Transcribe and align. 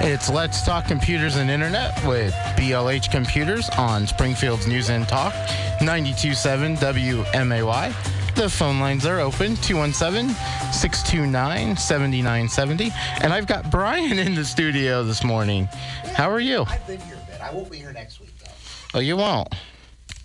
It's 0.00 0.28
Let's 0.28 0.62
Talk 0.62 0.86
Computers 0.86 1.36
and 1.36 1.50
Internet 1.50 2.04
with 2.06 2.32
BLH 2.56 3.10
Computers 3.10 3.68
on 3.70 4.06
Springfield's 4.06 4.66
News 4.66 4.88
and 4.90 5.08
Talk, 5.08 5.32
92.7 5.80 6.76
WMAY. 6.78 8.34
The 8.34 8.48
phone 8.48 8.78
lines 8.78 9.06
are 9.06 9.18
open, 9.20 9.56
217 9.56 10.28
629 10.72 11.76
7970. 11.76 12.92
And 13.22 13.32
I've 13.32 13.46
got 13.46 13.70
Brian 13.70 14.18
in 14.18 14.34
the 14.34 14.44
studio 14.44 15.02
this 15.02 15.24
morning. 15.24 15.66
How 16.14 16.30
are 16.30 16.40
you? 16.40 16.64
I've 16.68 16.86
been 16.86 17.00
here 17.00 17.16
a 17.16 17.30
bit. 17.30 17.40
I 17.40 17.52
won't 17.52 17.70
be 17.70 17.78
here 17.78 17.92
next 17.92 18.20
week, 18.20 18.38
though. 18.38 18.98
Oh, 18.98 19.00
you 19.00 19.16
won't? 19.16 19.54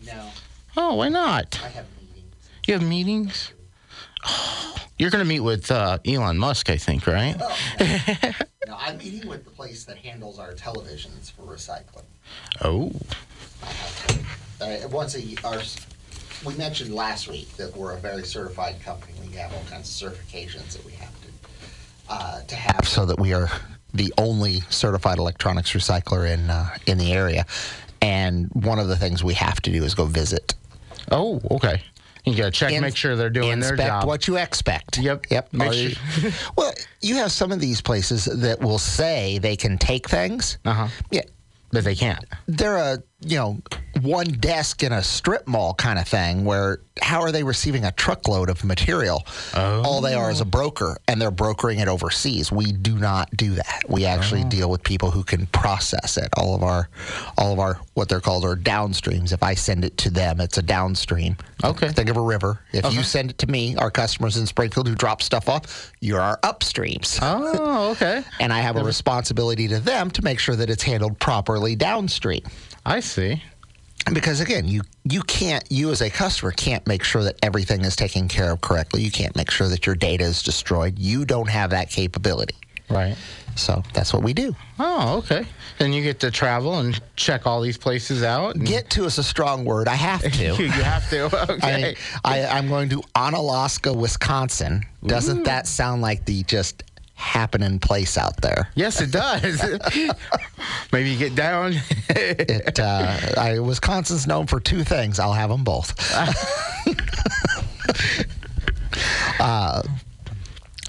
No, 0.06 0.30
Oh, 0.78 0.96
why 0.96 1.10
not? 1.10 1.60
I 1.64 1.70
have 1.70 1.86
meetings. 2.00 2.34
You 2.68 2.74
have 2.76 2.84
meetings? 2.84 3.54
Oh, 4.26 4.76
you're 4.98 5.10
going 5.10 5.24
to 5.24 5.28
meet 5.28 5.40
with 5.42 5.72
uh, 5.72 5.98
Elon 6.06 6.38
Musk, 6.38 6.70
I 6.70 6.78
think, 6.78 7.08
right? 7.08 7.36
No, 8.68 8.78
I'm 8.80 8.98
meeting 9.00 9.28
with 9.28 9.44
the 9.44 9.50
place 9.50 9.84
that 9.86 9.98
handles 9.98 10.38
our 10.40 10.54
televisions 10.54 11.32
for 11.32 11.42
recycling. 11.42 12.04
Oh, 12.62 12.92
Uh, 14.62 14.88
once 14.90 15.16
a 15.16 15.22
year, 15.22 15.40
our, 15.44 15.60
we 16.46 16.54
mentioned 16.56 16.94
last 16.94 17.28
week 17.28 17.50
that 17.58 17.76
we're 17.76 17.92
a 17.94 17.98
very 17.98 18.24
certified 18.24 18.80
company. 18.82 19.14
We 19.28 19.36
have 19.36 19.52
all 19.54 19.64
kinds 19.70 19.90
of 20.02 20.12
certifications 20.14 20.74
that 20.74 20.86
we 20.86 20.92
have 20.94 21.10
to 21.22 21.28
uh, 22.10 22.42
to 22.44 22.56
have, 22.56 22.88
so 22.88 23.06
that 23.08 23.20
we 23.20 23.34
are 23.34 23.50
the 23.94 24.14
only 24.18 24.62
certified 24.70 25.18
electronics 25.18 25.72
recycler 25.74 26.32
in 26.32 26.50
uh, 26.50 26.70
in 26.86 26.98
the 27.00 27.12
area. 27.12 27.46
And 28.02 28.48
one 28.54 28.80
of 28.80 28.88
the 28.88 28.96
things 28.96 29.24
we 29.24 29.34
have 29.34 29.60
to 29.64 29.72
do 29.72 29.84
is 29.84 29.96
go 29.96 30.06
visit. 30.06 30.54
oh, 31.12 31.42
okay. 31.52 31.82
You 32.26 32.36
got 32.36 32.46
to 32.46 32.52
check, 32.52 32.72
In- 32.72 32.82
make 32.82 32.96
sure 32.96 33.16
they're 33.16 33.30
doing 33.30 33.60
their 33.60 33.76
job. 33.76 34.06
what 34.06 34.28
you 34.28 34.38
expect. 34.38 34.98
Yep. 35.00 35.26
Yep. 35.32 35.54
Make 35.54 35.74
sure- 35.74 36.32
well, 36.58 36.72
you 37.02 37.16
have 37.16 37.32
some 37.32 37.52
of 37.52 37.60
these 37.60 37.82
places 37.82 38.26
that 38.26 38.60
will 38.62 38.78
say 38.80 39.40
they 39.40 39.56
can 39.56 39.78
take 39.78 40.08
things. 40.10 40.58
Uh 40.66 40.74
huh. 40.74 40.88
Yeah. 41.10 41.22
But 41.72 41.84
they 41.86 41.96
can't. 41.96 42.24
They're 42.48 42.76
a, 42.78 42.98
you 43.22 43.38
know, 43.38 43.60
one 44.04 44.28
desk 44.28 44.84
in 44.84 44.92
a 44.92 45.04
strip 45.04 45.48
mall 45.48 45.74
kind 45.74 46.00
of 46.00 46.08
thing 46.08 46.46
where 46.46 46.80
how 47.02 47.22
are 47.22 47.32
they 47.32 47.44
receiving 47.44 47.86
a 47.86 47.92
truckload 47.92 48.50
of 48.50 48.64
material? 48.64 49.26
All 49.56 50.02
they 50.02 50.14
are 50.14 50.30
is 50.30 50.42
a 50.42 50.44
oh. 50.44 50.48
broker 50.48 50.98
and 51.08 51.22
they're 51.22 51.32
brokering 51.32 51.80
it 51.80 51.88
overseas. 51.88 52.52
We 52.52 52.72
do 52.72 52.98
not 52.98 53.30
do 53.36 53.56
that. 53.56 53.84
We 53.88 54.06
actually 54.06 54.44
oh. 54.44 54.50
deal 54.50 54.70
with 54.70 54.84
people 54.84 55.12
who 55.12 55.24
can 55.24 55.48
process 55.48 56.18
it. 56.18 56.30
All 56.38 56.56
of 56.56 56.64
our 56.64 56.90
all 57.38 57.54
of 57.54 57.60
our 57.60 57.80
what 57.94 58.10
they're 58.10 58.20
called 58.20 58.46
are 58.46 58.56
downstreams. 58.56 59.32
If 59.32 59.44
I 59.44 59.54
send 59.56 59.86
it 59.86 59.98
to 59.98 60.10
them, 60.10 60.40
it's 60.40 60.58
a 60.58 60.62
downstream. 60.62 61.38
Okay. 61.64 61.90
Think 61.90 62.10
of 62.10 62.18
a 62.18 62.22
river. 62.22 62.60
If 62.72 62.94
you 62.94 63.04
send 63.04 63.32
it 63.32 63.38
to 63.40 63.48
me, 63.48 63.76
our 63.78 63.92
customers 63.92 64.38
in 64.38 64.46
Springfield 64.46 64.88
who 64.88 64.96
drop 64.96 65.22
stuff 65.22 65.50
off, 65.50 65.92
you're 66.00 66.22
our 66.22 66.38
upstreams. 66.40 67.20
Oh, 67.22 67.92
okay. 67.92 68.24
And 68.40 68.52
I 68.52 68.62
have 68.62 68.76
a 68.76 68.84
responsibility 68.84 69.68
to 69.68 69.80
them 69.80 70.10
to 70.12 70.24
make 70.24 70.40
sure 70.40 70.56
that 70.56 70.70
it's 70.70 70.82
handled 70.82 71.20
properly 71.20 71.76
downstream. 71.76 72.42
I 72.86 73.00
see. 73.02 73.44
Because 74.14 74.40
again, 74.40 74.68
you 74.68 74.82
you 75.04 75.22
can't 75.24 75.64
you 75.70 75.92
as 75.92 76.02
a 76.02 76.10
customer 76.10 76.52
can't 76.52 76.86
make 76.88 77.04
sure 77.04 77.24
that 77.24 77.38
everything 77.44 77.86
is 77.86 77.96
taken 77.96 78.28
care 78.28 78.52
of 78.52 78.62
correctly. 78.62 79.02
You 79.02 79.12
can't 79.12 79.36
make 79.36 79.52
sure 79.52 79.68
that 79.68 79.86
your 79.86 79.96
data 79.96 80.24
is 80.24 80.42
destroyed. 80.44 80.98
You 80.98 81.26
don't 81.26 81.50
have 81.50 81.70
that 81.70 81.90
capability. 81.90 82.56
Right. 82.90 83.16
So 83.56 83.84
that's 83.94 84.14
what 84.14 84.24
we 84.24 84.34
do. 84.34 84.56
Oh, 84.80 85.18
okay. 85.20 85.46
Then 85.78 85.94
you 85.94 86.02
get 86.04 86.20
to 86.22 86.32
travel 86.32 86.80
and 86.80 87.00
check 87.16 87.46
all 87.46 87.62
these 87.62 87.78
places 87.78 88.24
out. 88.24 88.58
Get 88.60 88.90
to 88.92 89.06
is 89.06 89.18
a 89.18 89.24
strong 89.24 89.66
word. 89.66 89.88
I 89.88 89.96
have 89.96 90.22
to. 90.22 90.44
you, 90.58 90.70
have 90.70 91.10
to. 91.10 91.26
Okay. 91.52 91.96
I, 92.24 92.46
I'm 92.46 92.68
going 92.68 92.90
to 92.90 93.02
Onalaska, 93.16 93.96
Wisconsin. 93.96 94.84
Doesn't 95.06 95.44
that 95.44 95.68
sound 95.68 96.02
like 96.02 96.26
the 96.26 96.44
just 96.44 96.84
happening 97.22 97.80
place 97.80 98.18
out 98.18 98.42
there? 98.42 98.70
yes, 98.76 99.02
it 99.02 99.12
does. 99.12 99.62
Maybe 100.92 101.12
you 101.12 101.18
get 101.18 101.36
down. 101.36 101.76
It, 102.10 102.80
uh, 102.80 103.18
I, 103.38 103.60
Wisconsin's 103.60 104.28
known 104.28 104.48
for 104.48 104.60
two 104.60 104.84
things. 104.84 105.20
I'll 105.20 105.34
have 105.34 105.50
them 105.50 105.64
both. 105.64 105.94
uh, 109.40 109.84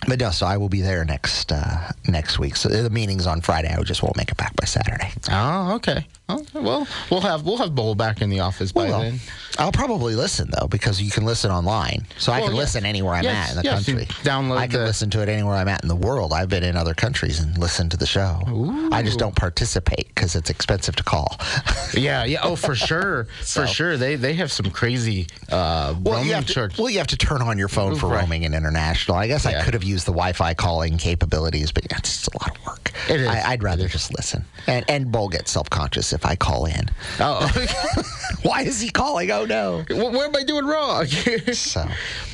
but 0.08 0.18
no, 0.18 0.30
so 0.30 0.46
I 0.46 0.56
will 0.56 0.68
be 0.68 0.80
there 0.80 1.04
next 1.04 1.52
uh, 1.52 1.92
next 2.08 2.38
week. 2.38 2.56
So 2.56 2.68
the 2.68 2.90
meeting's 2.90 3.26
on 3.26 3.40
Friday. 3.40 3.72
I 3.72 3.80
just 3.82 4.02
won't 4.02 4.16
make 4.16 4.30
it 4.30 4.36
back 4.36 4.56
by 4.56 4.64
Saturday. 4.64 5.10
oh, 5.30 5.74
okay. 5.76 6.06
Oh, 6.54 6.60
well, 6.62 6.88
we'll 7.10 7.20
have 7.20 7.44
we'll 7.44 7.56
have 7.58 7.74
Bull 7.74 7.94
back 7.94 8.20
in 8.22 8.30
the 8.30 8.40
office 8.40 8.72
by 8.72 8.88
Well, 8.88 9.00
then. 9.00 9.20
I'll 9.58 9.72
probably 9.72 10.14
listen 10.14 10.50
though 10.58 10.66
because 10.66 11.00
you 11.02 11.10
can 11.10 11.24
listen 11.26 11.50
online, 11.50 12.06
so 12.18 12.32
I 12.32 12.40
can 12.40 12.52
yeah. 12.52 12.56
listen 12.56 12.86
anywhere 12.86 13.14
I'm 13.14 13.24
Yes, 13.24 13.50
at 13.50 13.50
in 13.50 13.56
the 13.58 13.64
yes, 13.64 13.84
country. 13.84 14.06
download 14.22 14.56
I 14.56 14.66
can 14.66 14.80
the- 14.80 14.86
listen 14.86 15.10
to 15.10 15.22
it 15.22 15.28
anywhere 15.28 15.54
I'm 15.56 15.68
at 15.68 15.82
in 15.82 15.88
the 15.88 15.96
world. 15.96 16.32
I've 16.32 16.48
been 16.48 16.62
in 16.64 16.76
other 16.76 16.94
countries 16.94 17.38
and 17.40 17.56
listened 17.58 17.90
to 17.90 17.96
the 17.98 18.06
show. 18.06 18.40
Ooh. 18.48 18.88
I 18.92 19.02
just 19.02 19.18
don't 19.18 19.36
participate 19.36 20.08
because 20.14 20.34
it's 20.36 20.48
expensive 20.50 20.96
to 20.96 21.02
call. 21.04 21.36
Yeah, 21.94 22.24
yeah. 22.24 22.38
Oh, 22.42 22.56
for 22.56 22.74
sure, 22.74 23.26
So- 23.42 23.62
for 23.62 23.66
sure. 23.66 23.96
They 23.98 24.16
they 24.16 24.32
have 24.34 24.50
some 24.50 24.70
crazy 24.70 25.26
uh, 25.50 25.94
Well, 26.00 26.14
roaming 26.14 26.28
you 26.28 26.34
have 26.34 26.46
to, 26.46 26.70
well, 26.78 26.88
you 26.88 26.96
have 26.98 27.06
to 27.08 27.18
turn 27.18 27.42
on 27.42 27.58
your 27.58 27.68
phone 27.68 27.96
for 27.96 28.06
Right. 28.08 28.22
roaming 28.22 28.46
and 28.46 28.54
international. 28.54 29.18
I 29.18 29.26
guess 29.26 29.44
I 29.44 29.62
could 29.62 29.74
have 29.74 29.84
used 29.84 30.06
the 30.06 30.12
Wi-Fi 30.12 30.54
calling 30.54 30.96
capabilities, 30.96 31.70
but 31.70 31.84
yeah, 31.90 31.98
it's 31.98 32.08
just 32.22 32.34
a 32.34 32.38
lot 32.38 32.56
of 32.56 32.64
work. 32.66 32.92
It 33.10 33.20
is. 33.20 33.28
I, 33.28 33.50
I'd 33.50 33.62
rather 33.62 33.88
just 33.88 34.14
listen. 34.16 34.44
And 34.66 34.84
and 34.88 35.12
Bull 35.12 35.28
gets 35.28 35.50
self-conscious 35.50 36.14
if 36.14 36.21
I 36.24 36.36
call 36.36 36.66
in. 36.66 36.88
oh, 37.20 37.50
Why 38.42 38.62
is 38.62 38.80
he 38.80 38.90
calling? 38.90 39.30
Oh 39.30 39.44
no! 39.44 39.84
what, 39.88 40.12
what 40.12 40.26
am 40.28 40.36
I 40.36 40.42
doing 40.44 40.66
wrong? 40.66 41.06
So 41.52 41.86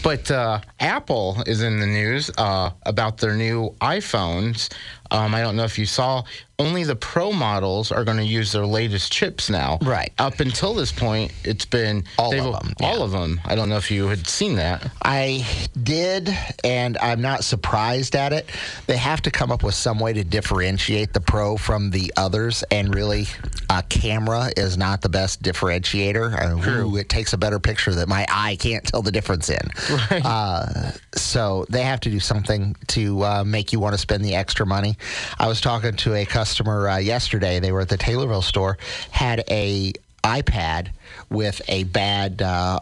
But 0.03 0.31
uh, 0.31 0.61
Apple 0.81 1.43
is 1.47 1.61
in 1.63 1.81
the 1.81 1.87
news 1.87 2.31
uh, 2.39 2.71
about 2.85 3.19
their 3.19 3.35
new 3.35 3.75
iPhones. 3.81 4.69
Um, 5.11 5.35
I 5.35 5.41
don't 5.41 5.57
know 5.57 5.65
if 5.65 5.79
you 5.79 5.87
saw. 5.87 6.23
Only 6.61 6.83
the 6.83 6.97
Pro 6.97 7.31
models 7.33 7.93
are 7.93 8.03
going 8.05 8.17
to 8.17 8.25
use 8.25 8.51
their 8.51 8.67
latest 8.67 9.13
chips 9.13 9.49
now. 9.49 9.79
Right. 9.81 10.13
Up 10.19 10.41
until 10.41 10.75
this 10.75 10.91
point, 10.91 11.31
it's 11.45 11.65
been 11.65 12.03
All 12.19 12.33
of 12.33 12.65
'em, 12.65 12.73
All 12.83 12.99
yeah. 12.99 13.05
of 13.05 13.13
them. 13.13 13.41
I 13.45 13.55
don't 13.55 13.69
know 13.69 13.77
if 13.77 13.93
you 13.93 14.09
had 14.09 14.27
seen 14.27 14.57
that. 14.57 14.91
I 15.05 15.47
did, 15.81 16.37
and 16.65 16.99
I'm 16.99 17.23
not 17.23 17.45
surprised 17.45 18.17
at 18.17 18.33
it. 18.33 18.51
They 18.89 18.97
have 18.97 19.23
to 19.23 19.31
come 19.31 19.53
up 19.53 19.63
with 19.63 19.75
some 19.77 20.01
way 20.01 20.13
to 20.15 20.25
differentiate 20.25 21.13
the 21.13 21.21
Pro 21.21 21.57
from 21.57 21.91
the 21.91 22.13
others, 22.17 22.65
and 22.73 22.93
really, 22.93 23.29
a 23.71 23.85
camera 23.85 24.51
is 24.57 24.77
not 24.77 25.01
the 25.01 25.09
best 25.09 25.41
differentiator. 25.45 26.67
Uh, 26.67 26.71
ooh, 26.71 26.97
it 26.97 27.09
takes 27.09 27.35
a 27.35 27.39
better 27.39 27.61
picture 27.61 27.95
that 27.95 28.09
my 28.09 28.27
eye 28.29 28.57
can't 28.59 28.85
tell 28.85 29.03
the 29.03 29.13
difference 29.13 29.49
in. 29.49 29.71
Right. 30.11 30.25
Uh, 30.25 30.91
so 31.15 31.67
they 31.69 31.83
have 31.83 32.01
to 32.01 32.11
do 32.11 32.19
something 32.19 32.75
to 32.89 33.23
uh, 33.25 33.45
make 33.45 33.73
you 33.73 33.79
want 33.79 33.95
to 33.95 33.99
spend 33.99 34.25
the 34.25 34.35
extra 34.35 34.67
money. 34.67 34.98
I 35.39 35.47
was 35.49 35.61
talking 35.61 35.95
to 35.97 36.15
a 36.15 36.25
customer 36.25 36.89
uh, 36.89 36.97
yesterday. 36.99 37.61
They 37.61 37.73
were 37.73 37.81
at 37.83 37.89
the 37.89 37.99
Taylorville 37.99 38.43
store, 38.43 38.79
had 39.11 39.45
a 39.51 39.93
iPad 40.25 40.89
with 41.31 41.61
a 41.69 41.85
bad 41.85 42.43
uh, 42.43 42.81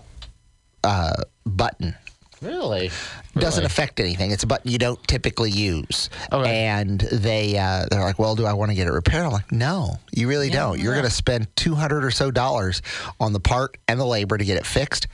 uh, 0.84 1.12
button 1.44 1.94
Really? 2.43 2.91
doesn't 3.34 3.60
Really? 3.62 3.66
affect 3.66 3.99
anything. 3.99 4.31
It's 4.31 4.43
a 4.43 4.47
button 4.47 4.71
you 4.71 4.78
don't 4.78 5.03
typically 5.09 5.50
use. 5.50 6.10
Okay. 6.31 6.66
And 6.66 7.00
they 7.00 7.56
uh, 7.58 7.87
they're 7.90 8.02
like, 8.05 8.19
well, 8.19 8.35
do 8.37 8.44
I 8.44 8.52
want 8.52 8.70
to 8.70 8.75
get 8.75 8.87
it 8.87 8.93
repaired? 8.93 9.25
I'm 9.25 9.32
like, 9.32 9.50
no, 9.50 9.99
you 10.12 10.29
really 10.29 10.50
don't. 10.50 10.79
You're 10.79 10.93
going 10.93 11.06
to 11.06 11.11
spend 11.11 11.49
two 11.56 11.75
hundred 11.75 12.05
or 12.05 12.11
so 12.11 12.31
dollars 12.31 12.82
on 13.19 13.32
the 13.32 13.40
part 13.40 13.79
and 13.88 13.99
the 13.99 14.05
labor 14.05 14.37
to 14.37 14.44
get 14.44 14.58
it 14.58 14.67
fixed. 14.67 15.06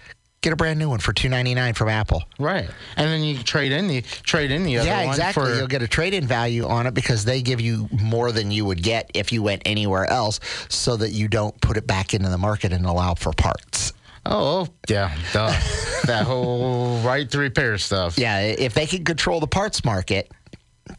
Get 0.42 0.52
a 0.52 0.56
brand 0.56 0.76
new 0.80 0.88
one 0.90 0.98
for 0.98 1.12
two 1.12 1.28
ninety 1.28 1.54
nine 1.54 1.72
from 1.72 1.88
Apple. 1.88 2.24
Right. 2.36 2.68
And 2.96 3.08
then 3.08 3.22
you 3.22 3.38
trade 3.38 3.70
in 3.70 3.86
the 3.86 4.02
trade 4.02 4.50
in 4.50 4.64
the 4.64 4.78
other 4.78 4.88
yeah, 4.88 5.04
one 5.04 5.10
exactly. 5.10 5.44
for 5.44 5.54
You'll 5.54 5.68
get 5.68 5.82
a 5.82 5.88
trade 5.88 6.14
in 6.14 6.26
value 6.26 6.66
on 6.66 6.88
it 6.88 6.94
because 6.94 7.24
they 7.24 7.42
give 7.42 7.60
you 7.60 7.88
more 7.92 8.32
than 8.32 8.50
you 8.50 8.64
would 8.64 8.82
get 8.82 9.08
if 9.14 9.30
you 9.30 9.40
went 9.40 9.62
anywhere 9.64 10.04
else, 10.04 10.40
so 10.68 10.96
that 10.96 11.10
you 11.10 11.28
don't 11.28 11.58
put 11.60 11.76
it 11.76 11.86
back 11.86 12.12
into 12.12 12.28
the 12.28 12.38
market 12.38 12.72
and 12.72 12.84
allow 12.86 13.14
for 13.14 13.32
parts. 13.32 13.92
Oh, 14.26 14.66
oh, 14.66 14.68
yeah, 14.88 15.16
duh. 15.32 15.46
that 16.06 16.24
whole 16.26 16.98
right 17.02 17.30
to 17.30 17.38
repair 17.38 17.78
stuff. 17.78 18.18
Yeah, 18.18 18.40
if 18.40 18.74
they 18.74 18.86
can 18.86 19.04
control 19.04 19.38
the 19.38 19.46
parts 19.46 19.84
market, 19.84 20.28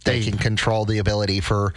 they 0.05 0.19
They- 0.21 0.29
can 0.29 0.37
control 0.37 0.85
the 0.85 0.99
ability 0.99 1.41
for 1.41 1.73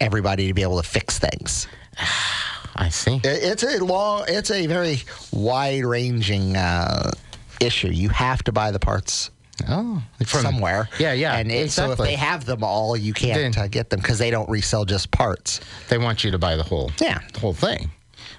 everybody 0.00 0.46
to 0.48 0.54
be 0.54 0.62
able 0.62 0.80
to 0.80 0.88
fix 0.88 1.18
things. 1.18 1.66
I 2.76 2.88
see. 2.88 3.16
It- 3.16 3.42
It's 3.42 3.62
a 3.62 3.84
long, 3.84 4.24
it's 4.28 4.50
a 4.50 4.66
very 4.66 5.02
wide 5.32 5.84
ranging 5.84 6.56
uh, 6.56 7.10
issue. 7.60 7.88
You 7.88 8.08
have 8.10 8.42
to 8.44 8.52
buy 8.52 8.70
the 8.70 8.78
parts 8.80 9.30
Oh, 9.68 10.02
from- 10.24 10.42
somewhere. 10.42 10.88
Yeah, 10.98 11.12
yeah. 11.12 11.36
And 11.36 11.50
it, 11.52 11.70
so 11.70 11.92
if 11.92 11.98
they 11.98 12.16
have 12.16 12.44
them 12.46 12.64
all, 12.64 12.96
you 12.96 13.12
can't 13.12 13.54
Then- 13.54 13.64
uh, 13.64 13.68
get 13.68 13.90
them 13.90 14.00
because 14.00 14.18
they 14.18 14.30
don't 14.30 14.48
resell 14.48 14.84
just 14.84 15.10
parts. 15.10 15.60
they 15.88 15.98
want 15.98 16.24
you 16.24 16.30
to 16.30 16.38
buy 16.38 16.56
the 16.56 16.62
whole, 16.62 16.90
Yeah. 17.00 17.18
the 17.32 17.40
whole 17.40 17.52
thing. 17.54 17.90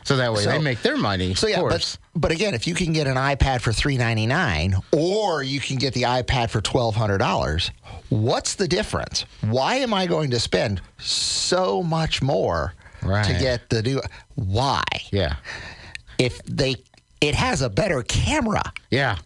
So 0.06 0.18
that 0.18 0.34
way 0.34 0.44
So- 0.44 0.50
they 0.52 0.60
make 0.60 0.82
their 0.82 0.98
money. 0.98 1.34
So 1.36 1.48
yeah, 1.48 1.62
but 1.62 1.98
but 2.16 2.32
again, 2.32 2.54
if 2.56 2.68
you 2.68 2.74
can 2.76 2.92
get 2.92 3.08
an 3.08 3.16
iPad 3.16 3.62
for 3.62 3.72
three 3.72 3.98
ninety 3.98 4.26
nine, 4.26 4.76
or 4.92 5.44
you 5.44 5.62
can 5.62 5.78
get 5.78 5.94
the 5.94 6.02
iPad 6.04 6.50
for 6.50 6.60
twelve 6.60 6.96
hundred 6.96 7.20
dollars, 7.20 7.72
what's 8.10 8.56
the 8.56 8.68
difference? 8.68 9.24
Why 9.42 9.76
am 9.76 9.94
I 9.94 10.06
going 10.08 10.32
to 10.32 10.40
spend 10.40 10.82
so 11.00 11.82
much 11.82 12.22
more 12.22 12.74
to 13.04 13.38
get 13.40 13.70
the 13.70 13.82
new? 13.84 14.02
Why? 14.36 14.84
yeah, 15.12 15.36
If 16.18 16.42
they, 16.44 16.76
it 17.22 17.36
has 17.36 17.62
a 17.62 17.70
better 17.70 18.02
camera. 18.04 18.64
yeah. 18.90 19.18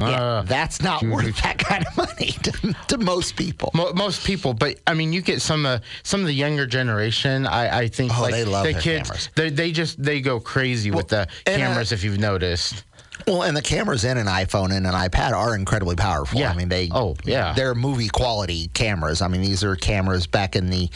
Yeah, 0.00 0.06
Uh, 0.06 0.42
that's 0.42 0.80
not 0.80 1.02
worth 1.02 1.42
that 1.42 1.58
kind 1.58 1.84
of 1.86 1.94
money 1.96 2.30
to, 2.44 2.74
to 2.88 2.96
most 2.98 3.36
people. 3.36 3.70
Mo- 3.74 3.92
most 3.92 4.24
people, 4.24 4.54
but 4.54 4.78
I 4.86 4.94
mean, 4.94 5.12
you 5.12 5.20
get 5.20 5.42
some 5.42 5.66
uh, 5.66 5.80
some 6.02 6.20
of 6.22 6.26
the 6.26 6.32
younger 6.32 6.64
generation. 6.66 7.46
I, 7.46 7.80
I 7.80 7.88
think 7.88 8.16
Oh, 8.16 8.22
like 8.22 8.32
they 8.32 8.44
love 8.44 8.64
the 8.64 8.72
kids. 8.72 9.08
cameras. 9.10 9.28
They, 9.34 9.50
they 9.50 9.72
just 9.72 10.02
they 10.02 10.22
go 10.22 10.40
crazy 10.40 10.90
with 10.90 11.08
the 11.08 11.22
uh, 11.22 11.26
cameras. 11.44 11.92
if 11.92 12.02
you've 12.02 12.18
noticed, 12.18 12.82
Well, 13.26 13.42
and 13.42 13.56
the 13.56 13.62
cameras 13.62 14.04
in 14.04 14.18
an 14.18 14.26
iPhone 14.26 14.70
and 14.76 14.86
an 14.86 14.92
iPad 14.92 15.32
are 15.32 15.54
incredibly 15.54 15.96
powerful. 15.96 16.38
Yeah. 16.40 16.50
I 16.50 16.54
mean, 16.54 16.68
they 16.68 16.88
Oh, 16.92 17.16
yeah. 17.24 17.54
they're 17.54 17.74
movie 17.74 18.08
quality 18.08 18.68
cameras. 18.74 19.22
I 19.22 19.28
mean, 19.28 19.40
these 19.40 19.64
are 19.64 19.76
cameras 19.76 20.26
back 20.26 20.56
in 20.56 20.68
the 20.70 20.90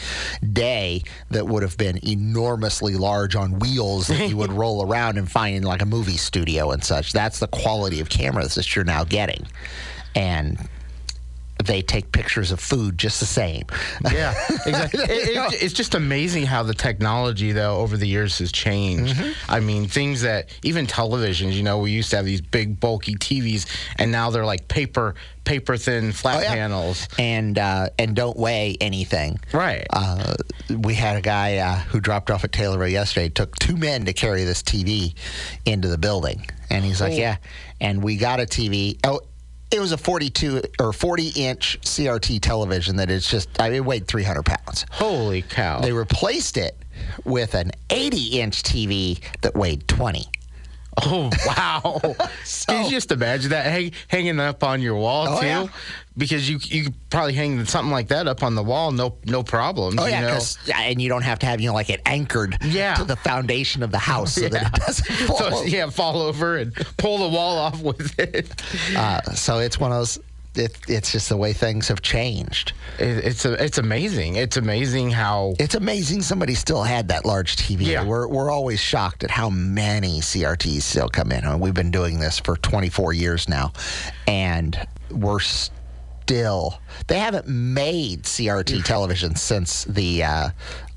day 0.53 1.03
that 1.31 1.47
would 1.47 1.63
have 1.63 1.77
been 1.77 1.99
enormously 2.07 2.95
large 2.95 3.35
on 3.35 3.59
wheels 3.59 4.07
that 4.07 4.29
you 4.29 4.37
would 4.37 4.51
roll 4.63 4.85
around 4.85 5.17
and 5.17 5.29
find 5.29 5.55
in 5.55 5.63
like 5.63 5.81
a 5.81 5.85
movie 5.87 6.17
studio 6.17 6.71
and 6.71 6.83
such. 6.83 7.13
That's 7.13 7.39
the 7.39 7.47
quality 7.47 7.99
of 7.99 8.09
cameras 8.09 8.55
that 8.55 8.75
you're 8.75 8.85
now 8.85 9.03
getting, 9.03 9.47
and 10.15 10.57
they 11.65 11.81
take 11.81 12.11
pictures 12.13 12.51
of 12.51 12.59
food 12.59 12.97
just 12.97 13.19
the 13.19 13.25
same. 13.25 13.63
yeah, 14.11 14.33
exactly. 14.65 14.99
It- 15.09 15.53
it- 15.53 15.63
it's 15.63 15.73
just 15.73 15.93
amazing 15.95 16.45
how 16.45 16.63
the 16.63 16.73
technology, 16.73 17.51
though, 17.51 17.77
over 17.77 17.97
the 17.97 18.07
years 18.07 18.37
has 18.39 18.51
changed. 18.51 19.15
Mm-hmm. 19.15 19.51
I 19.51 19.59
mean, 19.59 19.87
things 19.87 20.21
that 20.21 20.49
even 20.63 20.87
televisions. 20.87 21.53
You 21.53 21.63
know, 21.63 21.79
we 21.79 21.91
used 21.91 22.09
to 22.11 22.15
have 22.17 22.25
these 22.25 22.41
big, 22.41 22.79
bulky 22.79 23.15
TVs, 23.15 23.65
and 23.97 24.11
now 24.11 24.29
they're 24.29 24.45
like 24.45 24.67
paper, 24.69 25.15
paper 25.43 25.75
thin, 25.77 26.11
flat 26.13 26.37
Oh, 26.37 26.41
yeah. 26.43 26.53
panels. 26.53 27.07
and 27.17 27.57
uh, 27.59 27.89
and 27.99 28.15
don't 28.15 28.37
weigh 28.37 28.77
anything. 28.79 29.39
Right. 29.53 29.85
Uh, 29.91 30.35
we 30.69 30.93
had 30.93 31.17
a 31.17 31.21
guy 31.21 31.57
uh, 31.57 31.75
who 31.79 31.99
dropped 31.99 32.31
off 32.31 32.43
at 32.45 32.51
Taylorville 32.51 32.91
yesterday. 32.91 33.25
It 33.27 33.35
took 33.35 33.55
two 33.57 33.75
men 33.75 34.05
to 34.05 34.13
carry 34.13 34.43
this 34.45 34.63
TV 34.63 35.13
into 35.65 35.87
the 35.89 35.97
building, 35.97 36.45
and 36.69 36.85
he's 36.85 37.01
like, 37.01 37.13
Oh. 37.13 37.17
"Yeah." 37.17 37.37
And 37.81 38.03
we 38.03 38.17
got 38.17 38.39
a 38.39 38.43
TV. 38.45 38.97
Oh, 39.05 39.21
it 39.71 39.79
was 39.79 39.91
a 39.91 39.97
42 39.97 40.61
or 40.79 40.93
40 40.93 41.29
inch 41.35 41.79
CRT 41.81 42.41
television 42.41 42.95
that 42.97 43.09
is 43.09 43.27
just. 43.27 43.49
I 43.61 43.69
mean, 43.69 43.77
it 43.77 43.85
weighed 43.85 44.07
300 44.07 44.43
pounds. 44.43 44.85
Holy 44.91 45.41
cow! 45.41 45.79
They 45.79 45.91
replaced 45.91 46.57
it 46.57 46.77
with 47.23 47.53
an 47.53 47.71
80 47.89 48.39
inch 48.39 48.63
TV 48.63 49.19
that 49.41 49.55
weighed 49.55 49.87
20. 49.87 50.25
Oh 51.05 51.29
wow! 51.47 52.01
Can 52.67 52.85
you 52.85 52.89
just 52.91 53.11
imagine 53.11 53.51
that 53.51 53.65
hang, 53.65 53.91
hanging 54.07 54.39
up 54.39 54.63
on 54.63 54.81
your 54.81 54.95
wall 54.95 55.27
Oh, 55.29 55.39
too? 55.41 55.45
yeah. 55.47 55.67
Because 56.17 56.49
you 56.49 56.59
you 56.63 56.83
could 56.85 57.09
probably 57.09 57.33
hang 57.33 57.63
something 57.65 57.91
like 57.91 58.09
that 58.09 58.27
up 58.27 58.43
on 58.43 58.55
the 58.55 58.63
wall, 58.63 58.91
no 58.91 59.15
no 59.25 59.41
problems. 59.41 59.95
Oh 59.99 60.05
yeah, 60.05 60.21
know? 60.21 60.29
'cause- 60.33 60.57
yeah, 60.65 60.81
and 60.81 61.01
you 61.01 61.07
don't 61.07 61.21
have 61.21 61.39
to 61.39 61.45
have 61.45 61.61
you 61.61 61.67
know 61.67 61.73
like 61.73 61.89
it 61.89 62.01
anchored 62.05 62.57
Yeah. 62.65 62.95
to 62.95 63.05
the 63.05 63.15
foundation 63.15 63.83
of 63.83 63.91
the 63.91 63.97
house 63.99 64.33
so 64.33 64.41
that 64.49 64.67
it 64.67 64.73
doesn't 64.85 65.05
fall. 65.27 65.37
So, 65.37 65.63
yeah, 65.63 65.89
fall 65.89 66.21
over 66.21 66.57
and 66.57 66.73
pull 66.97 67.19
the 67.19 67.29
wall 67.29 67.57
off 67.57 67.81
with 67.81 68.19
it. 68.19 68.51
Uh, 68.95 69.21
so 69.33 69.59
it's 69.59 69.79
one 69.79 69.91
of 69.93 69.97
those. 69.99 70.19
It, 70.55 70.77
it's 70.87 71.11
just 71.11 71.29
the 71.29 71.37
way 71.37 71.53
things 71.53 71.87
have 71.87 72.01
changed. 72.01 72.73
It- 72.97 73.23
It's 73.25 73.45
a, 73.45 73.53
it's 73.63 73.77
amazing. 73.77 74.35
It's 74.35 74.57
amazing 74.57 75.11
how 75.11 75.53
It's 75.59 75.75
amazing 75.75 76.21
somebody 76.23 76.55
still 76.55 76.83
had 76.83 77.07
that 77.09 77.23
large 77.25 77.55
TV. 77.55 77.85
Yeah. 77.87 78.03
We're, 78.03 78.27
we're 78.27 78.49
always 78.51 78.79
shocked 78.79 79.23
at 79.23 79.31
how 79.31 79.49
many 79.49 80.19
CRTs 80.21 80.81
still 80.81 81.07
come 81.09 81.31
in. 81.31 81.45
I 81.45 81.51
mean, 81.51 81.59
we've 81.59 81.73
been 81.73 81.91
doing 81.91 82.19
this 82.19 82.39
for 82.39 82.55
24 82.57 83.13
years 83.13 83.47
now, 83.47 83.73
and 84.27 84.77
we're 85.11 85.39
still. 85.39 86.79
They 87.07 87.19
haven't 87.19 87.47
made 87.47 88.23
CRT 88.23 88.83
television 88.85 89.35
since 89.35 89.83
the. 89.85 90.23
Uh, 90.23 90.49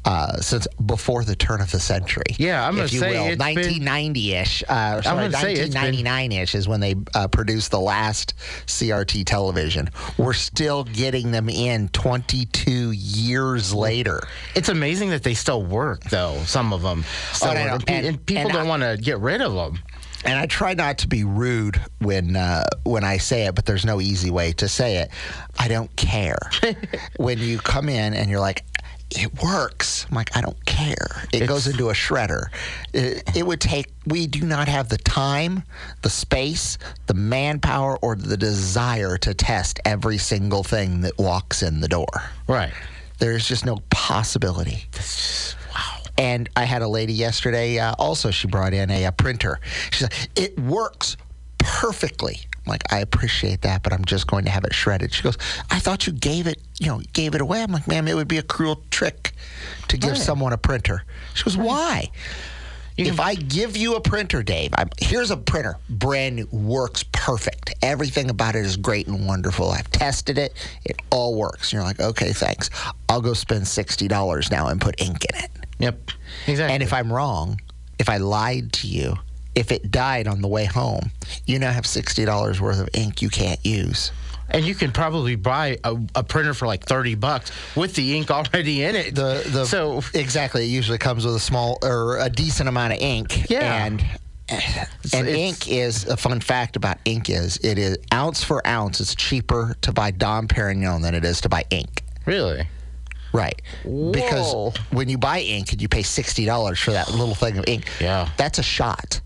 uh, 0.05 0.37
since 0.39 0.67
before 0.87 1.25
the 1.25 1.37
turn 1.37 1.61
of 1.61 1.71
the 1.71 1.79
century, 1.81 2.25
Yeah, 2.39 2.67
I'm 2.67 2.79
if 2.79 2.93
you 2.93 2.99
say 2.99 3.19
will, 3.19 3.27
it's 3.33 3.37
been- 3.55 3.83
1990-ish. 3.85 4.65
Uh, 4.69 5.01
sorry, 5.03 5.31
gonna 5.31 5.37
say 5.41 5.53
it's 5.55 5.75
been- 5.75 5.95
1999-ish 5.95 6.55
is 6.55 6.67
when 6.69 6.81
they 6.81 6.95
uh, 7.15 7.29
produced 7.29 7.71
the 7.71 7.81
last 7.81 8.35
CRT 8.67 9.25
television. 9.25 9.91
We're 10.19 10.33
still 10.33 10.85
getting 10.85 11.31
them 11.31 11.49
in 11.49 11.89
22 11.91 12.91
years 12.93 13.73
later. 13.73 14.21
it's 14.55 14.69
amazing 14.69 15.11
that 15.11 15.23
they 15.23 15.35
still 15.35 15.63
work 15.63 16.03
though. 16.05 16.39
Some 16.47 16.73
of 16.73 16.83
them, 16.83 17.05
still 17.33 17.51
Oh, 17.51 17.55
work. 17.55 17.65
know. 17.67 17.73
And, 17.75 17.91
And- 17.91 18.07
and 18.07 18.27
people 18.27 18.43
and 18.45 18.53
don't 18.53 18.69
want 18.69 18.83
to 18.83 18.97
get 19.01 19.19
rid 19.21 19.41
of 19.41 19.55
them. 19.55 19.79
and 20.25 20.39
I 20.39 20.47
try 20.47 20.75
not 20.75 20.99
to 20.99 21.09
be 21.09 21.25
rude 21.25 21.81
when 22.01 22.37
uh, 22.37 22.65
when 22.85 23.03
I 23.05 23.19
say 23.19 23.47
it, 23.47 23.55
but 23.55 23.67
there's 23.67 23.85
no 23.85 24.01
easy 24.01 24.31
way 24.31 24.53
to 24.55 24.69
say 24.69 24.97
it. 24.99 25.11
I 25.59 25.69
don't 25.69 25.95
care 25.97 26.39
when 27.17 27.39
you 27.39 27.59
come 27.59 27.89
in 27.89 28.15
and 28.15 28.29
you're 28.31 28.41
like. 28.41 28.65
It 29.17 29.43
works. 29.43 30.07
I'm 30.09 30.17
like, 30.17 30.37
I 30.37 30.41
don't 30.41 30.65
care. 30.67 31.27
It 31.33 31.47
goes 31.47 31.67
into 31.67 31.91
a 31.91 31.93
shredder. 31.93 32.47
It, 32.93 33.37
it 33.37 33.47
would 33.47 33.61
take, 33.61 33.87
we 34.07 34.27
do 34.27 34.45
not 34.45 34.69
have 34.69 34.89
the 34.89 34.99
time, 34.99 35.63
the 36.03 36.11
space, 36.11 36.79
the 37.07 37.15
manpower, 37.15 37.99
or 37.99 38.17
the 38.17 38.37
desire 38.37 39.17
to 39.19 39.35
test 39.35 39.81
every 39.85 40.19
single 40.19 40.63
thing 40.63 41.03
that 41.03 41.19
walks 41.19 41.63
in 41.63 41.81
the 41.81 41.89
door. 41.89 42.23
Right. 42.49 42.73
There's 43.19 43.47
just 43.47 43.65
no 43.65 43.79
possibility. 43.91 44.85
Wow. 45.75 45.99
And 46.19 46.49
I 46.57 46.65
had 46.65 46.83
a 46.83 46.89
lady 46.89 47.13
yesterday. 47.13 47.79
Uh, 47.79 47.95
also, 47.99 48.31
she 48.31 48.49
brought 48.49 48.75
in 48.75 48.91
a, 48.91 49.05
a 49.05 49.13
printer. 49.13 49.61
She 49.91 50.01
said 50.01 50.13
it 50.35 50.59
works 50.59 51.17
perfectly. 51.59 52.41
I'm 52.65 52.71
like, 52.71 52.93
I 52.93 52.99
appreciate 53.01 53.63
that, 53.63 53.83
but 53.83 53.93
I'm 53.93 54.05
just 54.05 54.27
going 54.27 54.45
to 54.45 54.51
have 54.51 54.65
it 54.65 54.73
shredded. 54.75 55.13
She 55.13 55.23
goes, 55.23 55.37
I 55.71 55.79
thought 55.81 56.07
you 56.07 56.13
gave 56.13 56.47
it, 56.47 56.61
you 56.79 56.87
know, 56.87 57.01
gave 57.13 57.35
it 57.35 57.41
away. 57.41 57.63
I'm 57.63 57.73
like, 57.73 57.89
ma'am, 57.89 58.07
it 58.09 58.15
would 58.15 58.29
be 58.29 58.39
a 58.39 58.43
cruel 58.43 58.83
trick 58.91 59.33
to 59.89 59.97
give 59.97 60.13
Right. 60.13 60.21
someone 60.21 60.53
a 60.53 60.59
printer. 60.59 61.05
She 61.35 61.45
goes, 61.45 61.57
why? 61.57 62.11
if 62.99 63.19
I 63.19 63.35
give 63.35 63.77
you 63.77 63.97
a 63.97 64.01
printer, 64.01 64.43
Dave, 64.45 64.71
I'm, 64.77 64.91
here's 65.01 65.31
a 65.33 65.37
printer, 65.37 65.77
brand 65.89 66.37
new, 66.37 66.47
works 66.53 67.03
perfect. 67.11 67.75
Everything 67.83 68.29
about 68.31 68.55
it 68.55 68.65
is 68.65 68.77
great 68.77 69.09
and 69.09 69.27
wonderful. 69.27 69.71
I've 69.71 69.91
tested 69.91 70.37
it; 70.39 70.53
it 70.85 71.01
all 71.11 71.35
works. 71.35 71.73
And 71.73 71.79
you're 71.79 71.83
like, 71.85 71.99
okay, 71.99 72.33
thanks. 72.33 72.69
I'll 73.09 73.23
go 73.23 73.33
spend 73.33 73.67
sixty 73.67 74.07
dollars 74.09 74.51
now 74.51 74.69
and 74.69 74.79
put 74.81 75.01
ink 75.01 75.25
in 75.25 75.43
it. 75.43 75.51
Yep. 75.79 76.11
Exactly. 76.47 76.75
And 76.75 76.83
if 76.83 76.93
I'm 76.93 77.11
wrong, 77.13 77.61
if 77.99 78.09
I 78.11 78.19
lied 78.19 78.73
to 78.75 78.87
you, 78.87 79.17
if 79.55 79.71
it 79.73 79.91
died 79.91 80.27
on 80.27 80.41
the 80.43 80.49
way 80.49 80.65
home, 80.65 81.11
you 81.47 81.59
now 81.59 81.73
have 81.73 81.85
$60 81.85 82.61
worth 82.61 82.81
of 82.81 82.89
ink 82.95 83.21
you 83.23 83.29
can't 83.29 83.65
use. 83.65 84.11
And 84.49 84.65
you 84.67 84.75
can 84.75 84.93
probably 84.93 85.35
buy 85.37 85.79
a, 85.83 85.97
a 86.15 86.23
printer 86.23 86.53
for 86.53 86.67
like 86.67 86.85
thirty 86.85 87.15
bucks 87.15 87.53
with 87.75 87.95
the 87.95 88.15
ink 88.15 88.31
already 88.39 88.83
in 88.83 88.95
it. 88.97 89.15
The 89.15 89.43
the 89.47 89.65
so 89.65 90.03
exactly, 90.13 90.65
it 90.65 90.69
usually 90.69 90.99
comes 90.99 91.25
with 91.25 91.35
a 91.37 91.41
small 91.41 91.79
or 91.83 92.19
a 92.19 92.29
decent 92.29 92.69
amount 92.69 92.93
of 92.93 92.99
ink. 93.01 93.49
Yeah. 93.49 93.87
And 93.87 94.05
and 94.51 95.27
it's- 95.27 95.37
ink 95.37 95.71
is 95.73 96.05
a 96.07 96.19
fun 96.19 96.41
fact 96.41 96.77
about 96.77 96.99
ink 97.07 97.31
is 97.31 97.57
it 97.59 97.79
is 97.79 97.97
ounce 98.13 98.45
for 98.45 98.67
ounce. 98.67 99.01
It's 99.01 99.15
cheaper 99.15 99.75
to 99.81 99.93
buy 99.93 100.11
Dom 100.11 100.49
Perignon 100.49 101.01
than 101.01 101.15
it 101.15 101.25
is 101.25 101.41
to 101.43 101.49
buy 101.49 101.65
ink. 101.71 102.03
really, 102.27 102.67
Right. 103.33 103.63
Whoa. 103.85 104.13
Because 104.13 104.77
when 104.91 105.09
you 105.09 105.17
buy 105.17 105.41
ink 105.41 105.73
and 105.73 105.81
you 105.81 105.89
pay 105.89 106.03
sixty 106.03 106.45
dollars 106.45 106.79
for 106.79 106.91
that 106.91 107.11
little 107.11 107.35
thing 107.35 107.57
of 107.57 107.65
ink, 107.67 107.89
Yeah. 108.01 108.29
that's 108.37 108.59
a 108.59 108.63
shot. 108.63 109.23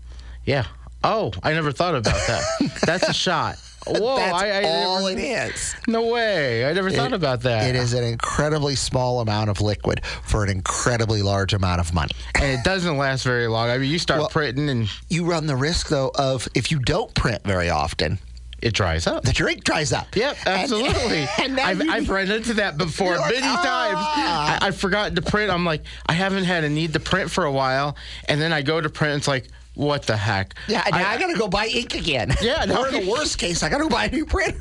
Yeah. 0.47 0.65
Oh, 1.03 1.31
I 1.43 1.53
never 1.53 1.71
thought 1.71 1.93
about 1.95 2.15
that. 2.27 2.43
That's 2.85 3.07
a 3.07 3.13
shot. 3.13 3.57
Whoa, 3.85 4.17
that's 4.17 4.33
I, 4.33 4.49
I 4.49 4.63
all 4.83 5.07
never, 5.07 5.17
it 5.17 5.23
is. 5.23 5.73
No 5.87 6.07
way. 6.11 6.65
I 6.65 6.73
never 6.73 6.89
thought 6.89 7.13
about 7.13 7.39
that. 7.43 7.69
It 7.69 7.75
is 7.77 7.93
an 7.93 8.03
incredibly 8.03 8.75
small 8.75 9.21
amount 9.21 9.49
of 9.49 9.61
liquid 9.61 10.03
for 10.03 10.43
an 10.43 10.49
incredibly 10.49 11.21
large 11.21 11.53
amount 11.53 11.79
of 11.79 11.93
money. 11.93 12.11
and 12.35 12.45
it 12.51 12.65
doesn't 12.65 12.97
last 12.97 13.23
very 13.23 13.47
long. 13.47 13.69
I 13.69 13.77
mean, 13.77 13.89
you 13.89 13.97
start 13.99 14.19
Well- 14.19 14.29
printing 14.29 14.67
and 14.69 14.89
You 15.07 15.23
run 15.23 15.45
the 15.47 15.55
risk, 15.55 15.87
though, 15.87 16.11
of 16.15 16.49
if 16.53 16.69
you 16.69 16.79
don't 16.79 17.13
print 17.13 17.43
very 17.45 17.69
often, 17.69 18.19
it 18.61 18.73
dries 18.73 19.07
up. 19.07 19.23
that 19.23 19.39
your 19.39 19.47
ink 19.47 19.63
dries 19.63 19.93
up. 19.93 20.13
Yep, 20.17 20.35
absolutely. 20.45 21.25
And, 21.39 21.55
now 21.55 21.67
I've, 21.67 21.81
you 21.81 21.89
I've 21.89 22.09
run 22.09 22.29
into 22.29 22.55
that 22.55 22.77
before 22.85 23.15
like, 23.15 23.35
many 23.35 23.41
times. 23.41 23.63
"Ah." 23.99 24.57
I, 24.61 24.67
I've 24.67 24.75
forgotten 24.77 25.15
to 25.15 25.21
print. 25.21 25.49
I'm 25.49 25.63
like, 25.63 25.83
I 26.07 26.11
haven't 26.13 26.43
had 26.43 26.65
a 26.65 26.69
need 26.69 26.91
to 26.93 26.99
print 26.99 27.31
for 27.31 27.45
a 27.45 27.51
while, 27.53 27.95
and 28.27 28.41
then 28.41 28.51
I 28.51 28.63
go 28.63 28.81
to 28.81 28.89
print. 28.89 29.15
It's 29.19 29.27
like, 29.29 29.47
what 29.77 30.03
the 30.07 30.17
heck? 30.17 30.55
yeah, 30.67 30.83
now 30.91 31.09
I, 31.11 31.19
got 31.19 31.27
to 31.27 31.37
go 31.37 31.47
buy 31.47 31.67
ink 31.67 31.93
again. 31.93 32.33
Yeah, 32.41 32.65
no. 32.65 32.81
or 32.81 32.87
in 32.89 33.05
the 33.05 33.11
worst 33.11 33.37
case, 33.37 33.61
I 33.61 33.69
got 33.69 33.77
to 33.77 33.83
go 33.83 33.89
buy 33.89 34.05
a 34.05 34.11
new 34.11 34.25
printer. 34.25 34.57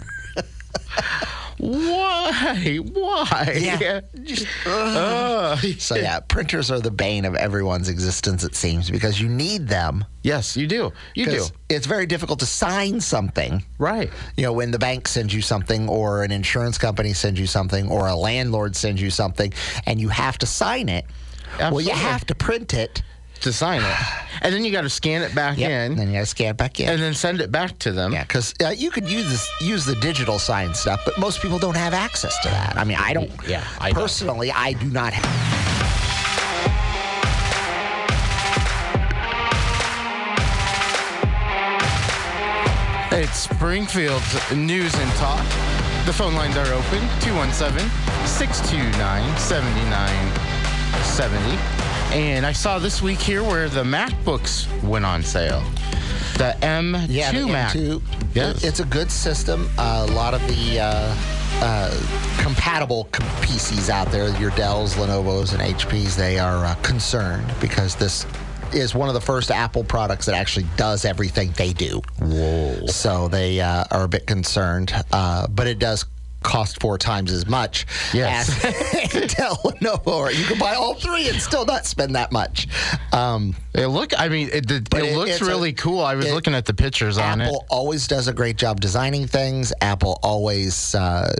Why? 1.58 2.76
Why? 2.92 3.56
Yeah. 3.58 4.00
Just, 4.22 4.46
uh, 4.66 5.56
So 5.78 5.94
yeah, 5.94 6.20
printers 6.20 6.70
are 6.70 6.80
the 6.80 6.90
bane 6.90 7.24
of 7.24 7.34
everyone's 7.34 7.88
existence. 7.88 8.44
It 8.44 8.54
seems 8.54 8.90
because 8.90 9.18
you 9.18 9.28
need 9.28 9.66
them. 9.68 10.04
yes, 10.22 10.54
you 10.54 10.66
do. 10.66 10.92
You 11.14 11.24
do. 11.26 11.44
It's 11.70 11.86
very 11.86 12.04
difficult 12.04 12.40
to 12.40 12.46
sign 12.46 13.00
something. 13.00 13.64
Right. 13.78 14.10
You 14.36 14.42
know, 14.42 14.52
when 14.52 14.70
the 14.70 14.78
bank 14.78 15.08
sends 15.08 15.32
you 15.32 15.40
something, 15.40 15.88
or 15.88 16.24
an 16.24 16.30
insurance 16.30 16.76
company 16.76 17.14
sends 17.14 17.40
you 17.40 17.46
something, 17.46 17.90
or 17.90 18.06
a 18.06 18.14
landlord 18.14 18.76
sends 18.76 19.00
you 19.00 19.10
something, 19.10 19.52
and 19.86 19.98
you 19.98 20.10
have 20.10 20.36
to 20.38 20.46
sign 20.46 20.90
it. 20.90 21.06
Absolutely. 21.54 21.72
Well, 21.72 21.84
you 21.84 22.02
have 22.02 22.26
to 22.26 22.34
print 22.34 22.74
it. 22.74 23.02
To 23.42 23.52
sign 23.52 23.80
it, 23.82 23.96
and 24.42 24.52
then 24.52 24.64
you 24.64 24.72
got 24.72 24.82
to 24.82 24.90
scan 24.90 25.22
it 25.22 25.34
back 25.34 25.58
Yep. 25.58 25.70
in, 25.70 25.76
And 25.92 25.98
Then 25.98 26.06
you 26.08 26.14
got 26.14 26.20
to 26.20 26.26
scan 26.26 26.50
it 26.50 26.56
back 26.56 26.80
in. 26.80 26.88
and 26.88 27.00
then 27.00 27.14
send 27.14 27.40
it 27.40 27.52
back 27.52 27.78
to 27.80 27.92
them. 27.92 28.12
Yeah, 28.12 28.22
because 28.24 28.54
uh, 28.64 28.70
you 28.70 28.90
could 28.90 29.08
use 29.08 29.28
this, 29.28 29.48
use 29.60 29.84
the 29.84 29.94
digital 29.96 30.38
sign 30.38 30.74
stuff, 30.74 31.00
but 31.04 31.18
most 31.18 31.40
people 31.42 31.58
don't 31.58 31.76
have 31.76 31.94
access 31.94 32.36
to 32.42 32.48
that. 32.48 32.76
I 32.76 32.84
mean, 32.84 32.96
I 32.98 33.12
don't. 33.12 33.30
Yeah, 33.46 33.64
I 33.78 33.90
don't. 33.90 34.00
personally, 34.02 34.50
I 34.50 34.72
do 34.72 34.86
not. 34.90 35.12
have 35.12 35.26
It's 43.12 43.38
Springfield's 43.48 44.34
News 44.54 44.94
and 44.94 45.10
Talk. 45.12 45.44
The 46.04 46.12
phone 46.12 46.34
lines 46.34 46.56
are 46.56 46.66
open 46.72 47.00
217 47.20 47.88
629 48.26 49.38
7970. 49.38 51.85
And 52.12 52.46
I 52.46 52.52
saw 52.52 52.78
this 52.78 53.02
week 53.02 53.18
here 53.18 53.42
where 53.42 53.68
the 53.68 53.82
MacBooks 53.82 54.66
went 54.82 55.04
on 55.04 55.22
sale. 55.22 55.60
The 56.38 56.56
M2 56.62 57.06
Yeah, 57.08 57.32
the 57.32 57.46
Mac. 57.46 57.74
M2, 57.74 58.02
Yes. 58.34 58.64
it's 58.64 58.80
a 58.80 58.84
good 58.84 59.10
system. 59.10 59.68
Uh, 59.78 60.06
a 60.08 60.12
lot 60.12 60.32
of 60.34 60.40
the 60.48 60.80
uh, 60.80 61.14
uh, 61.62 62.38
compatible 62.42 63.06
PCs 63.42 63.88
out 63.90 64.10
there, 64.12 64.28
your 64.38 64.50
Dells, 64.50 64.94
Lenovo's, 64.94 65.52
and 65.52 65.62
HPs, 65.62 66.16
they 66.16 66.38
are 66.38 66.64
uh, 66.64 66.74
concerned 66.76 67.52
because 67.60 67.94
this 67.96 68.26
is 68.72 68.94
one 68.94 69.08
of 69.08 69.14
the 69.14 69.20
first 69.20 69.50
Apple 69.50 69.84
products 69.84 70.26
that 70.26 70.34
actually 70.34 70.66
does 70.76 71.04
everything 71.04 71.52
they 71.56 71.72
do. 71.72 72.02
Whoa! 72.20 72.86
So 72.86 73.28
they 73.28 73.60
uh, 73.60 73.84
are 73.90 74.04
a 74.04 74.08
bit 74.08 74.26
concerned, 74.26 74.92
uh, 75.12 75.46
but 75.48 75.66
it 75.66 75.78
does 75.78 76.04
cost 76.46 76.80
four 76.80 76.96
times 76.96 77.32
as 77.32 77.46
much 77.46 77.86
Yes. 78.14 78.48
as 78.64 79.34
Dell, 79.34 79.56
Lenovo, 79.56 80.06
or 80.06 80.30
you 80.32 80.44
can 80.44 80.58
buy 80.58 80.74
all 80.74 80.94
three 80.94 81.28
and 81.28 81.40
still 81.42 81.66
not 81.66 81.84
spend 81.86 82.14
that 82.14 82.30
much. 82.32 82.68
Um, 83.12 83.54
It 83.74 83.88
look. 83.88 84.12
I 84.18 84.28
mean, 84.28 84.48
it, 84.52 84.70
it, 84.70 84.94
it 84.94 85.16
looks 85.16 85.32
it's 85.32 85.40
a- 85.42 85.44
really 85.44 85.72
cool. 85.72 86.00
I 86.00 86.14
was 86.14 86.26
it- 86.26 86.32
looking 86.34 86.54
at 86.54 86.64
the 86.64 86.72
pictures 86.74 87.18
on 87.18 87.40
it. 87.40 87.44
Apple 87.46 87.66
always 87.68 88.06
does 88.06 88.28
a 88.28 88.32
great 88.32 88.56
job 88.56 88.80
designing 88.80 89.26
things. 89.26 89.72
Apple 89.80 90.18
always 90.22 90.94
uh, 90.94 91.30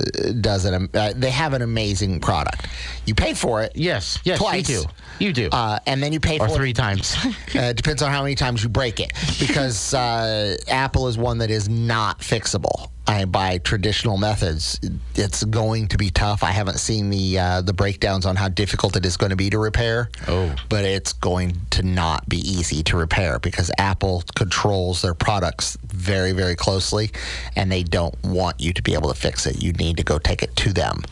does 0.41 0.65
it. 0.65 0.75
Uh, 0.95 1.13
they 1.17 1.31
have 1.31 1.53
an 1.55 1.63
amazing 1.63 2.21
product. 2.21 2.67
You 3.07 3.15
pay 3.15 3.33
for 3.35 3.63
it. 3.63 3.73
Yes, 3.77 4.19
yes, 4.25 4.39
Twice. 4.39 4.69
you 4.69 4.83
do. 4.83 4.85
You 5.25 5.33
do. 5.33 5.49
Uh, 5.53 5.79
and 5.87 6.03
then 6.03 6.13
you 6.13 6.21
pay 6.21 6.39
or 6.39 6.49
for 6.49 6.55
three 6.57 6.71
it. 6.71 6.77
times. 6.77 7.17
Uh, 7.57 7.71
it 7.71 7.77
depends 7.77 8.03
on 8.03 8.11
how 8.11 8.23
many 8.23 8.35
times 8.35 8.63
you 8.63 8.69
break 8.69 9.01
it, 9.01 9.13
because 9.39 9.95
uh, 9.95 10.57
Apple 10.69 11.09
is 11.09 11.17
one 11.17 11.39
that 11.39 11.51
is 11.51 11.69
not 11.71 12.19
fixable. 12.21 12.91
I, 13.09 13.25
by 13.25 13.59
traditional 13.59 14.17
methods, 14.17 14.81
it's 15.15 15.45
going 15.45 15.89
to 15.89 15.97
be 15.97 16.11
tough. 16.11 16.43
I 16.43 16.51
haven't 16.51 16.79
seen 16.79 17.11
the 17.11 17.39
uh, 17.39 17.61
the 17.63 17.73
breakdowns 17.73 18.27
on 18.27 18.37
how 18.37 18.49
difficult 18.49 18.97
it 18.97 19.07
is 19.07 19.17
going 19.17 19.31
to 19.31 19.37
be 19.37 19.51
to 19.51 19.59
repair. 19.59 20.11
Oh. 20.29 20.55
but 20.69 20.85
it's 20.85 21.13
going 21.13 21.57
to 21.71 21.83
not 21.83 22.29
be 22.29 22.39
easy 22.39 22.83
to 22.85 22.97
repair 22.97 23.39
because 23.39 23.71
Apple 23.79 24.23
controls 24.35 25.03
their 25.03 25.15
products 25.15 25.79
very, 25.87 26.33
very 26.33 26.57
closely, 26.57 27.11
and 27.55 27.71
they 27.71 27.83
don't 27.83 28.15
want 28.25 28.61
you 28.61 28.73
to 28.73 28.83
be 28.83 28.95
able 28.95 29.09
to 29.09 29.19
fix 29.19 29.47
it. 29.47 29.63
You 29.63 29.73
need 29.73 29.97
to 29.99 30.03
go 30.05 30.19
take 30.19 30.43
it 30.43 30.55
to 30.57 30.73
them. 30.73 31.03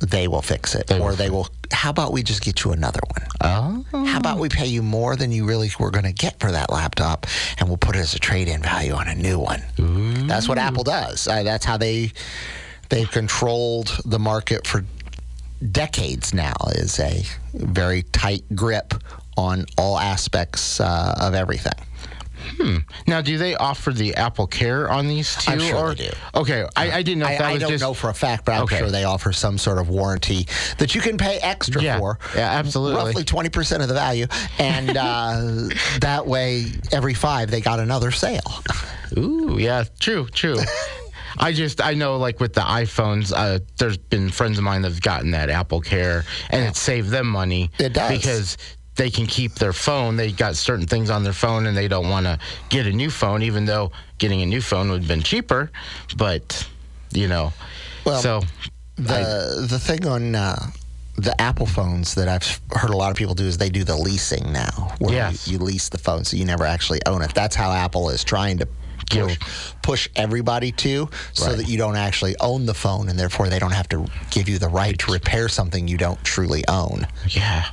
They 0.00 0.28
will 0.28 0.42
fix 0.42 0.74
it, 0.74 0.86
They 0.86 0.98
or 1.00 1.10
will 1.10 1.16
they 1.16 1.28
will. 1.30 1.48
How 1.72 1.90
about 1.90 2.12
we 2.12 2.22
just 2.22 2.42
get 2.42 2.64
you 2.64 2.72
another 2.72 3.00
one? 3.16 3.28
oh. 3.92 4.04
How 4.06 4.18
about 4.18 4.38
we 4.38 4.48
pay 4.48 4.66
you 4.66 4.82
more 4.82 5.16
than 5.16 5.32
you 5.32 5.44
really 5.44 5.70
were 5.78 5.90
going 5.90 6.04
to 6.04 6.12
get 6.12 6.38
for 6.40 6.50
that 6.52 6.70
laptop, 6.70 7.26
and 7.58 7.68
we'll 7.68 7.78
put 7.78 7.96
it 7.96 8.00
as 8.00 8.14
a 8.14 8.18
trade-in 8.18 8.62
value 8.62 8.92
on 8.94 9.08
a 9.08 9.14
new 9.14 9.38
one? 9.38 9.62
That's 10.28 10.48
what 10.48 10.58
Apple 10.58 10.84
does. 10.84 11.26
Uh, 11.28 11.42
that's 11.42 11.64
how 11.64 11.76
they 11.76 12.12
they've 12.90 13.10
controlled 13.10 13.98
the 14.04 14.18
market 14.18 14.66
for 14.66 14.84
decades 15.72 16.32
now. 16.32 16.54
Is 16.70 16.98
a 17.00 17.24
very 17.54 18.02
tight 18.12 18.44
grip 18.54 18.94
on 19.36 19.66
all 19.76 19.98
aspects 19.98 20.80
uh, 20.80 21.14
of 21.20 21.34
everything. 21.34 21.72
Now, 23.06 23.20
do 23.20 23.38
they 23.38 23.54
offer 23.56 23.92
the 23.92 24.14
Apple 24.16 24.46
Care 24.46 24.90
on 24.90 25.08
these 25.08 25.34
two? 25.36 25.52
I'm 25.52 25.60
sure 25.60 25.76
or, 25.76 25.94
they 25.94 26.08
do. 26.08 26.10
Okay, 26.34 26.66
I, 26.76 26.90
I 26.92 27.02
didn't 27.02 27.20
know 27.20 27.26
if 27.26 27.32
I, 27.32 27.36
that 27.38 27.44
I 27.44 27.58
don't 27.58 27.70
just. 27.70 27.82
know 27.82 27.94
for 27.94 28.10
a 28.10 28.14
fact, 28.14 28.44
but 28.44 28.52
I'm 28.52 28.62
Okay. 28.62 28.78
sure 28.78 28.90
they 28.90 29.04
offer 29.04 29.32
some 29.32 29.58
sort 29.58 29.78
of 29.78 29.88
warranty 29.88 30.46
that 30.78 30.94
you 30.94 31.00
can 31.00 31.16
pay 31.18 31.38
extra 31.38 31.82
Yeah. 31.82 31.98
for. 31.98 32.18
Yeah, 32.34 32.50
absolutely. 32.50 32.96
Roughly 33.04 33.24
20% 33.24 33.82
of 33.82 33.88
the 33.88 33.94
value. 33.94 34.26
And 34.58 34.96
uh, 34.96 35.68
that 36.00 36.26
way, 36.26 36.66
every 36.92 37.14
five, 37.14 37.50
they 37.50 37.60
got 37.60 37.80
another 37.80 38.10
sale. 38.10 38.40
Ooh, 39.16 39.56
yeah, 39.58 39.84
true, 40.00 40.26
true. 40.28 40.58
I 41.40 41.52
just 41.52 41.80
I 41.80 41.94
know 41.94 42.16
like 42.16 42.40
with 42.40 42.54
the 42.54 42.62
iPhones, 42.62 43.32
uh, 43.34 43.60
there's 43.76 43.96
been 43.96 44.28
friends 44.28 44.58
of 44.58 44.64
mine 44.64 44.82
that've 44.82 45.00
gotten 45.00 45.30
that 45.32 45.50
Apple 45.50 45.80
Care, 45.80 46.24
and 46.50 46.64
it 46.64 46.74
saved 46.74 47.10
them 47.10 47.28
money. 47.28 47.70
It 47.78 47.92
does. 47.92 48.10
because 48.10 48.56
they 48.98 49.08
can 49.10 49.26
keep 49.26 49.54
their 49.54 49.72
phone. 49.72 50.16
They 50.16 50.32
got 50.32 50.56
certain 50.56 50.86
things 50.86 51.08
on 51.08 51.22
their 51.24 51.32
phone, 51.32 51.66
and 51.66 51.74
they 51.76 51.88
don't 51.88 52.10
want 52.10 52.26
to 52.26 52.38
get 52.68 52.86
a 52.86 52.92
new 52.92 53.08
phone, 53.10 53.42
even 53.42 53.64
though 53.64 53.92
getting 54.18 54.42
a 54.42 54.46
new 54.46 54.60
phone 54.60 54.90
would 54.90 55.00
have 55.02 55.08
been 55.08 55.22
cheaper. 55.22 55.70
But 56.16 56.68
you 57.12 57.28
know, 57.28 57.54
Well, 58.04 58.20
so 58.20 58.42
The 58.96 59.66
the 59.70 59.78
thing 59.78 60.06
on 60.06 60.34
uh, 60.34 60.58
the 61.16 61.40
Apple 61.40 61.66
phones 61.66 62.14
that 62.16 62.28
I've 62.28 62.60
heard 62.72 62.90
a 62.90 62.96
lot 62.96 63.10
of 63.12 63.16
people 63.16 63.34
do 63.34 63.44
is 63.44 63.56
they 63.56 63.70
do 63.70 63.84
the 63.84 63.96
leasing 63.96 64.52
now, 64.52 64.94
where 64.98 65.14
Yes. 65.14 65.46
you, 65.46 65.54
you 65.54 65.64
lease 65.64 65.88
the 65.88 65.98
phone, 65.98 66.24
so 66.24 66.36
you 66.36 66.44
never 66.44 66.64
actually 66.66 67.00
own 67.06 67.22
it. 67.22 67.32
That's 67.34 67.54
how 67.56 67.72
Apple 67.72 68.10
is 68.10 68.24
trying 68.24 68.58
to 68.58 68.68
push, 69.10 69.38
push 69.82 70.08
everybody 70.16 70.72
to, 70.72 71.08
so 71.32 71.46
Right. 71.46 71.56
that 71.58 71.68
you 71.68 71.78
don't 71.78 71.96
actually 71.96 72.36
own 72.40 72.66
the 72.66 72.74
phone, 72.74 73.08
and 73.08 73.18
therefore 73.18 73.48
they 73.48 73.58
don't 73.58 73.72
have 73.72 73.88
to 73.90 74.06
give 74.30 74.48
you 74.48 74.58
the 74.58 74.68
right 74.68 74.98
to 74.98 75.12
repair 75.12 75.48
something 75.48 75.88
you 75.88 75.96
don't 75.96 76.22
truly 76.24 76.66
own. 76.68 77.06
Yeah, 77.28 77.64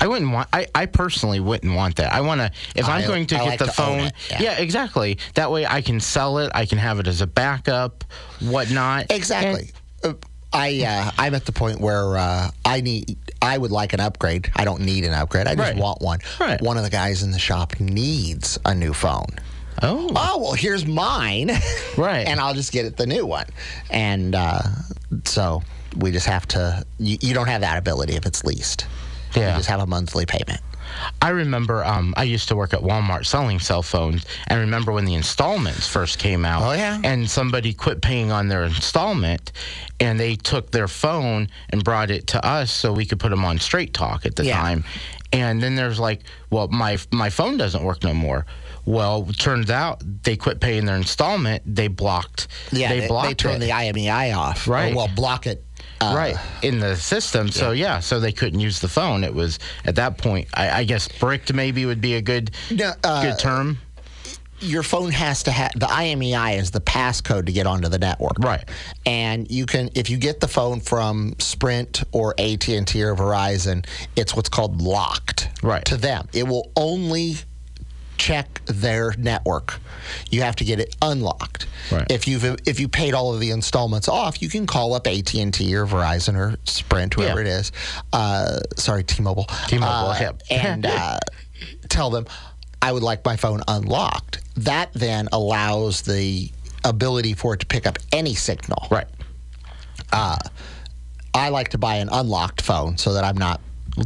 I 0.00 0.06
wouldn't 0.06 0.30
want. 0.32 0.48
I, 0.52 0.66
I 0.74 0.86
personally 0.86 1.40
wouldn't 1.40 1.74
want 1.74 1.96
that. 1.96 2.12
I 2.12 2.20
want 2.20 2.40
to. 2.40 2.50
If 2.74 2.88
I- 2.88 2.98
I'm 3.00 3.06
going 3.06 3.26
to 3.28 3.36
I 3.36 3.38
get 3.38 3.46
like 3.46 3.58
the 3.58 3.66
to 3.66 3.72
phone, 3.72 4.10
yeah. 4.30 4.40
yeah. 4.42 4.58
exactly. 4.58 5.18
That 5.34 5.50
way 5.50 5.66
I 5.66 5.80
can 5.82 6.00
sell 6.00 6.38
it. 6.38 6.50
I 6.54 6.66
can 6.66 6.78
have 6.78 6.98
it 7.00 7.06
as 7.06 7.20
a 7.20 7.26
backup, 7.26 8.04
whatnot. 8.40 9.06
Exactly. 9.10 9.70
Uh, 10.02 10.12
I 10.52 10.84
uh, 10.84 11.10
I'm 11.18 11.34
at 11.34 11.46
the 11.46 11.52
point 11.52 11.80
where 11.80 12.16
uh, 12.16 12.50
I 12.64 12.80
need 12.80 13.16
I 13.42 13.58
would 13.58 13.72
like 13.72 13.92
an 13.92 14.00
upgrade. 14.00 14.50
I 14.54 14.64
don't 14.64 14.82
need 14.82 15.04
an 15.04 15.12
upgrade. 15.12 15.48
I 15.48 15.54
just 15.56 15.72
Right. 15.72 15.76
want 15.76 16.00
one. 16.00 16.20
Right. 16.38 16.60
One 16.62 16.76
of 16.76 16.84
the 16.84 16.90
guys 16.90 17.22
in 17.24 17.32
the 17.32 17.38
shop 17.40 17.80
needs 17.80 18.58
a 18.64 18.72
new 18.74 18.92
phone. 18.94 19.26
Oh, 19.84 20.10
Oh 20.16 20.38
well, 20.42 20.52
here's 20.54 20.86
mine. 20.86 21.50
Right. 21.96 22.26
and 22.26 22.40
I'll 22.40 22.54
just 22.54 22.72
get 22.72 22.86
it 22.86 22.96
the 22.96 23.06
new 23.06 23.24
one. 23.24 23.46
And 23.88 24.34
uh, 24.34 24.62
so 25.24 25.62
we 25.96 26.10
just 26.10 26.26
have 26.26 26.46
to. 26.48 26.84
You, 26.98 27.18
you 27.20 27.34
don't 27.34 27.46
have 27.46 27.60
that 27.60 27.78
ability 27.78 28.14
if 28.14 28.26
it's 28.26 28.42
leased. 28.44 28.86
Yeah. 29.36 29.50
You 29.52 29.58
just 29.58 29.68
have 29.68 29.78
a 29.80 29.86
monthly 29.86 30.26
payment. 30.26 30.60
I 31.22 31.30
remember 31.30 31.84
um, 31.84 32.14
I 32.16 32.24
used 32.24 32.48
to 32.48 32.56
work 32.56 32.72
at 32.74 32.80
Walmart 32.80 33.26
selling 33.26 33.58
cell 33.58 33.82
phones, 33.82 34.24
and 34.48 34.60
remember 34.60 34.92
when 34.92 35.04
the 35.04 35.14
installments 35.14 35.86
first 35.88 36.18
came 36.18 36.44
out. 36.44 36.62
Oh, 36.62 36.72
yeah. 36.72 37.00
And 37.02 37.28
somebody 37.28 37.72
quit 37.72 38.02
paying 38.02 38.30
on 38.32 38.48
their 38.48 38.64
installment, 38.64 39.52
and 40.00 40.18
they 40.20 40.36
took 40.36 40.70
their 40.70 40.88
phone 40.88 41.48
and 41.70 41.82
brought 41.82 42.10
it 42.10 42.26
to 42.28 42.44
us 42.46 42.70
so 42.72 42.92
we 42.92 43.06
could 43.06 43.18
put 43.20 43.30
them 43.30 43.44
on 43.44 43.58
Straight 43.58 43.94
Talk 43.94 44.26
at 44.26 44.36
the 44.36 44.44
Yeah. 44.44 44.60
time. 44.60 44.84
And 45.32 45.60
then 45.60 45.74
there's 45.74 45.98
like, 45.98 46.20
well, 46.50 46.68
my 46.68 46.96
my 47.10 47.28
phone 47.28 47.56
doesn't 47.56 47.82
work 47.82 48.04
no 48.04 48.14
more. 48.14 48.46
Well, 48.86 49.24
turns 49.38 49.68
out 49.70 50.00
they 50.22 50.36
quit 50.36 50.60
paying 50.60 50.84
their 50.84 50.94
installment. 50.96 51.62
They 51.66 51.88
blocked. 51.88 52.46
Yeah, 52.70 52.90
they 52.90 53.00
they, 53.00 53.08
blocked 53.08 53.28
they 53.28 53.34
turn 53.34 53.56
it. 53.56 53.58
the 53.60 53.70
IMEI 53.70 54.36
off. 54.36 54.68
Right. 54.68 54.92
Or, 54.92 54.96
well, 54.96 55.08
block 55.08 55.46
it. 55.48 55.64
Uh, 56.00 56.14
right 56.16 56.36
in 56.62 56.80
the 56.80 56.96
system. 56.96 57.48
So 57.48 57.70
yeah, 57.72 58.00
so 58.00 58.20
they 58.20 58.32
couldn't 58.32 58.60
use 58.60 58.80
the 58.80 58.88
phone. 58.88 59.24
It 59.24 59.32
was 59.34 59.58
at 59.84 59.94
that 59.96 60.18
point. 60.18 60.48
I, 60.54 60.70
I 60.80 60.84
guess 60.84 61.08
bricked 61.08 61.52
maybe 61.54 61.86
would 61.86 62.00
be 62.00 62.14
a 62.14 62.22
good 62.22 62.50
No, 62.70 62.92
uh, 63.04 63.22
good 63.22 63.38
term. 63.38 63.78
your 64.60 64.82
phone 64.82 65.10
has 65.12 65.42
to 65.44 65.50
have 65.50 65.72
the 65.76 65.86
IMEI 65.86 66.58
is 66.58 66.70
the 66.72 66.80
passcode 66.80 67.46
to 67.46 67.52
get 67.52 67.66
onto 67.66 67.88
the 67.88 67.98
network. 67.98 68.38
Right. 68.38 68.68
And 69.06 69.50
you 69.50 69.66
can 69.66 69.90
if 69.94 70.10
you 70.10 70.16
get 70.16 70.40
the 70.40 70.48
phone 70.48 70.80
from 70.80 71.34
Sprint 71.38 72.02
or 72.12 72.34
AT&T 72.38 73.02
or 73.02 73.14
Verizon, 73.14 73.86
it's 74.16 74.34
what's 74.34 74.48
called 74.48 74.80
locked 74.82 75.48
Right. 75.62 75.84
to 75.86 75.96
them. 75.96 76.28
It 76.32 76.46
will 76.48 76.70
only 76.76 77.36
check 78.16 78.60
their 78.66 79.14
network. 79.18 79.78
You 80.30 80.42
have 80.42 80.56
to 80.56 80.64
get 80.64 80.80
it 80.80 80.94
unlocked. 81.02 81.66
Right. 81.90 82.06
If 82.10 82.26
you've 82.28 82.44
if 82.66 82.80
you 82.80 82.88
paid 82.88 83.14
all 83.14 83.34
of 83.34 83.40
the 83.40 83.50
installments 83.50 84.08
off, 84.08 84.40
you 84.42 84.48
can 84.48 84.66
call 84.66 84.94
up 84.94 85.06
AT 85.06 85.34
and 85.34 85.52
T 85.52 85.74
or 85.74 85.86
Verizon 85.86 86.36
or 86.36 86.56
Sprint, 86.64 87.14
whoever 87.14 87.42
Yeah. 87.42 87.46
it 87.48 87.50
is. 87.60 87.72
Uh, 88.12 88.60
sorry, 88.76 89.04
T-Mobile. 89.04 89.46
T-Mobile, 89.68 89.86
Uh, 90.10 90.18
yep. 90.20 90.42
and 90.50 90.86
uh, 90.86 91.18
tell 91.88 92.10
them 92.10 92.26
I 92.80 92.92
would 92.92 93.02
like 93.02 93.24
my 93.24 93.36
phone 93.36 93.62
unlocked. 93.68 94.40
That 94.56 94.90
then 94.94 95.28
allows 95.32 96.02
the 96.02 96.50
ability 96.84 97.32
for 97.34 97.54
it 97.54 97.60
to 97.60 97.66
pick 97.66 97.86
up 97.86 97.98
any 98.12 98.34
signal. 98.34 98.86
Right. 98.90 99.06
uh, 100.12 100.36
I 101.32 101.48
like 101.48 101.70
to 101.70 101.78
buy 101.78 101.96
an 101.96 102.08
unlocked 102.12 102.62
phone 102.62 102.96
so 102.98 103.14
that 103.14 103.24
I'm 103.24 103.36
not 103.38 103.60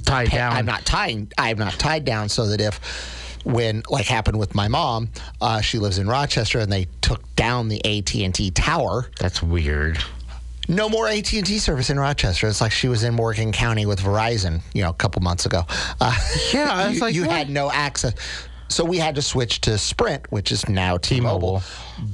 Tied 0.04 0.30
down. 0.30 0.52
I'm 0.52 0.66
not 0.66 0.84
tying. 0.84 1.32
I'm 1.38 1.56
not 1.58 1.72
tied 1.78 2.04
down 2.04 2.28
so 2.28 2.46
that 2.48 2.60
if 2.60 2.78
when 3.48 3.82
like 3.88 4.06
happened 4.06 4.38
with 4.38 4.54
my 4.54 4.68
mom, 4.68 5.08
uh, 5.40 5.60
she 5.60 5.78
lives 5.78 5.98
in 5.98 6.06
Rochester 6.06 6.58
and 6.58 6.70
they 6.70 6.86
took 7.00 7.34
down 7.34 7.68
the 7.68 7.84
AT 7.84 8.14
and 8.14 8.34
T 8.34 8.50
tower. 8.50 9.10
That's 9.18 9.42
weird. 9.42 9.98
No 10.68 10.90
more 10.90 11.08
AT 11.08 11.32
and 11.32 11.46
T 11.46 11.58
service 11.58 11.88
in 11.88 11.98
Rochester. 11.98 12.46
It's 12.46 12.60
like 12.60 12.72
she 12.72 12.88
was 12.88 13.04
in 13.04 13.14
Morgan 13.14 13.52
County 13.52 13.86
with 13.86 14.00
Verizon, 14.00 14.60
you 14.74 14.82
know, 14.82 14.90
a 14.90 14.94
couple 14.94 15.22
months 15.22 15.46
ago. 15.46 15.62
Uh, 16.00 16.14
Yeah, 16.52 16.70
I 16.70 16.88
was 16.88 16.96
you, 16.96 17.00
like, 17.00 17.14
you 17.14 17.22
had 17.24 17.48
no 17.48 17.70
access. 17.70 18.14
So 18.68 18.84
we 18.84 18.98
had 18.98 19.14
to 19.14 19.22
switch 19.22 19.62
to 19.62 19.78
Sprint, 19.78 20.30
which 20.30 20.52
is 20.52 20.68
now 20.68 20.98
T-Mobile. 20.98 21.60
T-Mobile. 21.60 21.62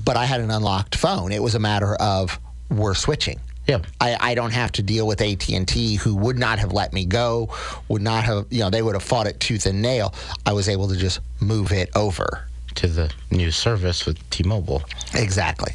But 0.05 0.17
I 0.17 0.25
had 0.25 0.41
an 0.41 0.53
unlocked 0.53 0.95
phone. 0.95 1.33
It 1.33 1.43
was 1.43 1.57
a 1.57 1.59
matter 1.59 1.97
of 1.97 2.39
we're 2.71 2.95
switching. 2.95 3.41
Yeah. 3.67 3.79
I, 4.01 4.17
I 4.21 4.35
don't 4.35 4.53
have 4.53 4.73
to 4.73 4.83
deal 4.83 5.07
with 5.07 5.21
AT 5.21 5.49
and 5.49 5.67
T, 5.67 5.95
who 5.97 6.15
would 6.17 6.39
not 6.39 6.59
have 6.59 6.73
let 6.73 6.93
me 6.93 7.05
go, 7.07 7.49
would 7.89 8.03
not 8.03 8.25
have, 8.25 8.47
you 8.51 8.61
know, 8.61 8.69
they 8.71 8.83
would 8.83 8.95
have 8.95 9.03
fought 9.03 9.27
it 9.27 9.41
tooth 9.41 9.65
and 9.67 9.81
nail. 9.81 10.15
I 10.45 10.53
was 10.53 10.69
able 10.69 10.89
to 10.89 10.97
just 10.97 11.21
move 11.41 11.73
it 11.73 11.91
over. 11.97 12.47
To 12.77 12.89
the 12.89 13.11
new 13.31 13.51
service 13.53 14.05
with 14.05 14.19
T-Mobile. 14.31 14.83
Exactly, 15.15 15.73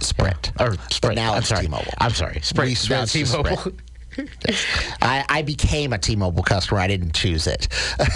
Sprint. 0.00 0.52
Or 0.60 0.76
Sprint. 0.90 1.16
now 1.16 1.32
I'm 1.32 1.38
it's 1.38 1.48
sorry. 1.48 1.62
T-Mobile. 1.62 1.92
I'm 1.98 2.10
sorry. 2.12 2.40
Sprint. 2.42 2.76
Switched 2.76 3.12
to 3.12 3.24
T-Mobile. 3.24 3.72
I, 5.00 5.24
I 5.28 5.42
became 5.42 5.92
a 5.94 5.98
T-Mobile 5.98 6.42
customer. 6.42 6.78
I 6.80 6.86
didn't 6.88 7.14
choose 7.14 7.46
it. 7.46 7.68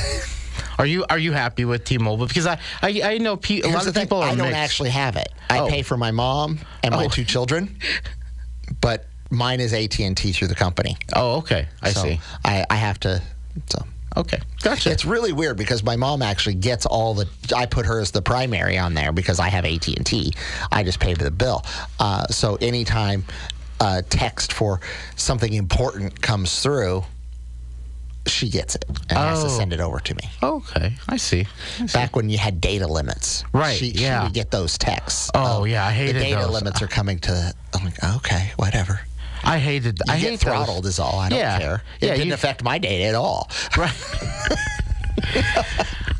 Are 0.78 0.84
you 0.84 1.06
are 1.08 1.18
you 1.18 1.32
happy 1.32 1.64
with 1.64 1.84
T-Mobile? 1.84 2.26
Because 2.26 2.46
I 2.46 2.58
I, 2.82 3.00
I 3.02 3.18
know 3.18 3.38
pe- 3.38 3.62
a 3.62 3.68
lot 3.68 3.86
of 3.86 3.94
people 3.94 4.18
are 4.18 4.28
I 4.28 4.34
don't 4.34 4.38
mixed. 4.48 4.56
actually 4.58 4.90
have 4.90 5.16
it. 5.16 5.28
I 5.48 5.60
Oh. 5.60 5.68
pay 5.68 5.80
for 5.80 5.96
my 5.96 6.10
mom 6.10 6.58
and 6.82 6.94
my 6.94 7.06
Oh. 7.06 7.08
two 7.08 7.24
children, 7.24 7.78
but 8.82 9.06
mine 9.30 9.60
is 9.60 9.72
AT 9.72 9.98
and 10.00 10.16
T 10.16 10.32
through 10.32 10.48
the 10.48 10.54
company. 10.54 10.96
Oh, 11.14 11.36
okay. 11.38 11.68
I 11.82 11.90
So 11.92 12.02
see. 12.02 12.20
I, 12.44 12.64
I 12.70 12.76
have 12.76 12.98
to. 13.00 13.22
So 13.68 13.84
Okay, 14.16 14.40
gotcha. 14.62 14.90
It's 14.90 15.04
really 15.04 15.32
weird 15.34 15.58
because 15.58 15.82
my 15.82 15.96
mom 15.96 16.22
actually 16.22 16.54
gets 16.54 16.86
all 16.86 17.12
the. 17.12 17.28
I 17.54 17.66
put 17.66 17.84
her 17.84 18.00
as 18.00 18.12
the 18.12 18.22
primary 18.22 18.78
on 18.78 18.94
there 18.94 19.12
because 19.12 19.38
I 19.38 19.48
have 19.48 19.66
AT 19.66 19.86
and 19.88 20.06
T. 20.06 20.32
I 20.72 20.84
just 20.84 21.00
pay 21.00 21.12
the 21.12 21.30
bill. 21.30 21.64
Uh, 22.00 22.26
so 22.28 22.56
anytime 22.56 23.24
a 23.78 24.02
text 24.02 24.54
for 24.54 24.80
something 25.16 25.52
important 25.52 26.22
comes 26.22 26.62
through, 26.62 27.04
she 28.26 28.48
gets 28.48 28.74
it 28.74 28.86
and 29.10 29.18
has 29.18 29.40
to 29.44 29.50
Oh. 29.50 29.58
send 29.58 29.74
it 29.74 29.80
over 29.80 30.00
to 30.00 30.14
me. 30.14 30.30
okay, 30.42 30.94
I 31.10 31.18
see. 31.18 31.46
I 31.80 31.86
see. 31.86 31.92
Back 31.92 32.16
when 32.16 32.30
you 32.30 32.38
had 32.38 32.58
data 32.60 32.86
limits, 32.86 33.44
Right, 33.52 33.76
She, 33.76 33.88
yeah. 33.88 34.20
she 34.20 34.24
would 34.24 34.32
get 34.34 34.50
those 34.50 34.78
texts. 34.78 35.30
Oh, 35.34 35.64
yeah, 35.64 35.86
I 35.86 35.92
hate 35.92 36.10
it. 36.10 36.12
the 36.14 36.20
data 36.20 36.40
those. 36.40 36.52
limits 36.52 36.80
are 36.80 36.86
coming 36.88 37.18
to. 37.20 37.52
I'm 37.74 37.84
like, 37.84 38.02
okay, 38.16 38.52
whatever. 38.56 39.00
I 39.46 39.58
hated. 39.58 40.00
You 40.06 40.12
I 40.12 40.18
get 40.20 40.30
hate 40.30 40.40
throttled 40.40 40.84
those. 40.84 40.94
is 40.94 40.98
all. 40.98 41.18
I 41.18 41.28
don't 41.28 41.38
Yeah. 41.38 41.58
care. 41.58 41.82
It 42.00 42.06
Yeah, 42.06 42.12
didn't 42.14 42.28
you- 42.28 42.34
affect 42.34 42.62
my 42.64 42.78
data 42.78 43.04
at 43.04 43.14
all. 43.14 43.48
Right. 43.76 43.94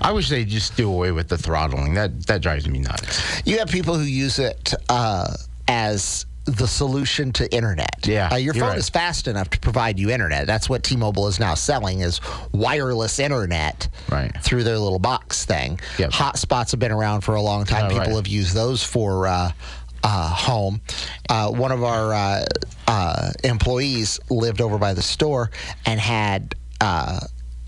I 0.00 0.12
wish 0.12 0.28
they'd 0.28 0.49
just 0.49 0.76
do 0.76 0.88
away 0.90 1.11
with 1.12 1.28
the 1.28 1.38
throttling. 1.38 1.95
That 1.95 2.26
that 2.26 2.40
drives 2.42 2.68
me 2.68 2.78
nuts. 2.80 3.42
You 3.45 3.59
have 3.59 3.68
people 3.68 3.95
who 3.97 4.04
use 4.04 4.38
it 4.38 4.73
uh, 4.88 5.35
as 5.68 6.26
the 6.45 6.66
solution 6.68 7.33
to 7.33 7.52
internet. 7.52 8.06
Yeah, 8.06 8.28
uh, 8.30 8.37
your 8.37 8.54
phone 8.54 8.68
right. 8.68 8.78
is 8.78 8.88
fast 8.88 9.26
enough 9.26 9.50
to 9.50 9.59
provide 9.59 9.99
you 9.99 10.11
internet. 10.11 10.47
That's 10.47 10.68
what 10.68 10.85
T-Mobile 10.85 11.26
is 11.26 11.40
now 11.40 11.54
selling 11.54 12.00
is 12.00 12.21
wireless 12.52 13.18
internet 13.18 13.88
Right. 14.09 14.30
through 14.42 14.62
their 14.62 14.78
little 14.78 15.00
box 15.00 15.45
thing. 15.45 15.80
Yep. 15.99 16.11
Hotspots 16.12 16.71
have 16.71 16.78
been 16.78 16.92
around 16.92 17.23
for 17.23 17.35
a 17.35 17.42
long 17.42 17.64
time. 17.64 17.87
Oh, 17.87 17.88
people 17.88 18.04
right. 18.06 18.14
have 18.16 18.28
used 18.28 18.54
those 18.54 18.83
for. 18.85 19.26
Uh, 19.26 19.50
uh, 20.02 20.28
home. 20.34 20.80
Uh, 21.28 21.50
one 21.50 21.72
of 21.72 21.82
our 21.84 22.12
uh, 22.14 22.44
uh, 22.86 23.30
employees 23.44 24.20
lived 24.30 24.60
over 24.60 24.78
by 24.78 24.94
the 24.94 25.02
store 25.02 25.50
and 25.84 25.98
had 26.00 26.54
uh, 26.80 27.20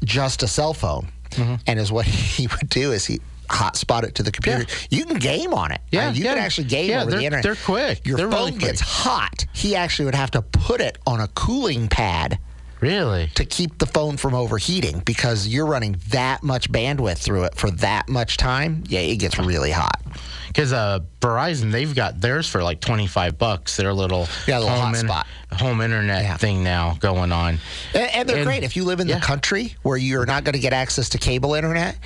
just 0.04 0.42
a 0.42 0.48
cell 0.48 0.74
phone. 0.74 1.08
Mm-hmm. 1.30 1.54
And 1.66 1.78
is 1.78 1.90
what 1.92 2.06
he 2.06 2.46
would 2.46 2.68
do 2.68 2.92
is 2.92 3.04
he 3.06 3.20
hotspot 3.48 4.02
it 4.04 4.14
to 4.16 4.22
the 4.22 4.30
computer. 4.30 4.66
You 4.90 5.06
can 5.06 5.18
game 5.18 5.54
on 5.54 5.72
it. 5.72 5.80
Yeah, 5.90 6.08
Uh, 6.08 6.12
you 6.12 6.24
yeah. 6.24 6.34
can 6.34 6.44
actually 6.44 6.68
game 6.68 6.90
Yeah, 6.90 7.02
over 7.02 7.12
the 7.12 7.22
internet. 7.24 7.42
they're 7.42 7.54
quick. 7.56 8.06
Your 8.06 8.18
They're 8.18 8.30
phone 8.30 8.38
really 8.40 8.50
quick. 8.52 8.62
gets 8.72 8.80
hot. 8.80 9.46
He 9.54 9.74
actually 9.74 10.04
would 10.04 10.14
have 10.14 10.30
to 10.32 10.42
put 10.42 10.80
it 10.82 10.98
on 11.06 11.20
a 11.20 11.28
cooling 11.28 11.88
pad 11.88 12.38
Really? 12.80 13.28
to 13.34 13.44
keep 13.44 13.78
the 13.78 13.86
phone 13.86 14.16
from 14.16 14.34
overheating 14.34 15.00
because 15.00 15.48
you're 15.48 15.66
running 15.66 15.96
that 16.10 16.42
much 16.42 16.70
bandwidth 16.70 17.18
through 17.18 17.44
it 17.44 17.54
for 17.56 17.70
that 17.72 18.08
much 18.08 18.36
time. 18.36 18.84
Yeah, 18.88 19.00
it 19.00 19.16
gets 19.16 19.38
really 19.38 19.70
hot. 19.72 20.00
Because 20.46 20.72
uh, 20.72 21.00
Verizon, 21.20 21.72
they've 21.72 21.94
got 21.94 22.20
theirs 22.20 22.48
for 22.48 22.62
like 22.62 22.80
twenty 22.80 23.06
five 23.06 23.36
bucks. 23.38 23.76
Their 23.76 23.92
little 23.92 24.28
Yeah, 24.46 24.60
little 24.60 24.74
home, 24.76 24.94
hotspot. 24.94 25.24
home 25.52 25.80
internet 25.80 26.22
Yeah. 26.22 26.36
thing 26.36 26.62
now 26.64 26.96
going 27.00 27.32
on. 27.32 27.58
And, 27.94 28.10
and 28.14 28.28
they're 28.28 28.36
And- 28.38 28.46
great 28.46 28.62
if 28.62 28.76
you 28.76 28.84
live 28.84 29.00
in 29.00 29.08
yeah. 29.08 29.16
the 29.18 29.24
country 29.24 29.74
where 29.82 29.96
you're 29.96 30.26
not 30.26 30.44
going 30.44 30.54
to 30.54 30.58
get 30.60 30.72
access 30.72 31.08
to 31.10 31.18
cable 31.18 31.54
internet, 31.54 31.98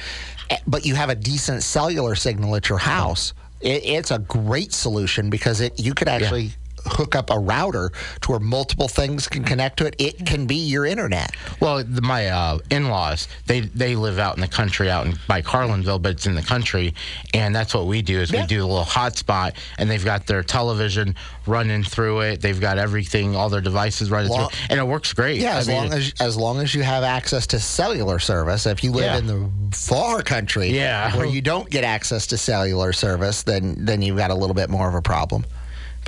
eh, 0.50 0.58
but 0.66 0.84
you 0.86 0.94
have 0.94 1.08
a 1.10 1.14
decent 1.14 1.62
cellular 1.62 2.14
signal 2.14 2.56
at 2.56 2.68
your 2.68 2.78
house. 2.78 3.32
It, 3.60 3.84
it's 3.84 4.10
a 4.10 4.18
great 4.18 4.72
solution 4.72 5.30
because 5.30 5.60
it 5.60 5.78
you 5.78 5.94
could 5.94 6.08
actually 6.08 6.50
hook 6.86 7.14
up 7.14 7.30
a 7.30 7.38
router 7.38 7.90
to 8.22 8.30
where 8.30 8.40
multiple 8.40 8.88
things 8.88 9.28
can 9.28 9.44
connect 9.44 9.78
to 9.78 9.86
it. 9.86 9.94
It 9.98 10.26
can 10.26 10.46
be 10.46 10.56
your 10.56 10.84
internet. 10.86 11.32
Well, 11.60 11.82
the, 11.84 12.02
my 12.02 12.28
uh, 12.28 12.58
in-laws, 12.70 13.28
they 13.46 13.60
they 13.60 13.94
live 13.96 14.18
out 14.18 14.34
in 14.36 14.40
the 14.40 14.48
country, 14.48 14.90
out 14.90 15.06
in 15.06 15.14
by 15.28 15.42
Carlinville, 15.42 16.00
but 16.02 16.12
it's 16.12 16.26
in 16.26 16.34
the 16.34 16.42
country, 16.42 16.94
and 17.34 17.54
that's 17.54 17.74
what 17.74 17.86
we 17.86 18.02
do. 18.02 18.20
Is 18.20 18.30
Yeah. 18.32 18.42
we 18.42 18.46
do 18.46 18.64
a 18.64 18.66
little 18.66 18.84
hotspot, 18.84 19.54
and 19.78 19.90
they've 19.90 20.04
got 20.04 20.26
their 20.26 20.42
television 20.42 21.14
running 21.46 21.82
through 21.84 22.20
it. 22.20 22.40
They've 22.40 22.60
got 22.60 22.78
everything, 22.78 23.34
all 23.36 23.48
their 23.48 23.60
devices 23.60 24.10
running 24.10 24.30
Long- 24.30 24.48
through, 24.50 24.58
and 24.70 24.78
it 24.80 24.84
works 24.86 25.12
great. 25.12 25.40
Yeah, 25.40 25.56
I 25.56 25.58
as 25.58 25.68
mean, 25.68 25.76
long 25.76 25.92
as 25.92 26.12
as 26.20 26.36
long 26.36 26.60
as 26.60 26.74
you 26.74 26.82
have 26.82 27.02
access 27.04 27.46
to 27.48 27.58
cellular 27.60 28.18
service. 28.18 28.66
If 28.66 28.82
you 28.84 28.92
live 28.92 29.04
Yeah. 29.04 29.18
in 29.18 29.26
the 29.26 29.76
far 29.76 30.22
country, 30.22 30.70
Yeah. 30.70 31.16
where 31.16 31.26
you 31.26 31.40
don't 31.40 31.68
get 31.70 31.84
access 31.84 32.26
to 32.28 32.38
cellular 32.38 32.92
service, 32.92 33.42
then 33.42 33.76
then 33.78 34.02
you've 34.02 34.16
got 34.16 34.30
a 34.30 34.34
little 34.34 34.54
bit 34.54 34.70
more 34.70 34.88
of 34.88 34.94
a 34.94 35.02
problem. 35.02 35.44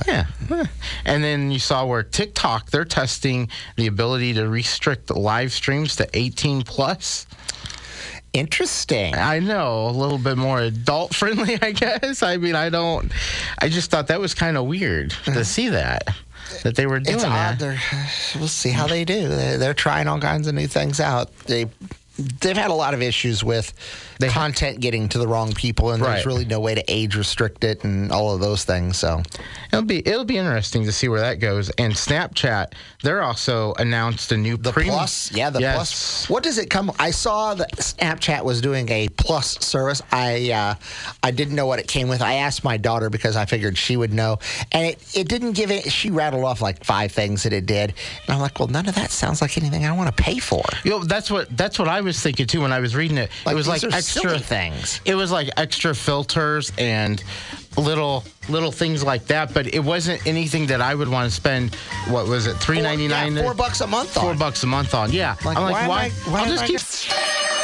Yeah. 0.06 0.26
And 1.04 1.24
then 1.24 1.50
you 1.50 1.58
saw 1.58 1.86
where 1.86 2.02
TikTok, 2.02 2.70
they're 2.70 2.84
testing 2.84 3.48
the 3.76 3.86
ability 3.86 4.34
to 4.34 4.48
restrict 4.48 5.10
live 5.10 5.52
streams 5.52 5.96
to 5.96 6.08
18 6.12 6.62
plus. 6.62 7.26
Interesting. 8.32 9.14
I 9.14 9.38
know, 9.38 9.88
a 9.88 9.90
little 9.90 10.18
bit 10.18 10.36
more 10.36 10.60
adult 10.60 11.14
friendly, 11.14 11.56
I 11.62 11.70
guess. 11.70 12.22
I 12.22 12.36
mean, 12.36 12.56
I 12.56 12.68
don't, 12.68 13.12
I 13.58 13.68
just 13.68 13.90
thought 13.90 14.08
that 14.08 14.20
was 14.20 14.34
kind 14.34 14.56
of 14.56 14.66
weird 14.66 15.10
to 15.10 15.30
uh-huh. 15.30 15.44
see 15.44 15.68
that, 15.68 16.08
that 16.64 16.74
they 16.74 16.86
were 16.86 16.98
doing 16.98 17.14
It's 17.14 17.24
that. 17.24 17.52
odd. 17.54 17.58
They're, 17.60 17.80
we'll 18.34 18.48
see 18.48 18.70
how 18.70 18.88
they 18.88 19.04
do. 19.04 19.28
They're, 19.28 19.58
they're 19.58 19.74
trying 19.74 20.08
all 20.08 20.18
kinds 20.18 20.48
of 20.48 20.54
new 20.54 20.66
things 20.66 20.98
out. 20.98 21.34
They 21.46 21.66
they've 22.18 22.56
had 22.56 22.70
a 22.70 22.74
lot 22.74 22.94
of 22.94 23.02
issues 23.02 23.42
with 23.42 23.72
They- 24.20 24.28
content 24.28 24.80
getting 24.80 25.08
to 25.10 25.18
the 25.18 25.26
wrong 25.26 25.52
people, 25.52 25.90
and 25.92 26.02
there's 26.02 26.26
really 26.26 26.44
no 26.44 26.60
way 26.60 26.74
to 26.74 26.84
age 26.88 27.16
restrict 27.16 27.64
it 27.64 27.82
and 27.84 28.12
all 28.12 28.32
of 28.34 28.40
those 28.40 28.64
things. 28.64 28.96
So 28.98 29.22
It'll 29.72 29.84
be, 29.84 30.06
it'll 30.06 30.24
be 30.24 30.38
interesting 30.38 30.84
to 30.84 30.92
see 30.92 31.08
where 31.08 31.20
that 31.20 31.40
goes. 31.40 31.68
And 31.70 31.92
Snapchat, 31.92 32.74
they're 33.02 33.22
also 33.24 33.74
announced 33.74 34.30
a 34.30 34.36
new 34.36 34.56
the 34.56 34.70
premium. 34.70 34.94
plus, 34.94 35.32
yeah, 35.32 35.50
the 35.50 35.60
Yes. 35.60 35.74
plus. 35.74 36.28
What 36.30 36.42
does 36.44 36.58
it 36.58 36.70
come? 36.70 36.92
I 37.00 37.10
saw 37.10 37.54
that 37.54 37.72
Snapchat 37.72 38.44
was 38.44 38.60
doing 38.60 38.88
a 38.90 39.08
plus 39.08 39.58
service. 39.64 40.00
I 40.12 40.52
uh, 40.52 40.74
I 41.24 41.30
didn't 41.32 41.56
know 41.56 41.66
what 41.66 41.80
it 41.80 41.88
came 41.88 42.06
with. 42.08 42.22
I 42.22 42.34
asked 42.34 42.62
my 42.62 42.76
daughter 42.76 43.10
because 43.10 43.34
I 43.36 43.46
figured 43.46 43.76
she 43.76 43.96
would 43.96 44.12
know, 44.12 44.38
and 44.70 44.86
it, 44.86 44.98
it 45.16 45.28
didn't 45.28 45.52
give 45.52 45.72
it. 45.72 45.90
She 45.90 46.10
rattled 46.12 46.44
off 46.44 46.60
like 46.62 46.84
five 46.84 47.10
things 47.10 47.42
that 47.42 47.52
it 47.52 47.66
did, 47.66 47.94
and 48.26 48.34
I'm 48.34 48.38
like, 48.40 48.58
well, 48.60 48.68
none 48.68 48.88
of 48.88 48.94
that 48.94 49.10
sounds 49.10 49.42
like 49.42 49.58
anything 49.58 49.84
I 49.84 49.90
want 49.92 50.14
to 50.16 50.22
pay 50.22 50.38
for. 50.38 50.62
You 50.84 50.92
know, 50.92 51.04
that's 51.04 51.30
what 51.32 51.54
that's 51.56 51.78
what 51.80 51.88
I 51.88 52.00
was 52.04 52.20
thinking 52.20 52.46
too 52.46 52.60
when 52.60 52.72
I 52.72 52.80
was 52.80 52.94
reading 52.94 53.18
it. 53.18 53.30
Like, 53.44 53.54
it 53.54 53.56
was 53.56 53.68
like 53.68 53.82
extra 53.84 54.38
things. 54.38 55.00
It 55.04 55.14
was 55.14 55.30
like 55.30 55.50
extra 55.56 55.94
filters 55.94 56.72
and 56.78 57.22
little 57.76 58.24
little 58.48 58.70
things 58.70 59.02
like 59.02 59.26
that, 59.26 59.52
but 59.52 59.72
it 59.74 59.80
wasn't 59.80 60.24
anything 60.26 60.66
that 60.66 60.80
I 60.80 60.94
would 60.94 61.08
want 61.08 61.28
to 61.28 61.34
spend. 61.34 61.74
What 62.08 62.28
was 62.28 62.46
it? 62.46 62.54
Three 62.54 62.80
ninety 62.80 63.08
nine. 63.08 63.34
Yeah, 63.34 63.42
four 63.42 63.54
bucks 63.54 63.80
a 63.80 63.86
month. 63.86 64.10
Four 64.10 64.30
on. 64.30 64.38
bucks 64.38 64.62
a 64.62 64.66
month 64.66 64.94
on. 64.94 65.12
Yeah. 65.12 65.36
Like, 65.44 65.56
I'm 65.56 65.64
like, 65.64 65.72
why 65.72 65.88
why? 65.88 66.04
I- 66.04 66.30
why 66.30 66.40
I'll 66.40 66.46
just 66.46 66.64
I 66.64 66.66
keep. 66.66 67.63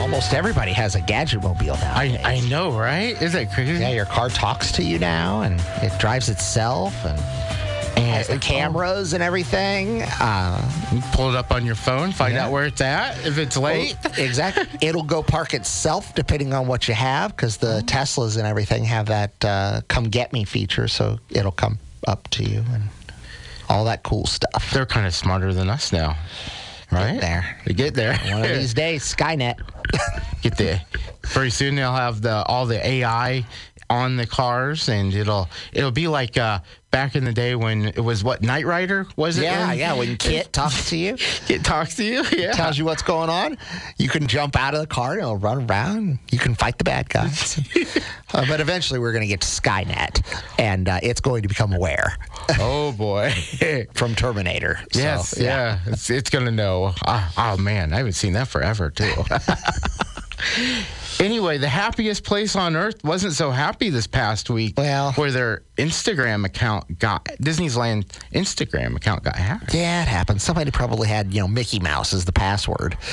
Almost 0.00 0.32
everybody 0.34 0.72
has 0.72 0.94
a 0.94 1.00
gadget 1.00 1.42
mobile 1.42 1.76
now. 1.76 1.92
I 1.94 2.18
I 2.24 2.40
know, 2.48 2.70
right? 2.72 3.20
Is 3.20 3.34
that 3.34 3.52
crazy? 3.52 3.74
yeah, 3.80 3.90
your 3.90 4.06
car 4.06 4.28
talks 4.30 4.72
to 4.72 4.82
you 4.82 4.98
now, 4.98 5.42
and 5.42 5.60
it 5.82 5.96
drives 5.98 6.28
itself, 6.28 6.94
and 7.04 7.18
has 8.00 8.28
the 8.28 8.38
cameras 8.38 9.12
and 9.12 9.22
everything. 9.22 10.02
Uh, 10.02 10.60
You 10.90 11.00
pull 11.12 11.28
it 11.28 11.36
up 11.36 11.52
on 11.52 11.64
your 11.66 11.74
phone, 11.76 12.10
find 12.12 12.32
Yeah. 12.34 12.46
out 12.46 12.50
where 12.50 12.64
it's 12.64 12.80
at. 12.80 13.24
If 13.26 13.36
it's 13.38 13.56
late, 13.56 13.94
exactly. 14.18 14.66
It'll 14.80 15.04
go 15.04 15.22
park 15.22 15.52
itself 15.54 16.14
depending 16.14 16.52
on 16.54 16.66
what 16.66 16.88
you 16.88 16.94
have 16.94 17.36
because 17.36 17.58
the 17.58 17.82
Teslas 17.86 18.36
and 18.38 18.46
everything 18.46 18.84
have 18.84 19.06
that 19.06 19.44
uh, 19.44 19.82
come 19.86 20.04
get 20.04 20.32
me 20.32 20.44
feature. 20.44 20.88
So 20.88 21.18
it'll 21.28 21.52
come 21.52 21.78
up 22.08 22.26
to 22.30 22.42
you 22.42 22.64
and 22.72 22.84
all 23.68 23.84
that 23.84 24.02
cool 24.02 24.26
stuff. 24.26 24.70
they're 24.72 24.86
kind 24.86 25.06
of 25.06 25.14
smarter 25.14 25.52
than 25.54 25.68
us 25.70 25.92
now, 25.92 26.16
right? 26.92 27.20
there. 27.20 27.58
They 27.66 27.74
get 27.74 27.94
there. 27.94 28.16
One 28.16 28.42
of 28.42 28.48
these 28.48 28.74
days, 28.74 29.02
Skynet. 29.04 29.58
get 30.42 30.56
there. 30.56 30.82
very 31.28 31.50
soon 31.50 31.76
they'll 31.76 31.92
have 31.92 32.22
the 32.22 32.42
all 32.44 32.66
the 32.66 32.84
AI 32.86 33.44
on 33.88 34.16
the 34.16 34.26
cars 34.26 34.88
and 34.88 35.12
it'll 35.12 35.48
it'll 35.72 35.90
be 35.90 36.06
like 36.06 36.36
uh 36.38 36.60
back 36.90 37.14
in 37.14 37.24
the 37.24 37.32
day 37.32 37.54
when 37.54 37.86
it 37.86 38.00
was 38.00 38.24
what 38.24 38.42
Knight 38.42 38.66
Rider 38.66 39.06
was 39.16 39.38
it? 39.38 39.42
Yeah, 39.44 39.68
when- 39.68 39.78
yeah. 39.78 39.92
When 39.94 40.16
KITT 40.18 40.52
talks 40.52 40.90
to 40.90 40.96
you, 40.96 41.16
It 41.48 41.64
talks 41.64 41.96
to 41.96 42.04
you. 42.04 42.24
Yeah. 42.36 42.52
tells 42.52 42.78
you 42.78 42.84
what's 42.84 43.02
going 43.02 43.30
on, 43.30 43.58
you 43.98 44.08
can 44.08 44.26
jump 44.26 44.56
out 44.56 44.74
of 44.74 44.80
the 44.80 44.86
car 44.86 45.12
and 45.12 45.20
it'll 45.20 45.36
run 45.36 45.66
around. 45.70 46.18
You 46.30 46.38
can 46.38 46.54
fight 46.54 46.78
the 46.78 46.84
bad 46.84 47.08
guys. 47.08 47.60
uh, 48.34 48.44
but 48.48 48.60
eventually, 48.60 48.98
we're 48.98 49.12
going 49.12 49.22
to 49.22 49.28
get 49.28 49.40
to 49.42 49.46
Skynet, 49.48 50.22
and 50.58 50.88
uh, 50.88 50.98
it's 51.02 51.20
going 51.20 51.42
to 51.42 51.48
become 51.48 51.72
aware 51.72 52.16
oh 52.58 52.92
boy. 52.92 53.32
from 53.94 54.14
Terminator. 54.14 54.80
So, 54.92 54.98
yes. 55.00 55.34
yeah. 55.38 55.78
It's 55.86 56.10
it's 56.10 56.30
gonna 56.30 56.50
know. 56.50 56.94
Oh, 57.06 57.32
oh 57.36 57.56
man, 57.56 57.92
I 57.92 57.98
haven't 57.98 58.12
seen 58.12 58.32
that 58.34 58.48
forever 58.48 58.90
too. 58.90 59.12
Anyway, 61.18 61.58
the 61.58 61.68
happiest 61.68 62.24
place 62.24 62.56
on 62.56 62.76
earth 62.76 63.04
wasn't 63.04 63.34
so 63.34 63.50
happy 63.50 63.90
this 63.90 64.06
past 64.06 64.48
week. 64.48 64.74
Well- 64.78 65.12
where 65.12 65.30
their 65.30 65.62
Instagram 65.76 66.44
account 66.46 66.98
got 66.98 67.24
Disneyland's 67.42 68.18
Instagram 68.32 68.96
account 68.96 69.22
got 69.24 69.36
hacked. 69.36 69.74
Yeah, 69.74 70.02
it 70.02 70.08
happened. 70.08 70.40
Somebody 70.40 70.70
probably 70.70 71.08
had, 71.08 71.32
you 71.34 71.40
know, 71.40 71.48
Mickey 71.48 71.78
Mouse 71.80 72.14
as 72.14 72.24
the 72.24 72.32
password. 72.32 72.96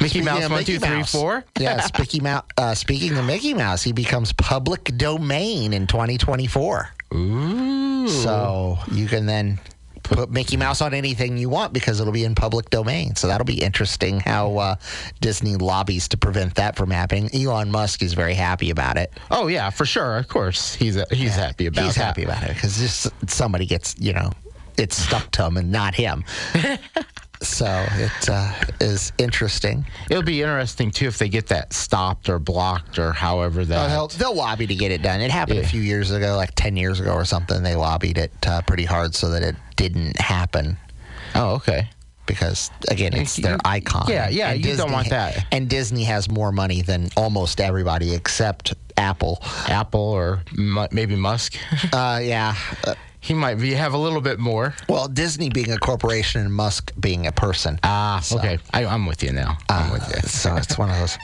Mickey 0.00 0.20
Speaking 0.20 0.24
Mouse 0.24 0.42
one 0.42 0.58
Mickey 0.60 0.74
two 0.74 0.78
three 0.78 1.02
four. 1.02 1.44
yes, 1.58 1.90
Mickey 1.98 2.20
Mouse. 2.20 2.44
Uh, 2.56 2.74
speaking 2.74 3.16
of 3.16 3.24
Mickey 3.24 3.54
Mouse, 3.54 3.82
he 3.82 3.92
becomes 3.92 4.32
public 4.32 4.84
domain 4.96 5.72
in 5.72 5.86
2024. 5.86 6.88
Ooh. 7.14 8.08
So 8.08 8.78
you 8.90 9.06
can 9.06 9.26
then 9.26 9.58
put 10.02 10.30
Mickey 10.30 10.56
Mouse 10.56 10.80
on 10.80 10.94
anything 10.94 11.36
you 11.36 11.48
want 11.48 11.72
because 11.72 12.00
it'll 12.00 12.12
be 12.12 12.24
in 12.24 12.34
public 12.34 12.70
domain. 12.70 13.14
So 13.16 13.26
that'll 13.26 13.44
be 13.44 13.62
interesting 13.62 14.20
how 14.20 14.56
uh, 14.58 14.76
Disney 15.20 15.56
lobbies 15.56 16.08
to 16.08 16.16
prevent 16.16 16.54
that 16.56 16.76
from 16.76 16.90
happening. 16.90 17.30
Elon 17.34 17.70
Musk 17.70 18.02
is 18.02 18.14
very 18.14 18.34
happy 18.34 18.70
about 18.70 18.96
it. 18.96 19.12
Oh 19.30 19.46
yeah, 19.46 19.70
for 19.70 19.86
sure. 19.86 20.16
Of 20.16 20.28
course, 20.28 20.74
he's 20.74 20.96
uh, 20.96 21.04
he's 21.10 21.34
happy 21.34 21.66
about. 21.66 21.84
He's 21.84 21.94
that. 21.94 22.04
happy 22.04 22.24
about 22.24 22.42
it 22.42 22.54
because 22.54 22.78
just 22.78 23.08
somebody 23.30 23.66
gets, 23.66 23.94
you 23.98 24.12
know, 24.12 24.30
it's 24.76 24.96
stuck 24.96 25.30
to 25.32 25.46
him 25.46 25.56
and 25.56 25.70
not 25.70 25.94
him. 25.94 26.24
so 27.42 27.86
it 27.92 28.28
uh, 28.28 28.52
is 28.80 29.12
interesting. 29.18 29.86
It'll 30.10 30.22
be 30.22 30.42
interesting 30.42 30.90
too 30.90 31.06
if 31.06 31.18
they 31.18 31.28
get 31.28 31.48
that 31.48 31.72
stopped 31.72 32.28
or 32.28 32.38
blocked 32.38 32.98
or 32.98 33.12
however 33.12 33.64
that. 33.64 33.76
Uh, 33.76 33.88
they'll, 33.88 34.08
they'll 34.08 34.34
lobby 34.34 34.66
to 34.66 34.74
get 34.74 34.92
it 34.92 35.02
done. 35.02 35.20
It 35.20 35.30
happened 35.30 35.58
a 35.58 35.66
few 35.66 35.80
years 35.80 36.10
ago, 36.10 36.36
like 36.36 36.54
10 36.54 36.76
years 36.76 37.00
ago 37.00 37.12
or 37.12 37.24
something. 37.24 37.62
They 37.62 37.74
lobbied 37.74 38.18
it 38.18 38.32
uh, 38.46 38.62
pretty 38.62 38.84
hard 38.84 39.14
so 39.14 39.30
that 39.30 39.42
it 39.42 39.56
didn't 39.76 40.20
happen 40.20 40.76
oh, 41.34 41.54
okay. 41.54 41.88
because, 42.26 42.70
again, 42.88 43.14
it's 43.14 43.36
their 43.36 43.58
icon. 43.64 44.06
Yeah, 44.08 44.28
yeah, 44.28 44.52
you 44.52 44.76
don't 44.76 44.92
want 44.92 45.10
that. 45.10 45.44
And 45.52 45.68
Disney 45.68 46.04
has 46.04 46.30
more 46.30 46.52
money 46.52 46.82
than 46.82 47.10
almost 47.16 47.60
everybody 47.60 48.14
except 48.14 48.74
Apple. 48.96 49.38
Apple 49.68 50.00
or 50.00 50.42
maybe 50.56 51.16
Musk. 51.16 51.56
Uh, 51.92 52.20
yeah. 52.22 52.54
He 53.22 53.34
might 53.34 53.54
be 53.54 53.72
have 53.74 53.94
a 53.94 53.98
little 53.98 54.20
bit 54.20 54.38
more. 54.40 54.74
well, 54.88 55.06
Disney 55.08 55.48
being 55.48 55.70
a 55.70 55.78
corporation 55.78 56.40
and 56.40 56.52
Musk 56.52 56.92
being 56.98 57.26
a 57.26 57.32
person. 57.32 57.78
Ah, 57.84 58.18
So- 58.20 58.36
okay. 58.38 58.58
I, 58.74 58.84
I'm 58.84 59.06
with 59.06 59.22
you 59.22 59.32
now. 59.32 59.56
I'm 59.68 59.90
Uh, 59.90 59.92
with 59.94 60.08
you. 60.14 60.28
so 60.28 60.56
it's 60.56 60.76
one 60.76 60.90
of 60.90 60.98
those, 60.98 61.16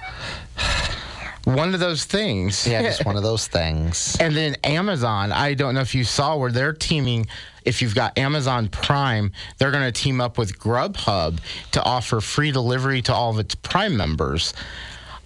One 1.45 1.73
of 1.73 1.81
those 1.81 2.05
things. 2.05 2.67
yeah, 2.67 2.83
just 2.83 3.07
one 3.07 3.17
of 3.17 3.23
those 3.23 3.47
things. 3.59 4.17
And 4.21 4.37
then 4.37 4.55
Amazon, 4.65 5.33
I 5.33 5.55
don't 5.55 5.75
know 5.75 5.81
if 5.81 5.95
you 5.95 6.05
saw 6.05 6.37
where 6.37 6.53
they're 6.53 6.75
teaming. 6.75 7.27
If 7.65 7.81
you've 7.83 7.95
got 7.95 8.17
Amazon 8.19 8.69
Prime, 8.69 9.33
they're 9.59 9.71
going 9.71 9.85
to 9.85 9.93
team 9.93 10.21
up 10.21 10.37
with 10.39 10.59
Grubhub 10.59 11.39
to 11.73 11.83
offer 11.83 12.21
free 12.21 12.51
delivery 12.53 13.01
to 13.03 13.15
all 13.15 13.31
of 13.31 13.39
its 13.39 13.55
Prime 13.55 13.97
members. 13.97 14.53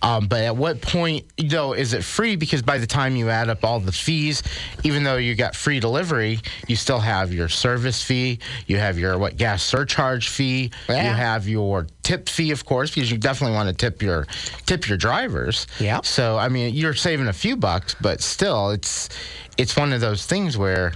Um, 0.03 0.27
but 0.27 0.41
at 0.43 0.57
what 0.57 0.81
point, 0.81 1.25
though, 1.39 1.73
is 1.75 1.95
it 1.95 2.03
free? 2.03 2.35
Because 2.37 2.61
by 2.61 2.79
the 2.79 2.87
time 2.87 3.15
you 3.15 3.31
add 3.31 3.49
up 3.49 3.65
all 3.65 3.79
the 3.79 3.93
fees, 3.93 4.43
even 4.83 5.05
though 5.05 5.17
you 5.17 5.35
got 5.37 5.55
free 5.55 5.79
delivery, 5.79 6.41
you 6.67 6.75
still 6.77 6.99
have 6.99 7.33
your 7.33 7.49
service 7.49 8.03
fee, 8.03 8.41
you 8.67 8.79
have 8.79 8.99
your 8.99 9.17
what 9.17 9.37
gas 9.37 9.63
surcharge 9.63 10.29
fee, 10.29 10.71
you 10.89 10.95
have 10.95 11.47
your 11.49 11.87
tip 12.03 12.29
fee, 12.29 12.51
of 12.51 12.65
course, 12.65 12.93
because 12.93 13.11
you 13.13 13.17
definitely 13.19 13.55
want 13.55 13.69
to 13.69 13.75
tip 13.75 14.03
your 14.03 14.27
tip 14.67 14.89
your 14.89 14.99
drivers. 14.99 15.67
Yeah. 15.79 16.01
So 16.03 16.37
I 16.37 16.49
mean, 16.49 16.75
you're 16.75 16.95
saving 16.95 17.29
a 17.29 17.33
few 17.33 17.57
bucks, 17.57 17.95
but 18.01 18.21
still, 18.21 18.71
it's 18.71 19.09
it's 19.57 19.77
one 19.77 19.93
of 19.93 20.01
those 20.01 20.27
things 20.27 20.59
where, 20.59 20.95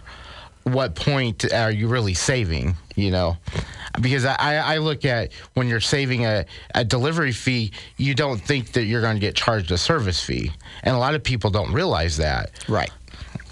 what 0.67 0.97
point 0.97 1.53
are 1.53 1.71
you 1.71 1.87
really 1.87 2.15
saving? 2.15 2.75
You 2.97 3.13
know, 3.13 3.37
because 4.01 4.25
I, 4.25 4.57
I 4.57 4.79
look 4.79 5.05
at 5.05 5.33
when 5.55 5.69
you're 5.69 5.81
saving 5.81 6.27
a, 6.27 6.45
a 6.75 6.85
delivery 6.85 7.31
fee, 7.31 7.73
you 7.99 8.15
don't 8.15 8.39
think 8.41 8.73
that 8.73 8.85
you're 8.85 9.01
going 9.01 9.15
to 9.15 9.21
get 9.21 9.37
charged 9.37 9.71
a 9.71 9.79
service 9.79 10.23
fee, 10.23 10.51
and 10.83 10.97
a 10.97 10.99
lot 10.99 11.15
of 11.15 11.23
people 11.23 11.51
don't 11.51 11.73
realize 11.73 12.17
that. 12.17 12.51
Right. 12.69 12.91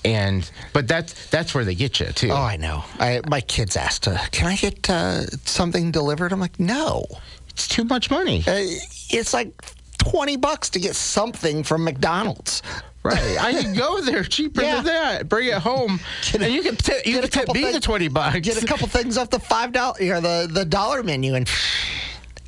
And 0.04 0.50
but 0.72 0.88
that's 0.88 1.30
that's 1.30 1.54
where 1.54 1.64
they 1.64 1.74
get 1.74 2.00
you 2.00 2.06
too. 2.06 2.30
Oh, 2.30 2.34
I 2.34 2.56
know. 2.56 2.84
I, 2.98 3.20
my 3.28 3.40
kids 3.40 3.76
asked, 3.76 4.08
uh, 4.08 4.18
"Can 4.32 4.48
I 4.48 4.56
get 4.56 4.90
uh, 4.90 5.26
something 5.44 5.90
delivered?" 5.92 6.32
I'm 6.32 6.40
like, 6.40 6.58
"No." 6.58 7.04
It's 7.50 7.68
too 7.68 7.84
much 7.84 8.10
money. 8.10 8.42
Uh, 8.46 8.66
it's 9.10 9.32
like 9.32 9.52
twenty 9.98 10.36
bucks 10.36 10.68
to 10.70 10.80
get 10.80 10.96
something 10.96 11.62
from 11.62 11.84
McDonald's. 11.84 12.62
Right. 13.04 13.36
I 13.38 13.52
can 13.60 13.74
go 13.74 14.00
there 14.00 14.24
cheaper 14.24 14.62
Yeah. 14.62 14.76
than 14.76 14.84
that. 14.86 15.28
Bring 15.28 15.48
it 15.48 15.58
home, 15.58 16.00
Get 16.32 16.40
a- 16.40 16.44
and 16.46 16.54
you 16.54 16.62
can 16.62 16.76
t- 16.76 17.02
you 17.04 17.20
can 17.20 17.28
tip 17.28 17.52
me 17.52 17.70
the 17.70 17.78
twenty 17.80 18.08
bucks. 18.08 18.40
Get 18.40 18.62
a 18.62 18.66
couple 18.66 18.88
things 18.88 19.18
off 19.18 19.28
the 19.30 19.38
five 19.38 19.72
dollar, 19.72 19.94
you 20.00 20.12
know, 20.14 20.20
the 20.22 20.48
the 20.50 20.64
dollar 20.64 21.02
menu, 21.02 21.34
and 21.34 21.46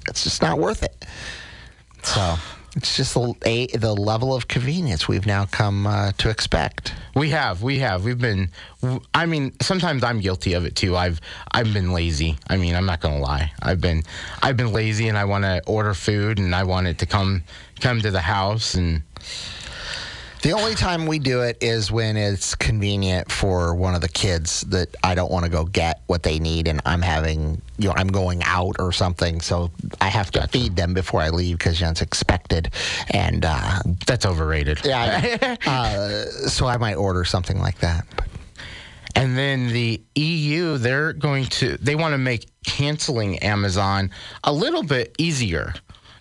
it's 0.08 0.24
just 0.24 0.40
not 0.40 0.58
worth 0.58 0.82
it. 0.82 1.04
So 2.02 2.36
it's 2.74 2.96
just 2.96 3.14
the, 3.14 3.34
a, 3.44 3.66
the 3.76 3.92
level 3.94 4.34
of 4.34 4.48
convenience 4.48 5.06
we've 5.08 5.26
now 5.26 5.44
come 5.46 5.86
uh, 5.86 6.12
to 6.18 6.30
expect. 6.30 6.94
We 7.14 7.30
have, 7.30 7.62
we 7.62 7.78
have, 7.80 8.04
we've 8.04 8.18
been. 8.18 8.50
I 9.14 9.26
mean, 9.26 9.52
sometimes 9.60 10.04
I'm 10.04 10.20
guilty 10.20 10.52
of 10.54 10.64
it 10.64 10.76
too. 10.76 10.96
I've, 10.96 11.20
I've 11.52 11.72
been 11.74 11.92
lazy. 11.92 12.38
I 12.48 12.56
mean, 12.56 12.74
I'm 12.74 12.86
not 12.86 13.00
gonna 13.00 13.18
lie. 13.18 13.52
I've 13.60 13.80
been, 13.80 14.04
I've 14.42 14.56
been 14.56 14.72
lazy, 14.72 15.08
and 15.08 15.18
I 15.18 15.24
want 15.26 15.44
to 15.44 15.62
order 15.66 15.92
food, 15.94 16.38
and 16.38 16.54
I 16.54 16.64
want 16.64 16.86
it 16.86 16.98
to 17.00 17.06
come, 17.06 17.42
come 17.80 18.00
to 18.02 18.10
the 18.10 18.20
house, 18.20 18.74
and 18.74 19.02
The 20.46 20.52
only 20.52 20.76
time 20.76 21.06
we 21.06 21.18
do 21.18 21.40
it 21.40 21.58
is 21.60 21.90
when 21.90 22.16
it's 22.16 22.54
convenient 22.54 23.32
for 23.32 23.74
one 23.74 23.96
of 23.96 24.00
the 24.00 24.08
kids 24.08 24.60
that 24.68 24.94
I 25.02 25.16
don't 25.16 25.28
want 25.28 25.44
to 25.44 25.50
go 25.50 25.64
get 25.64 26.02
what 26.06 26.22
they 26.22 26.38
need, 26.38 26.68
and 26.68 26.80
I'm 26.86 27.02
having, 27.02 27.60
you 27.78 27.88
know, 27.88 27.94
I'm 27.96 28.06
going 28.06 28.44
out 28.44 28.76
or 28.78 28.92
something, 28.92 29.40
so 29.40 29.72
I 30.00 30.06
have 30.06 30.30
to 30.30 30.46
feed 30.46 30.76
them 30.76 30.94
before 30.94 31.20
I 31.20 31.30
leave 31.30 31.58
because 31.58 31.80
you 31.80 31.86
know, 31.86 31.90
it's 31.90 32.00
expected, 32.00 32.70
and 33.10 33.44
uh, 33.44 33.80
that's 34.06 34.24
overrated. 34.24 34.82
yeah, 34.84 35.56
uh, 35.66 36.26
so 36.46 36.68
I 36.68 36.76
might 36.76 36.94
order 36.94 37.24
something 37.24 37.58
like 37.58 37.80
that. 37.80 38.06
But 38.14 38.28
And 39.16 39.36
then 39.36 39.66
the 39.66 40.00
EU, 40.14 40.78
they're 40.78 41.12
going 41.12 41.46
to, 41.46 41.76
they 41.78 41.96
want 41.96 42.12
to 42.12 42.18
make 42.18 42.46
canceling 42.64 43.40
Amazon 43.40 44.12
a 44.44 44.52
little 44.52 44.84
bit 44.84 45.12
easier. 45.18 45.74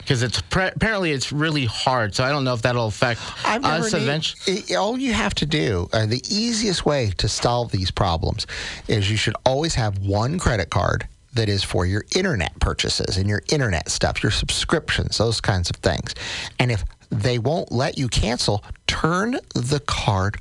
Because 0.06 0.22
it's 0.22 0.40
pre- 0.40 0.68
apparently 0.68 1.12
it's 1.14 1.32
really 1.32 1.66
hard, 1.66 2.14
so 2.14 2.24
I 2.24 2.30
don't 2.30 2.44
know 2.44 2.54
if 2.54 2.62
that'll 2.62 2.86
affect 2.86 3.20
I've 3.44 3.64
never 3.64 3.86
us 3.88 3.94
need- 3.94 4.04
eventually. 4.04 4.64
i- 4.70 4.76
all 4.76 5.00
you 5.00 5.14
have 5.14 5.34
to 5.36 5.48
do, 5.48 5.90
uh, 5.94 6.06
the 6.06 6.22
easiest 6.30 6.86
way 6.86 7.12
to 7.18 7.28
solve 7.28 7.72
these 7.72 7.90
problems 7.90 8.46
is 8.88 9.10
you 9.10 9.18
should 9.18 9.36
always 9.48 9.74
have 9.74 9.98
one 9.98 10.38
credit 10.38 10.70
card 10.70 11.08
that 11.34 11.50
is 11.50 11.64
for 11.64 11.88
your 11.88 12.06
internet 12.16 12.58
purchases 12.60 13.18
and 13.18 13.28
your 13.28 13.42
internet 13.52 13.90
stuff, 13.90 14.22
your 14.22 14.32
subscriptions, 14.32 15.18
those 15.18 15.42
kinds 15.42 15.72
of 15.72 15.76
things. 15.78 16.14
And 16.60 16.72
if 16.72 16.86
they 17.10 17.40
won't 17.40 17.72
let 17.72 17.98
you 17.98 18.08
cancel, 18.08 18.64
turn 18.86 19.40
the 19.56 19.80
card 19.88 20.38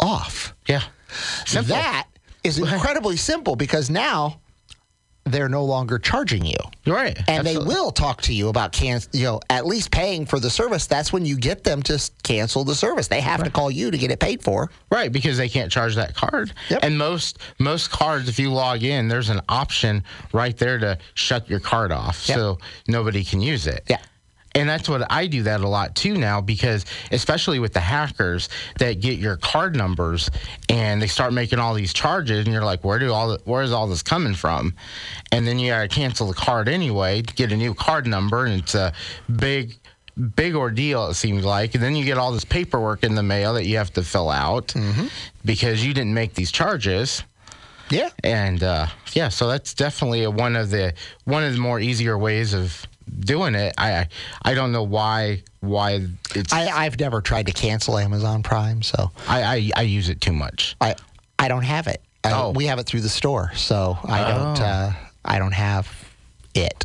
off. 0.00 0.54
Yeah, 0.66 0.82
Simple. 1.46 1.76
That 1.76 2.08
is 2.42 2.58
incredibly 2.74 3.16
simple 3.16 3.54
because 3.56 3.88
now 3.90 4.40
they're 5.30 5.48
no 5.48 5.64
longer 5.64 5.98
charging 5.98 6.44
you. 6.44 6.56
Right, 6.86 7.16
And 7.28 7.40
Absolutely. 7.46 7.64
they 7.64 7.68
will 7.80 7.90
talk 7.90 8.22
to 8.22 8.32
you 8.34 8.48
about 8.48 8.72
can 8.72 9.00
you 9.12 9.24
know 9.24 9.40
at 9.50 9.66
least 9.66 9.90
paying 9.90 10.24
for 10.26 10.40
the 10.40 10.50
service. 10.50 10.86
That's 10.86 11.12
when 11.12 11.24
you 11.26 11.36
get 11.36 11.64
them 11.64 11.82
to 11.84 12.10
cancel 12.22 12.64
the 12.64 12.74
service. 12.74 13.08
They 13.08 13.20
have 13.20 13.44
to 13.44 13.50
call 13.50 13.70
you 13.70 13.90
to 13.90 13.98
get 13.98 14.10
it 14.10 14.20
paid 14.20 14.42
for. 14.42 14.70
Right, 14.90 15.12
because 15.12 15.36
they 15.36 15.48
can't 15.48 15.70
charge 15.70 15.94
that 15.96 16.14
card. 16.14 16.52
Yep. 16.70 16.80
And 16.82 16.96
most 16.98 17.38
most 17.58 17.90
cards, 17.90 18.28
if 18.28 18.38
you 18.38 18.52
log 18.52 18.82
in, 18.82 19.08
there's 19.08 19.28
an 19.30 19.40
option 19.48 20.02
right 20.32 20.56
there 20.56 20.78
to 20.78 20.98
shut 21.14 21.48
your 21.50 21.60
card 21.60 21.92
off, 21.92 22.26
Yep. 22.28 22.36
so 22.38 22.58
nobody 22.86 23.22
can 23.24 23.40
use 23.40 23.66
it. 23.66 23.84
Yeah. 23.88 23.98
And 24.58 24.68
that's 24.68 24.88
what 24.88 25.06
I 25.10 25.26
do 25.26 25.42
that 25.44 25.60
a 25.60 25.68
lot 25.68 25.94
too 25.94 26.16
now 26.16 26.40
because 26.40 26.84
especially 27.12 27.58
with 27.58 27.72
the 27.72 27.80
hackers 27.80 28.48
that 28.78 29.00
get 29.00 29.18
your 29.18 29.36
card 29.36 29.76
numbers 29.76 30.30
and 30.68 31.00
they 31.00 31.06
start 31.06 31.32
making 31.32 31.58
all 31.58 31.74
these 31.74 31.92
charges 31.92 32.44
and 32.44 32.52
you're 32.52 32.64
like, 32.64 32.84
where 32.84 32.98
do 32.98 33.12
all 33.12 33.28
the, 33.28 33.38
where 33.44 33.62
is 33.62 33.72
all 33.72 33.86
this 33.86 34.02
coming 34.02 34.34
from? 34.34 34.74
And 35.32 35.46
then 35.46 35.58
you 35.58 35.70
gotta 35.70 35.88
cancel 35.88 36.26
the 36.28 36.34
card 36.34 36.68
anyway, 36.68 37.22
get 37.22 37.52
a 37.52 37.56
new 37.56 37.72
card 37.74 38.06
number, 38.06 38.44
and 38.44 38.60
it's 38.60 38.74
a 38.74 38.92
big 39.36 39.76
big 40.34 40.56
ordeal 40.56 41.06
it 41.06 41.14
seems 41.14 41.44
like 41.44 41.74
and 41.76 41.82
then 41.84 41.94
you 41.94 42.04
get 42.04 42.18
all 42.18 42.32
this 42.32 42.44
paperwork 42.44 43.04
in 43.04 43.14
the 43.14 43.22
mail 43.22 43.54
that 43.54 43.66
you 43.66 43.76
have 43.76 43.92
to 43.92 44.02
fill 44.02 44.28
out 44.30 44.74
because 45.44 45.86
you 45.86 45.94
didn't 45.94 46.12
make 46.12 46.34
these 46.34 46.50
charges 46.50 47.22
Yeah. 47.88 48.08
and 48.24 48.60
uh, 48.64 48.86
yeah, 49.12 49.28
so 49.28 49.46
that's 49.46 49.74
definitely 49.74 50.24
a, 50.24 50.30
one 50.30 50.56
of 50.56 50.70
the 50.70 50.92
one 51.24 51.44
of 51.44 51.52
the 51.54 51.60
more 51.60 51.78
easier 51.78 52.18
ways 52.18 52.52
of 52.52 52.84
doing 53.20 53.54
it. 53.54 53.74
I 53.78 53.92
I, 53.92 54.08
I 54.42 54.54
don't 54.54 54.72
know 54.72 54.82
why 54.82 55.42
why 55.60 56.06
it's 56.34 56.52
I, 56.52 56.66
I, 56.66 56.84
I've 56.84 56.98
never 57.00 57.20
tried 57.20 57.46
to 57.46 57.52
cancel 57.52 57.98
Amazon 57.98 58.42
Prime, 58.42 58.82
so 58.82 59.10
I, 59.26 59.70
I 59.76 59.82
use 59.82 60.08
it 60.08 60.20
too 60.20 60.32
much. 60.32 60.76
I 60.80 60.94
I 61.38 61.48
don't 61.48 61.64
have 61.64 61.86
it. 61.86 62.02
I, 62.24 62.32
Oh. 62.32 62.50
We 62.50 62.66
have 62.66 62.78
it 62.78 62.86
through 62.86 63.00
the 63.00 63.08
store, 63.08 63.52
so 63.54 63.96
I 64.04 64.20
don't 64.30 64.60
Oh. 64.60 64.64
uh, 64.64 64.92
I 65.24 65.38
don't 65.38 65.52
have 65.52 65.88
it. 66.54 66.84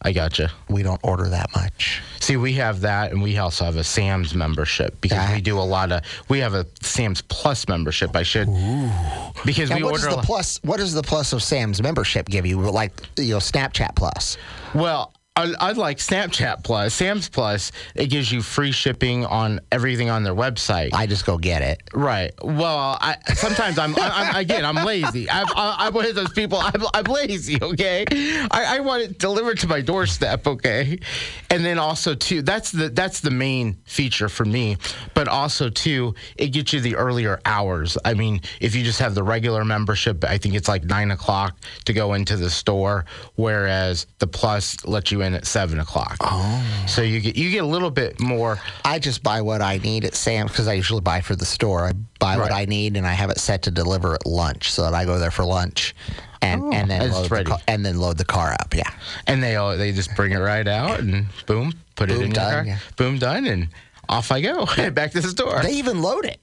I 0.00 0.12
gotcha. 0.12 0.52
We 0.68 0.84
don't 0.84 1.00
order 1.02 1.28
that 1.28 1.48
much. 1.56 2.00
See, 2.20 2.36
we 2.36 2.52
have 2.52 2.82
that, 2.82 3.10
and 3.10 3.20
we 3.20 3.36
also 3.38 3.64
have 3.64 3.76
a 3.76 3.82
Sam's 3.82 4.32
membership 4.32 5.00
because 5.00 5.28
we 5.32 5.40
do 5.40 5.58
a 5.58 5.62
lot 5.62 5.90
of. 5.90 6.02
We 6.28 6.38
have 6.38 6.54
a 6.54 6.64
Sam's 6.80 7.20
Plus 7.22 7.66
membership. 7.66 8.14
I 8.14 8.22
should 8.22 8.48
Ooh. 8.48 8.88
because 9.44 9.70
Now, 9.70 9.76
we 9.76 9.82
what 9.82 9.94
does 9.94 10.04
order. 10.04 10.16
a 10.18 10.20
the 10.20 10.26
plus? 10.26 10.60
What 10.62 10.76
does 10.76 10.94
the 10.94 11.02
plus 11.02 11.32
of 11.32 11.42
Sam's 11.42 11.82
membership 11.82 12.28
give 12.28 12.46
you? 12.46 12.60
Like 12.60 12.92
you 13.18 13.30
know, 13.34 13.38
Snapchat 13.38 13.96
Plus. 13.96 14.36
Well, 14.72 15.12
I, 15.44 15.72
like 15.72 15.98
Snapchat 15.98 16.64
Plus, 16.64 16.92
Sam's 16.94 17.28
Plus. 17.28 17.70
It 17.94 18.06
gives 18.08 18.30
you 18.32 18.42
free 18.42 18.72
shipping 18.72 19.24
on 19.24 19.60
everything 19.70 20.10
on 20.10 20.24
their 20.24 20.34
website. 20.34 20.90
I 20.92 21.06
just 21.06 21.24
go 21.24 21.38
get 21.38 21.62
it. 21.62 21.80
Right. 21.94 22.32
Well, 22.42 22.98
I 23.00 23.16
sometimes 23.34 23.78
I'm, 23.78 23.94
I, 23.96 24.10
I'm 24.12 24.36
again 24.36 24.64
I'm 24.64 24.84
lazy. 24.84 25.30
I'm, 25.30 25.46
I- 25.54 25.76
I'm 25.86 25.94
one 25.94 26.06
of 26.06 26.14
those 26.14 26.32
people. 26.32 26.58
I'm, 26.60 26.82
I'm 26.92 27.04
lazy. 27.04 27.58
Okay. 27.62 28.04
I, 28.50 28.76
I 28.76 28.80
want 28.80 29.02
it 29.02 29.18
delivered 29.18 29.58
to 29.60 29.68
my 29.68 29.80
doorstep. 29.80 30.46
Okay. 30.46 30.98
And 31.50 31.64
then 31.64 31.78
also 31.78 32.14
too, 32.14 32.42
that's 32.42 32.72
the 32.72 32.88
that's 32.88 33.20
the 33.20 33.30
main 33.30 33.76
feature 33.84 34.28
for 34.28 34.44
me. 34.44 34.76
But 35.14 35.28
also 35.28 35.68
too, 35.70 36.14
it 36.36 36.48
gets 36.48 36.72
you 36.72 36.80
the 36.80 36.96
earlier 36.96 37.40
hours. 37.44 37.96
I 38.04 38.14
mean, 38.14 38.40
if 38.60 38.74
you 38.74 38.82
just 38.82 38.98
have 38.98 39.14
the 39.14 39.22
regular 39.22 39.64
membership, 39.64 40.24
I 40.24 40.38
think 40.38 40.54
it's 40.54 40.68
like 40.68 40.84
nine 40.84 41.10
o'clock 41.10 41.56
to 41.84 41.92
go 41.92 42.14
into 42.14 42.36
the 42.36 42.50
store, 42.50 43.04
whereas 43.36 44.06
the 44.18 44.26
plus 44.26 44.84
lets 44.84 45.12
you 45.12 45.22
in 45.22 45.27
at 45.34 45.46
seven 45.46 45.78
o'clock. 45.80 46.16
Oh. 46.20 46.84
So 46.86 47.02
you 47.02 47.20
get 47.20 47.36
you 47.36 47.50
get 47.50 47.62
a 47.62 47.66
little 47.66 47.90
bit 47.90 48.20
more. 48.20 48.58
I 48.84 48.98
just 48.98 49.22
buy 49.22 49.40
what 49.42 49.60
I 49.62 49.78
need 49.78 50.04
at 50.04 50.14
Sam's 50.14 50.50
because 50.50 50.68
I 50.68 50.74
usually 50.74 51.00
buy 51.00 51.20
for 51.20 51.36
the 51.36 51.44
store. 51.44 51.86
I 51.86 51.92
buy 52.18 52.36
what 52.36 52.52
I 52.52 52.64
need 52.64 52.96
and 52.96 53.06
I 53.06 53.12
have 53.12 53.30
it 53.30 53.38
set 53.38 53.62
to 53.62 53.70
deliver 53.70 54.14
at 54.14 54.26
lunch, 54.26 54.72
so 54.72 54.82
that 54.82 54.94
I 54.94 55.04
go 55.04 55.18
there 55.18 55.30
for 55.30 55.44
lunch, 55.44 55.94
and 56.42 56.62
oh, 56.62 56.72
and 56.72 56.90
then 56.90 57.10
load 57.10 57.24
the 57.24 57.34
ready. 57.34 57.52
and 57.66 57.84
then 57.84 57.98
load 57.98 58.18
the 58.18 58.24
car 58.24 58.52
up. 58.52 58.74
Yeah. 58.74 58.90
and 59.26 59.42
they 59.42 59.56
all 59.56 59.76
they 59.76 59.92
just 59.92 60.14
bring 60.16 60.32
it 60.32 60.38
right 60.38 60.66
out 60.66 61.00
and 61.00 61.26
boom, 61.46 61.72
put 61.96 62.10
it 62.10 62.20
in 62.20 62.30
done, 62.32 62.52
your 62.52 62.52
car. 62.52 62.64
yeah. 62.64 62.78
Boom, 62.96 63.18
done, 63.18 63.46
and 63.46 63.68
off 64.08 64.32
I 64.32 64.40
go 64.40 64.66
back 64.90 65.12
to 65.12 65.20
the 65.20 65.28
store. 65.28 65.62
They 65.62 65.72
even 65.72 66.02
load 66.02 66.24
it. 66.24 66.40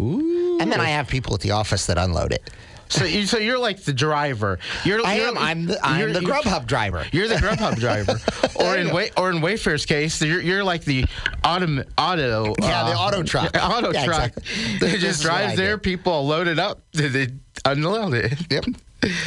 Ooh. 0.00 0.58
And 0.60 0.70
then 0.70 0.80
I 0.80 0.90
have 0.90 1.08
people 1.08 1.34
at 1.34 1.40
the 1.40 1.50
office 1.50 1.86
that 1.86 1.98
unload 1.98 2.32
it. 2.32 2.48
So 2.90 3.04
you 3.04 3.24
so 3.26 3.38
you're 3.38 3.58
like 3.58 3.82
the 3.84 3.92
driver. 3.92 4.58
You're 4.84 5.04
I 5.06 5.14
you're, 5.14 5.28
am. 5.28 5.38
I'm 5.38 5.66
the, 5.66 5.78
I'm 5.86 6.12
the 6.12 6.20
Grubhub 6.20 6.66
driver. 6.66 7.06
You're 7.12 7.28
the 7.28 7.36
Grubhub 7.36 7.76
driver, 7.78 8.18
or 8.62 8.76
in 8.76 8.92
Way, 8.92 9.10
or 9.16 9.30
in 9.30 9.36
Wayfair's 9.38 9.86
case, 9.86 10.20
you're, 10.20 10.40
you're 10.40 10.64
like 10.64 10.84
the 10.84 11.04
auto 11.44 11.84
auto 11.96 12.54
Yeah, 12.60 12.84
the 12.84 12.92
uh, 12.92 12.98
auto 12.98 13.22
truck. 13.22 13.56
auto 13.62 13.92
Yeah, 13.92 14.04
truck. 14.04 14.36
exactly. 14.36 14.78
This 14.78 15.00
just 15.00 15.20
is 15.20 15.24
what 15.24 15.34
I 15.34 15.38
drives 15.44 15.56
there. 15.56 15.78
People 15.78 16.26
load 16.26 16.48
it 16.48 16.58
up. 16.58 16.82
They 16.92 17.28
unload 17.64 18.14
it. 18.14 18.34
Yep. 18.50 18.64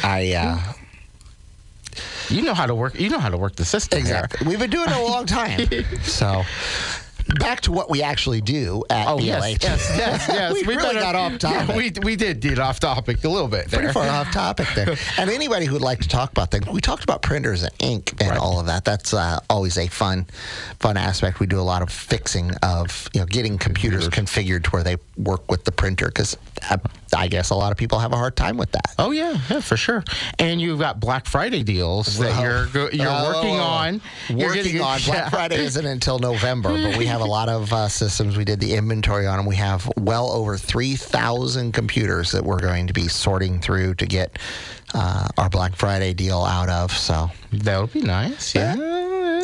I 0.04 0.32
uh, 0.34 0.72
You 2.28 2.42
know 2.42 2.54
how 2.54 2.66
to 2.66 2.74
work. 2.74 3.00
You 3.00 3.08
know 3.08 3.18
how 3.18 3.30
to 3.30 3.38
work 3.38 3.56
the 3.56 3.64
system. 3.64 3.96
here. 4.04 4.24
exactly. 4.24 4.46
We've 4.46 4.58
been 4.58 4.70
doing 4.70 4.90
it 4.90 4.96
a 4.96 5.02
long 5.02 5.26
time. 5.26 5.66
so. 6.02 6.42
Back 7.38 7.62
to 7.62 7.72
what 7.72 7.88
we 7.90 8.02
actually 8.02 8.40
do 8.42 8.84
at 8.90 9.08
Oh 9.08 9.16
BLH. 9.16 9.62
yes, 9.62 9.62
yes, 9.62 9.94
yes, 9.96 10.28
yes. 10.28 10.52
we, 10.54 10.62
really 10.62 10.82
better- 10.82 11.00
got 11.00 11.14
off 11.14 11.38
topic. 11.38 11.68
Yeah, 11.68 11.76
we 11.76 11.92
we 12.02 12.16
did 12.16 12.40
get 12.40 12.58
off 12.58 12.80
topic 12.80 13.24
a 13.24 13.28
little 13.28 13.48
bit 13.48 13.68
there. 13.68 13.80
pretty 13.80 13.92
far 13.94 14.06
off 14.06 14.30
topic 14.30 14.68
there. 14.74 14.94
And 15.18 15.30
anybody 15.30 15.64
who 15.66 15.72
would 15.74 15.82
like 15.82 16.00
to 16.00 16.08
talk 16.08 16.30
about 16.32 16.50
things, 16.50 16.66
we 16.66 16.80
talked 16.80 17.02
about 17.04 17.22
printers 17.22 17.62
and 17.62 17.72
ink 17.78 18.12
and 18.20 18.30
Right. 18.30 18.38
all 18.38 18.60
of 18.60 18.66
that. 18.66 18.84
That's 18.84 19.14
uh, 19.14 19.40
always 19.48 19.78
a 19.78 19.86
fun, 19.86 20.26
fun 20.80 20.96
aspect. 20.96 21.40
We 21.40 21.46
do 21.46 21.58
a 21.60 21.62
lot 21.62 21.82
of 21.82 21.90
fixing 21.90 22.52
of 22.62 23.08
you 23.14 23.20
know 23.20 23.26
getting 23.26 23.56
computers 23.58 24.08
configured 24.08 24.64
to 24.64 24.70
where 24.70 24.82
they 24.82 24.96
work 25.16 25.50
with 25.50 25.64
the 25.64 25.72
printer 25.72 26.06
because 26.06 26.36
I, 26.70 26.78
I 27.16 27.28
guess 27.28 27.50
a 27.50 27.54
lot 27.54 27.70
of 27.72 27.78
people 27.78 27.98
have 27.98 28.12
a 28.12 28.16
hard 28.16 28.36
time 28.36 28.56
with 28.56 28.72
that. 28.72 28.94
Oh 28.98 29.10
yeah, 29.10 29.38
yeah, 29.50 29.60
for 29.60 29.76
sure. 29.76 30.02
And 30.38 30.60
you've 30.60 30.78
got 30.78 31.00
Black 31.00 31.26
Friday 31.26 31.62
deals 31.62 32.18
that 32.18 32.40
you're 32.42 32.66
go- 32.66 32.90
you're 32.92 33.06
Oh, 33.08 33.32
working 33.34 33.56
on. 33.60 34.00
You're 34.28 34.48
Working 34.48 34.62
getting- 34.64 34.80
on 34.82 35.00
Black. 35.04 35.30
Friday 35.30 35.56
isn't 35.64 35.86
until 35.86 36.18
November, 36.18 36.70
but 36.70 36.96
we 36.96 37.06
have 37.06 37.20
a 37.20 37.24
lot 37.26 37.48
of 37.48 37.72
uh, 37.72 37.88
systems. 37.88 38.36
We 38.36 38.44
did 38.44 38.60
the 38.60 38.74
inventory 38.74 39.26
on 39.26 39.36
them. 39.36 39.46
We 39.46 39.56
have 39.56 39.90
well 39.96 40.30
over 40.30 40.56
three 40.56 40.96
thousand 40.96 41.72
computers 41.72 42.32
that 42.32 42.44
we're 42.44 42.60
going 42.60 42.86
to 42.88 42.92
be 42.92 43.08
sorting 43.08 43.60
through 43.60 43.94
to 43.96 44.06
get 44.06 44.38
uh, 44.94 45.28
our 45.38 45.48
Black 45.50 45.76
Friday 45.76 46.14
deal 46.14 46.42
out 46.42 46.68
of. 46.68 46.90
So, 46.92 47.30
That'll 47.52 47.86
be 47.88 48.00
nice. 48.02 48.54
Yeah. 48.54 48.74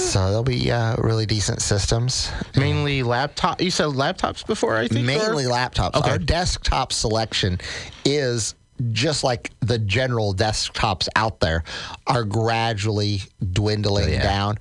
So 0.00 0.30
they'll 0.30 0.42
be 0.42 0.70
uh, 0.70 0.96
really 0.96 1.26
decent 1.26 1.62
systems. 1.62 2.30
Mainly 2.56 3.02
laptop. 3.02 3.60
You 3.60 3.70
said 3.70 3.86
laptops 3.88 4.46
before, 4.46 4.76
I 4.76 4.88
think. 4.88 5.00
or- 5.00 5.06
Mainly 5.06 5.44
laptops. 5.44 5.94
Okay. 5.94 6.10
Our 6.10 6.18
desktop 6.18 6.92
selection 6.92 7.58
is 8.04 8.54
just 8.92 9.22
like 9.22 9.50
the 9.60 9.78
general 9.78 10.34
desktops 10.34 11.08
out 11.14 11.40
there 11.40 11.64
are 12.06 12.24
gradually 12.24 13.20
dwindling 13.52 14.10
Yeah. 14.10 14.22
down 14.22 14.58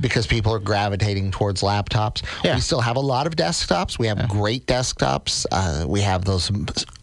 because 0.00 0.26
people 0.26 0.52
are 0.54 0.58
gravitating 0.58 1.30
towards 1.30 1.62
laptops. 1.62 2.22
Yeah. 2.44 2.54
We 2.54 2.60
still 2.60 2.80
have 2.80 2.96
a 2.96 3.00
lot 3.00 3.26
of 3.26 3.34
desktops. 3.36 3.98
We 3.98 4.06
have 4.06 4.28
great 4.28 4.66
desktops. 4.66 5.46
Uh, 5.50 5.84
we 5.88 6.00
have 6.00 6.24
those 6.24 6.50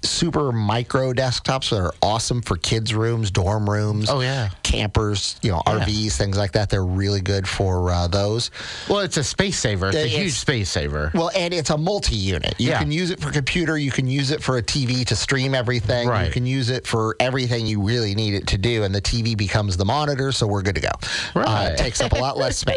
super 0.04 0.52
micro 0.52 1.12
desktops 1.13 1.69
that 1.71 1.80
are 1.82 1.93
awesome 2.02 2.41
for 2.41 2.56
kids' 2.58 2.93
rooms, 2.93 3.30
dorm 3.32 3.69
rooms. 3.69 4.10
Oh, 4.10 4.21
yeah. 4.21 4.50
Campers, 4.63 5.38
you 5.41 5.52
know, 5.52 5.62
RVs, 5.65 6.17
things 6.17 6.38
like 6.38 6.54
that. 6.54 6.69
They're 6.69 6.86
really 6.86 7.21
good 7.21 7.47
for 7.47 7.91
uh, 7.91 8.08
those. 8.08 8.52
Well, 8.89 9.00
it's 9.00 9.17
a 9.17 9.23
space 9.23 9.60
saver. 9.60 9.88
It's 9.88 9.97
a 9.97 10.06
It's- 10.06 10.15
huge 10.21 10.34
space 10.34 10.69
saver. 10.69 11.12
Well, 11.13 11.32
and 11.36 11.54
it's 11.54 11.69
a 11.71 11.78
multi-unit. 11.78 12.56
You 12.58 12.69
Yeah. 12.69 12.80
can 12.80 12.91
use 12.91 13.12
it 13.12 13.19
for 13.19 13.32
computer. 13.32 13.78
You 13.78 13.91
can 13.91 14.08
use 14.08 14.32
it 14.32 14.41
for 14.43 14.58
a 14.58 14.62
TV 14.63 15.04
to 15.06 15.15
stream 15.15 15.54
everything. 15.56 16.08
Right. 16.08 16.28
You 16.28 16.32
can 16.32 16.45
use 16.45 16.69
it 16.69 16.86
for 16.88 17.15
everything 17.19 17.65
you 17.65 17.82
really 17.82 18.15
need 18.15 18.34
it 18.34 18.47
to 18.47 18.58
do, 18.58 18.84
and 18.84 18.93
the 18.93 19.02
TV 19.02 19.36
becomes 19.36 19.78
the 19.78 19.86
monitor, 19.86 20.32
so 20.32 20.47
we're 20.47 20.62
good 20.62 20.76
to 20.76 20.82
go. 20.82 20.89
Uh, 21.36 21.39
Right. 21.41 21.65
it 21.71 21.78
takes 21.78 22.02
up 22.02 22.12
a 22.13 22.15
lot 22.15 22.38
less 22.38 22.58
space, 22.58 22.77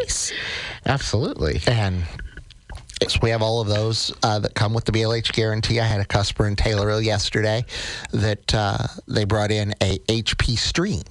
Absolutely. 0.85 1.61
and 1.67 2.03
so 3.07 3.19
we 3.23 3.31
have 3.31 3.41
all 3.41 3.61
of 3.61 3.67
those 3.67 4.13
uh, 4.23 4.37
that 4.39 4.53
come 4.53 4.73
with 4.73 4.85
the 4.85 4.91
BLH 4.91 5.31
guarantee. 5.33 5.79
I 5.79 5.85
had 5.85 6.01
a 6.01 6.05
customer 6.05 6.47
in 6.47 6.55
Taylorville 6.55 7.03
yesterday 7.03 7.65
that 8.11 8.53
uh, 8.53 8.77
they 9.07 9.23
brought 9.23 9.49
in 9.51 9.73
a 9.81 9.97
HP 9.99 10.57
Stream. 10.57 11.01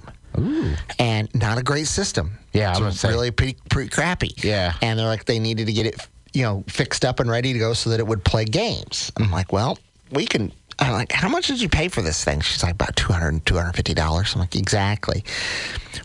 And 0.97 1.27
not 1.35 1.57
a 1.57 1.63
great 1.63 1.87
system. 1.87 2.37
Yeah, 2.53 2.69
it's 2.69 2.77
I'm 2.79 2.83
gonna 2.85 2.93
say. 2.95 3.09
really 3.09 3.31
pretty, 3.31 3.57
pretty 3.69 3.89
crappy. 3.89 4.31
Yeah. 4.37 4.73
and 4.81 4.97
they're 4.97 5.05
like 5.05 5.25
they 5.25 5.39
needed 5.39 5.67
to 5.67 5.73
get 5.73 5.85
it, 5.85 6.07
you 6.33 6.43
know, 6.43 6.63
fixed 6.69 7.03
up 7.03 7.19
and 7.19 7.29
ready 7.29 7.51
to 7.51 7.59
go 7.59 7.73
so 7.73 7.89
that 7.89 7.99
it 7.99 8.07
would 8.07 8.23
play 8.23 8.45
games. 8.45 9.11
I'm 9.17 9.29
like, 9.29 9.51
well, 9.51 9.77
we 10.11 10.25
can. 10.25 10.53
I'm 10.81 10.93
like, 10.93 11.11
how 11.11 11.29
much 11.29 11.47
did 11.47 11.61
you 11.61 11.69
pay 11.69 11.89
for 11.89 12.01
this 12.01 12.23
thing? 12.23 12.41
She's 12.41 12.63
like, 12.63 12.73
about 12.73 12.95
$200, 12.95 13.43
$250. 13.43 14.33
I'm 14.33 14.39
like, 14.41 14.55
exactly. 14.55 15.23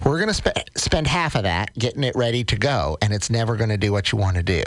We're 0.05 0.17
going 0.17 0.29
to 0.29 0.35
spe- 0.35 0.69
spend 0.77 1.07
half 1.07 1.35
of 1.35 1.45
that 1.45 1.73
getting 1.79 2.05
it 2.05 2.15
ready 2.15 2.45
to 2.45 2.57
go, 2.57 2.99
and 3.01 3.15
it's 3.15 3.31
never 3.31 3.57
going 3.57 3.71
to 3.71 3.79
do 3.79 3.91
what 3.91 4.13
you 4.13 4.19
want 4.19 4.37
to 4.37 4.43
do. 4.43 4.63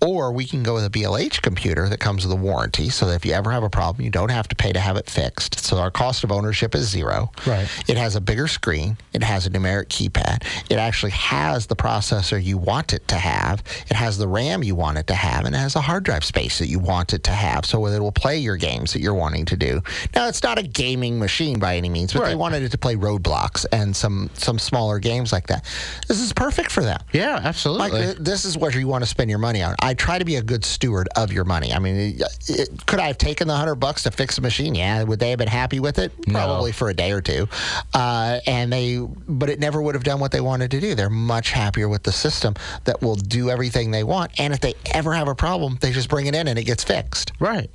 Or 0.00 0.32
we 0.32 0.46
can 0.46 0.62
go 0.62 0.74
with 0.74 0.86
a 0.86 0.90
BLH 0.90 1.42
computer 1.42 1.88
that 1.90 2.00
comes 2.00 2.24
with 2.24 2.32
a 2.32 2.40
warranty 2.40 2.88
so 2.88 3.06
that 3.06 3.16
if 3.16 3.26
you 3.26 3.32
ever 3.32 3.50
have 3.50 3.62
a 3.62 3.68
problem, 3.68 4.02
you 4.02 4.10
don't 4.10 4.30
have 4.30 4.48
to 4.48 4.56
pay 4.56 4.72
to 4.72 4.80
have 4.80 4.96
it 4.96 5.10
fixed. 5.10 5.58
So 5.60 5.76
our 5.76 5.90
cost 5.90 6.24
of 6.24 6.32
ownership 6.32 6.74
is 6.74 6.88
zero. 6.88 7.30
Right. 7.46 7.68
It 7.86 7.98
has 7.98 8.16
a 8.16 8.20
bigger 8.20 8.48
screen. 8.48 8.96
It 9.12 9.22
has 9.22 9.46
a 9.46 9.50
numeric 9.50 9.88
keypad. 9.88 10.44
It 10.70 10.78
actually 10.78 11.12
has 11.12 11.66
the 11.66 11.76
processor 11.76 12.42
you 12.42 12.56
want 12.56 12.94
it 12.94 13.06
to 13.08 13.16
have. 13.16 13.62
It 13.90 13.96
has 13.96 14.16
the 14.16 14.26
RAM 14.26 14.62
you 14.62 14.74
want 14.74 14.96
it 14.96 15.06
to 15.08 15.14
have, 15.14 15.44
and 15.44 15.54
it 15.54 15.58
has 15.58 15.76
a 15.76 15.82
hard 15.82 16.04
drive 16.04 16.24
space 16.24 16.58
that 16.60 16.68
you 16.68 16.78
want 16.78 17.12
it 17.12 17.24
to 17.24 17.32
have. 17.32 17.66
So 17.66 17.86
that 17.86 17.96
it 17.96 18.00
will 18.00 18.10
play 18.10 18.38
your 18.38 18.56
games 18.56 18.94
that 18.94 19.00
you're 19.00 19.14
wanting 19.14 19.44
to 19.46 19.49
to 19.50 19.56
do. 19.56 19.80
Now, 20.16 20.26
it's 20.28 20.42
not 20.42 20.58
a 20.58 20.62
gaming 20.62 21.18
machine 21.18 21.58
by 21.60 21.76
any 21.76 21.88
means, 21.88 22.12
but 22.12 22.20
they 22.30 22.34
wanted 22.34 22.62
it 22.62 22.70
to 22.70 22.78
play 22.78 22.96
Roblox 22.96 23.66
and 23.72 23.94
some 23.94 24.30
some 24.34 24.58
smaller 24.58 24.98
games 24.98 25.32
like 25.32 25.46
that. 25.48 25.64
This 26.08 26.20
is 26.20 26.32
perfect 26.32 26.70
for 26.72 26.82
them. 26.82 26.98
Yeah, 27.12 27.38
absolutely. 27.42 27.90
th- 28.00 28.16
this 28.18 28.44
is 28.44 28.56
what 28.58 28.74
you 28.74 28.88
want 28.88 29.02
to 29.04 29.08
spend 29.10 29.30
your 29.30 29.38
money 29.38 29.62
on. 29.62 29.74
I 29.80 29.94
try 29.94 30.18
to 30.18 30.24
be 30.24 30.36
a 30.36 30.42
good 30.42 30.64
steward 30.64 31.08
of 31.16 31.32
your 31.32 31.44
money. 31.44 31.72
I 31.72 31.78
mean, 31.78 31.96
it, 31.96 32.22
it- 32.48 32.86
could 32.86 32.98
I 33.00 33.06
have 33.08 33.18
taken 33.18 33.46
the 33.48 33.56
hundred 33.56 33.76
bucks 33.76 34.02
to 34.04 34.10
fix 34.10 34.38
a 34.38 34.40
machine? 34.40 34.74
Yeah. 34.74 35.02
Would 35.02 35.20
they 35.20 35.30
have 35.30 35.38
been 35.38 35.48
happy 35.48 35.80
with 35.80 35.98
it? 35.98 36.12
Probably 36.28 36.72
for 36.72 36.88
a 36.88 36.94
day 36.94 37.12
or 37.12 37.20
two. 37.20 37.46
Uh, 37.94 38.38
and 38.46 38.72
they, 38.72 38.98
but 39.28 39.50
it 39.50 39.58
never 39.60 39.82
would 39.82 39.94
have 39.94 40.04
done 40.04 40.20
what 40.20 40.32
they 40.32 40.40
wanted 40.40 40.70
to 40.70 40.80
do. 40.80 40.94
They're 40.94 41.10
much 41.10 41.50
happier 41.50 41.88
with 41.88 42.02
the 42.02 42.12
system 42.12 42.54
that 42.84 43.02
will 43.02 43.16
do 43.16 43.50
everything 43.50 43.90
they 43.90 44.04
want. 44.04 44.32
And 44.38 44.52
if 44.54 44.60
they 44.60 44.74
ever 44.92 45.12
have 45.14 45.28
a 45.28 45.34
problem, 45.34 45.78
they 45.80 45.90
just 45.90 46.08
bring 46.08 46.26
it 46.26 46.34
in 46.34 46.48
and 46.48 46.58
it 46.58 46.64
gets 46.64 46.84
fixed. 46.84 47.32
Right. 47.40 47.70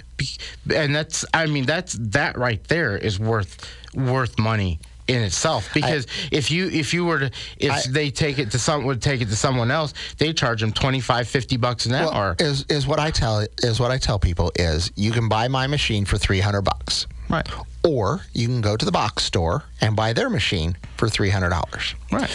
And 0.74 0.96
that's 0.96 1.26
I 1.34 1.46
mean 1.46 1.66
that's 1.66 1.94
that 2.00 2.38
right 2.38 2.64
there 2.66 2.98
is 2.98 3.20
worth 3.20 3.58
worth 3.94 4.38
money 4.40 4.80
in 5.08 5.22
itself 5.22 5.70
because 5.74 6.08
if 6.32 6.50
you 6.50 6.68
if 6.70 6.92
you 6.94 7.06
were 7.06 7.20
to 7.20 7.32
if 7.58 7.72
I- 7.72 7.82
they 7.90 8.10
take 8.10 8.40
it 8.40 8.52
to 8.52 8.60
some 8.60 8.86
would 8.86 9.02
take 9.02 9.22
it 9.22 9.30
to 9.30 9.36
someone 9.36 9.70
else 9.70 9.94
they 10.18 10.34
charge 10.34 10.62
them 10.62 10.72
25 10.72 11.28
50 11.28 11.58
bucks 11.58 11.86
an 11.86 11.94
hour. 11.94 12.36
Is 12.40 12.66
is 12.70 12.88
what 12.88 13.00
I 13.00 13.12
tell 13.12 13.46
is 13.60 13.80
what 13.80 13.92
I 13.92 13.98
tell 13.98 14.18
people 14.18 14.52
is 14.56 14.92
you 14.96 15.12
can 15.12 15.30
buy 15.30 15.48
my 15.48 15.68
machine 15.68 16.06
for 16.06 16.18
three 16.18 16.40
hundred 16.40 16.64
bucks. 16.64 17.06
Right. 17.30 17.48
Or 17.84 18.22
you 18.34 18.48
can 18.48 18.62
go 18.62 18.76
to 18.78 18.86
the 18.86 18.92
box 18.92 19.24
store 19.24 19.64
and 19.82 19.96
buy 19.96 20.14
their 20.14 20.30
machine 20.30 20.76
for 20.98 21.08
three 21.08 21.30
hundred 21.30 21.50
dollars. 21.50 21.94
Right. 22.12 22.30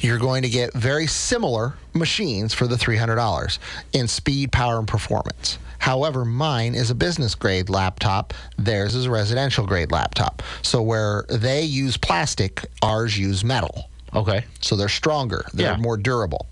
You're 0.00 0.18
going 0.18 0.42
to 0.42 0.48
get 0.48 0.72
very 0.74 1.06
similar 1.06 1.74
machines 1.92 2.52
for 2.52 2.66
the 2.66 2.76
three 2.78 2.96
hundred 2.96 3.16
dollars 3.16 3.58
in 3.92 4.08
speed, 4.08 4.50
power, 4.50 4.78
and 4.78 4.88
performance. 4.88 5.58
However, 5.78 6.24
mine 6.24 6.74
is 6.74 6.90
a 6.90 6.94
business 6.94 7.34
grade 7.34 7.68
laptop. 7.68 8.34
Theirs 8.58 8.94
is 8.94 9.06
a 9.06 9.10
residential 9.10 9.66
grade 9.66 9.90
laptop. 9.92 10.42
So 10.62 10.82
where 10.82 11.24
they 11.28 11.62
use 11.62 11.96
plastic, 11.96 12.66
ours 12.82 13.16
use 13.18 13.44
metal. 13.44 13.88
Okay. 14.14 14.44
So 14.60 14.76
they're 14.76 14.88
stronger. 14.88 15.44
They're 15.54 15.72
Yeah. 15.72 15.76
more 15.76 15.96
durable. 15.96 16.46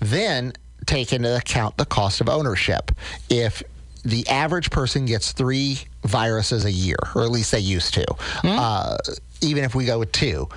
Then 0.00 0.52
take 0.86 1.12
into 1.12 1.34
account 1.36 1.76
the 1.76 1.84
cost 1.86 2.20
of 2.20 2.28
ownership. 2.28 2.92
If 3.28 3.62
the 4.04 4.28
average 4.28 4.70
person 4.70 5.06
gets 5.06 5.32
three 5.32 5.80
viruses 6.04 6.64
a 6.64 6.72
year, 6.72 6.96
or 7.14 7.22
at 7.22 7.30
least 7.30 7.52
they 7.52 7.60
used 7.60 7.94
to, 7.94 8.04
uh, 8.44 8.96
even 9.40 9.62
if 9.64 9.74
we 9.76 9.84
go 9.84 10.00
with 10.00 10.10
two, 10.12 10.48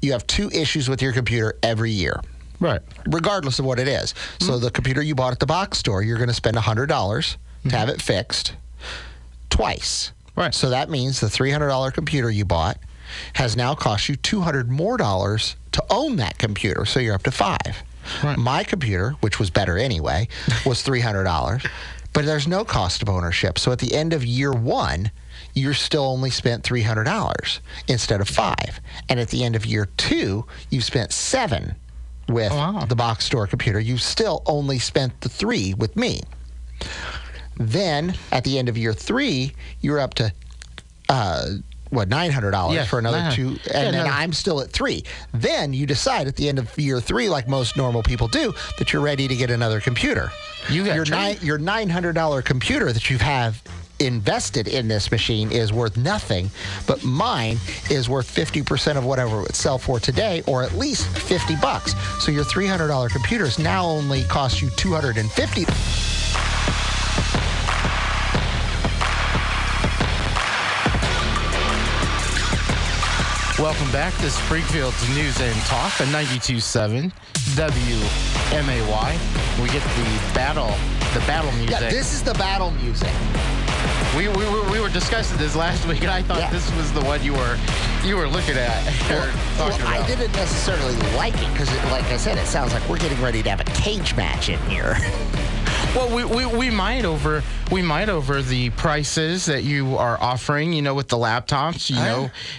you 0.00 0.12
have 0.12 0.26
two 0.26 0.50
issues 0.50 0.88
with 0.88 1.02
your 1.02 1.12
computer 1.12 1.56
every 1.62 1.90
year. 1.90 2.20
Right. 2.60 2.80
Regardless 3.06 3.58
of 3.58 3.64
what 3.64 3.78
it 3.78 3.88
is. 3.88 4.14
So, 4.40 4.52
mm-hmm. 4.52 4.64
the 4.64 4.70
computer 4.70 5.02
you 5.02 5.14
bought 5.14 5.32
at 5.32 5.40
the 5.40 5.46
box 5.46 5.78
store, 5.78 6.02
you're 6.02 6.18
going 6.18 6.28
to 6.28 6.34
spend 6.34 6.56
$100 6.56 6.88
to 6.88 7.76
have 7.76 7.88
mm-hmm. 7.88 7.90
it 7.90 8.02
fixed 8.02 8.54
twice. 9.50 10.12
Right. 10.36 10.54
So 10.54 10.70
that 10.70 10.90
means 10.90 11.20
the 11.20 11.28
$300 11.28 11.92
computer 11.94 12.30
you 12.30 12.44
bought 12.44 12.78
has 13.34 13.56
now 13.56 13.74
cost 13.74 14.08
you 14.08 14.16
200 14.16 14.70
more 14.70 14.96
dollars 14.96 15.56
to 15.72 15.84
own 15.90 16.16
that 16.16 16.38
computer. 16.38 16.84
So 16.84 17.00
you're 17.00 17.14
up 17.14 17.22
to 17.24 17.30
5. 17.30 17.58
Right. 18.22 18.38
My 18.38 18.62
computer, 18.62 19.12
which 19.20 19.38
was 19.38 19.50
better 19.50 19.78
anyway, 19.78 20.28
was 20.66 20.82
$300, 20.82 21.68
but 22.12 22.24
there's 22.24 22.46
no 22.46 22.64
cost 22.64 23.02
of 23.02 23.08
ownership. 23.08 23.58
So 23.58 23.72
at 23.72 23.78
the 23.78 23.94
end 23.94 24.12
of 24.12 24.24
year 24.24 24.52
1, 24.52 25.10
you're 25.54 25.74
still 25.74 26.04
only 26.04 26.30
spent 26.30 26.62
$300 26.62 27.60
instead 27.88 28.20
of 28.20 28.28
5. 28.28 28.54
And 29.08 29.18
at 29.18 29.28
the 29.28 29.42
end 29.42 29.56
of 29.56 29.64
year 29.64 29.88
2, 29.96 30.44
you've 30.70 30.84
spent 30.84 31.12
7 31.12 31.74
with 32.28 32.52
Oh, 32.52 32.56
wow. 32.56 32.84
the 32.86 32.96
box 32.96 33.24
store 33.24 33.46
computer. 33.46 33.78
You 33.80 33.98
still 33.98 34.42
only 34.46 34.78
spent 34.78 35.20
the 35.20 35.28
3 35.28 35.74
with 35.74 35.96
me. 35.96 36.20
Then 37.58 38.14
at 38.32 38.44
the 38.44 38.58
end 38.58 38.68
of 38.68 38.76
year 38.76 38.92
three, 38.92 39.54
you're 39.80 39.98
up 39.98 40.14
to 40.14 40.32
uh, 41.08 41.46
what 41.90 42.08
nine 42.08 42.30
hundred 42.30 42.50
dollars 42.50 42.74
Yeah, 42.76 42.84
for 42.84 42.98
another 42.98 43.16
900. 43.18 43.34
two, 43.36 43.48
Yeah, 43.70 43.76
and 43.78 43.86
then 43.86 43.94
another- 43.94 44.10
I'm 44.10 44.32
still 44.34 44.60
at 44.60 44.70
three. 44.72 45.04
Then 45.32 45.72
you 45.72 45.86
decide 45.86 46.26
at 46.26 46.36
the 46.36 46.48
end 46.48 46.58
of 46.58 46.76
year 46.78 47.00
three, 47.00 47.28
like 47.30 47.48
most 47.48 47.76
normal 47.76 48.02
people 48.02 48.28
do, 48.28 48.52
that 48.78 48.92
you're 48.92 49.00
ready 49.02 49.26
to 49.28 49.34
get 49.36 49.50
another 49.50 49.80
computer. 49.80 50.30
You 50.68 50.84
got 50.84 50.96
your 50.96 51.30
your 51.42 51.58
nine 51.58 51.88
hundred 51.88 52.12
dollar 52.14 52.42
computer 52.42 52.92
that 52.92 53.08
you 53.08 53.16
have 53.18 53.62
invested 53.98 54.68
in 54.68 54.88
this 54.88 55.10
machine 55.10 55.50
is 55.50 55.72
worth 55.72 55.96
nothing, 55.96 56.50
but 56.86 57.02
mine 57.04 57.58
is 57.90 58.08
worth 58.08 58.32
50% 58.32 58.96
of 58.96 59.04
whatever 59.04 59.38
it 59.38 59.42
would 59.42 59.54
sell 59.54 59.78
for 59.78 60.00
today, 60.00 60.42
or 60.46 60.62
at 60.62 60.74
least 60.74 61.06
50 61.18 61.56
bucks. 61.56 61.94
So 62.24 62.32
your 62.32 62.44
$300 62.44 63.10
computers 63.10 63.58
now 63.58 63.86
only 63.86 64.24
cost 64.24 64.60
you 64.60 64.70
250 64.70 65.64
Welcome 73.58 73.90
back 73.90 74.14
to 74.18 74.30
Springfield's 74.30 75.08
News 75.16 75.40
and 75.40 75.56
Talk 75.62 75.98
on 76.02 76.08
92.7 76.08 77.10
WMAY. 77.56 79.62
We 79.62 79.70
get 79.70 79.82
the 79.82 80.34
battle, 80.34 80.74
the 81.18 81.26
battle 81.26 81.50
music. 81.52 81.70
Yeah, 81.70 81.88
this 81.88 82.12
is 82.12 82.22
the 82.22 82.34
battle 82.34 82.70
music. 82.72 83.08
We, 84.16 84.28
we, 84.28 84.44
were, 84.46 84.70
we 84.70 84.80
were 84.80 84.88
discussing 84.88 85.36
this 85.36 85.54
last 85.54 85.86
week, 85.86 86.00
and 86.00 86.10
I 86.10 86.22
thought 86.22 86.38
Yeah. 86.38 86.50
this 86.50 86.74
was 86.76 86.92
the 86.92 87.02
one 87.02 87.22
you 87.22 87.34
were 87.34 87.58
you 88.04 88.16
were 88.16 88.28
looking 88.28 88.56
at 88.56 88.86
or 89.10 89.30
Well, 89.58 89.70
talking 89.70 89.86
I 89.86 90.06
didn't 90.06 90.32
necessarily 90.32 90.94
like 91.16 91.34
it 91.34 91.50
because, 91.52 91.70
like 91.90 92.04
I 92.04 92.16
said, 92.16 92.38
it 92.38 92.46
sounds 92.46 92.72
like 92.72 92.88
we're 92.88 92.98
getting 92.98 93.20
ready 93.20 93.42
to 93.42 93.50
have 93.50 93.60
a 93.60 93.64
cage 93.64 94.16
match 94.16 94.48
in 94.48 94.58
here. 94.70 94.96
Well, 95.94 96.14
we, 96.14 96.24
we, 96.26 96.44
we 96.44 96.70
might 96.70 97.06
over 97.06 97.42
we 97.72 97.80
might 97.80 98.10
over 98.10 98.42
the 98.42 98.68
prices 98.70 99.46
that 99.46 99.64
you 99.64 99.96
are 99.96 100.20
offering. 100.20 100.74
You 100.74 100.82
know, 100.82 100.94
with 100.94 101.08
the 101.08 101.16
laptops. 101.16 101.88
You 101.88 101.96
uh-huh. 101.96 102.06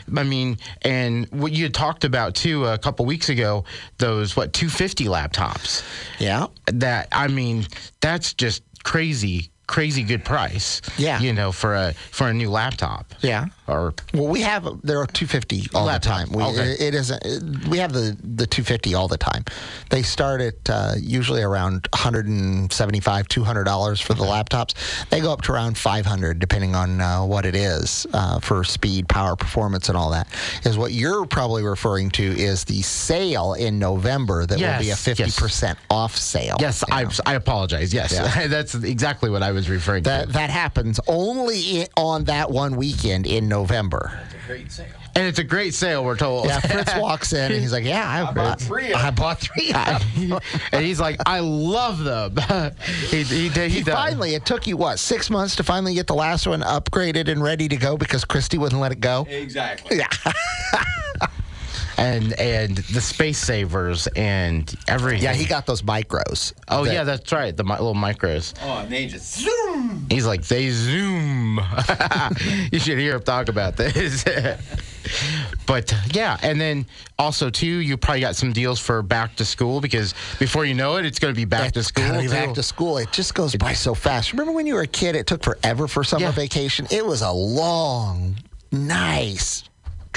know, 0.08 0.20
I 0.20 0.24
mean, 0.24 0.58
and 0.82 1.28
what 1.28 1.52
you 1.52 1.64
had 1.64 1.74
talked 1.76 2.04
about 2.04 2.34
too 2.34 2.66
a 2.66 2.80
couple 2.80 3.06
weeks 3.06 3.30
ago. 3.30 3.64
Those 4.00 4.36
what 4.36 4.54
250 4.54 5.06
laptops. 5.06 5.84
Yeah. 6.18 6.48
That 6.66 7.10
I 7.12 7.28
mean, 7.28 7.68
that's 8.02 8.34
just 8.34 8.64
crazy, 8.84 9.52
crazy 9.68 10.04
good 10.04 10.24
price. 10.26 10.82
Yeah. 10.98 11.20
You 11.20 11.34
know, 11.34 11.52
for 11.52 11.76
a 11.76 11.94
for 12.12 12.28
a 12.28 12.34
new 12.34 12.50
laptop. 12.50 13.14
Yeah. 13.22 13.48
Or 13.68 13.94
Well, 14.14 14.28
we 14.28 14.42
have 14.42 14.64
there 14.84 15.00
are 15.00 15.06
250 15.08 15.68
all 15.76 15.86
Laptop. 15.86 16.02
the 16.02 16.26
time. 16.26 16.38
We, 16.38 16.44
Okay. 16.44 16.72
it, 16.72 16.82
it 16.82 16.96
isn't. 16.96 17.22
it- 17.26 17.68
we 17.68 17.80
have 17.80 17.92
the 17.94 18.16
the 18.24 18.48
250 18.48 18.94
all 18.96 19.08
the 19.08 19.18
time. 19.18 19.44
They 19.90 20.04
start 20.04 20.40
at 20.42 20.70
uh, 20.70 20.94
usually 20.98 21.42
around 21.42 21.88
175, 21.94 23.28
200 23.28 23.64
dollars 23.66 24.00
for 24.00 24.14
the 24.14 24.24
laptops. 24.24 24.74
They 25.10 25.20
go 25.20 25.32
up 25.34 25.42
to 25.44 25.52
around 25.52 25.78
500 25.78 26.40
depending 26.40 26.76
on 26.76 27.02
uh, 27.02 27.26
what 27.26 27.46
it 27.46 27.56
is 27.56 28.08
uh, 28.14 28.40
for 28.40 28.64
speed, 28.64 29.08
power, 29.10 29.36
performance, 29.36 29.90
and 29.90 29.98
all 29.98 30.12
that. 30.12 30.28
Is 30.64 30.78
what 30.78 30.92
you're 30.94 31.26
probably 31.26 31.64
referring 31.64 32.10
to 32.12 32.24
is 32.24 32.64
the 32.64 32.82
sale 32.82 33.54
in 33.54 33.80
November 33.80 34.46
that 34.46 34.56
will 34.60 34.80
be 34.80 34.86
a 34.86 34.96
Yes, 34.98 35.04
50 35.04 35.24
yes. 35.24 35.40
percent 35.40 35.78
off 35.90 36.16
sale. 36.16 36.56
yes, 36.60 36.84
I 36.90 37.04
know. 37.04 37.10
I 37.26 37.34
apologize. 37.36 37.94
Yes, 37.94 38.14
Yeah. 38.14 38.48
that's 38.56 38.76
exactly 38.76 39.30
what 39.30 39.44
I 39.44 39.52
was 39.52 39.70
referring 39.70 40.04
That 40.04 40.28
to. 40.28 40.34
that 40.34 40.50
happens 40.50 41.00
only 41.08 41.88
on 41.98 42.26
that 42.26 42.50
one 42.50 42.76
weekend 42.78 43.28
in 43.28 43.48
November. 43.50 43.57
And 45.16 45.26
it's 45.26 45.40
a 45.40 45.44
great 45.44 45.74
sale. 45.74 46.06
We're 46.06 46.16
told. 46.16 46.46
Yeah, 46.46 46.60
Fritz 46.60 46.96
walks 46.98 47.34
in 47.34 47.52
and 47.52 47.60
he's 47.60 47.72
like, 47.72 47.84
"Yeah, 47.84 48.08
I, 48.08 48.32
bought 48.32 48.62
three. 48.62 48.94
I 48.94 49.10
bought 49.10 49.40
three. 49.40 49.72
and 50.72 50.86
he's 50.86 51.00
like, 51.00 51.20
I 51.26 51.40
love 51.40 52.04
them. 52.04 52.36
he, 53.10 53.24
he, 53.24 53.50
he, 53.50 53.70
He 53.70 53.84
finally, 53.84 54.36
it 54.36 54.46
took 54.46 54.68
you 54.68 54.78
what 54.78 55.00
six 55.00 55.30
months 55.30 55.56
to 55.56 55.64
finally 55.64 55.96
get 55.96 56.08
the 56.08 56.16
last 56.16 56.46
one 56.46 56.62
upgraded 56.62 57.30
and 57.30 57.42
ready 57.42 57.68
to 57.68 57.78
go 57.78 57.98
because 57.98 58.26
Christy 58.26 58.58
wouldn't 58.58 58.80
let 58.80 58.92
it 58.92 59.00
go. 59.00 59.26
Exactly. 59.28 59.98
Yeah, 59.98 60.08
and 61.98 62.34
and 62.40 62.78
the 62.78 63.02
space 63.02 63.38
savers 63.40 64.08
and 64.16 64.74
everything. 64.88 65.24
yeah, 65.24 65.34
he 65.34 65.46
got 65.46 65.66
those 65.66 65.82
micros. 65.82 66.54
Oh 66.68 66.86
that- 66.86 66.94
yeah, 66.94 67.04
that's 67.04 67.32
right. 67.32 67.56
The 67.56 67.64
mi- 67.64 67.72
little 67.72 67.96
micros. 67.96 68.54
Oh, 68.62 68.80
and 68.80 68.90
they 68.92 69.08
just 69.08 69.40
zoom. 69.42 70.06
He's 70.10 70.26
like 70.26 70.44
they 70.44 70.70
zoom. 70.70 71.60
you 72.72 72.80
should 72.80 72.98
hear 73.00 73.16
him 73.16 73.24
talk 73.24 73.50
about 73.50 73.78
this. 73.78 74.24
but 75.66 75.94
yeah, 76.14 76.38
and 76.42 76.60
then 76.60 76.86
also 77.18 77.50
too, 77.50 77.66
you 77.66 77.98
probably 77.98 78.22
got 78.22 78.36
some 78.36 78.54
deals 78.54 78.80
for 78.80 79.02
back 79.02 79.36
to 79.38 79.46
school 79.46 79.82
because 79.82 80.14
before 80.40 80.66
you 80.66 80.74
know 80.74 80.98
it, 80.98 81.06
it's 81.06 81.20
going 81.20 81.34
to 81.34 81.36
be 81.38 81.46
back 81.46 81.72
to 81.74 81.80
It's 81.80 81.88
school. 81.90 82.06
gotta 82.08 82.22
be 82.22 82.28
back 82.28 82.54
to 82.56 82.64
school. 82.64 82.98
It 82.98 83.12
just 83.12 83.34
goes 83.34 83.56
by 83.56 83.74
so 83.74 83.94
fast. 83.94 84.32
Remember 84.34 84.52
when 84.52 84.66
you 84.68 84.76
were 84.76 84.82
a 84.82 84.88
kid? 84.88 85.16
It 85.16 85.28
took 85.28 85.44
forever 85.44 85.88
for 85.88 86.04
summer 86.04 86.26
Yeah. 86.26 86.32
vacation. 86.32 86.88
It 86.92 87.06
was 87.06 87.22
a 87.22 87.32
long, 87.32 88.36
nice, 88.72 89.64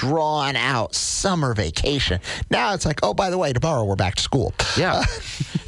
drawn 0.00 0.56
out 0.56 0.94
summer 0.94 1.52
vacation. 1.52 2.18
Now 2.50 2.72
it's 2.72 2.86
like, 2.86 3.00
oh, 3.02 3.12
by 3.12 3.28
the 3.28 3.36
way, 3.36 3.52
tomorrow 3.52 3.84
we're 3.84 3.96
back 3.96 4.14
to 4.14 4.22
school. 4.22 4.54
Yeah. 4.78 4.94
Uh, 4.94 5.04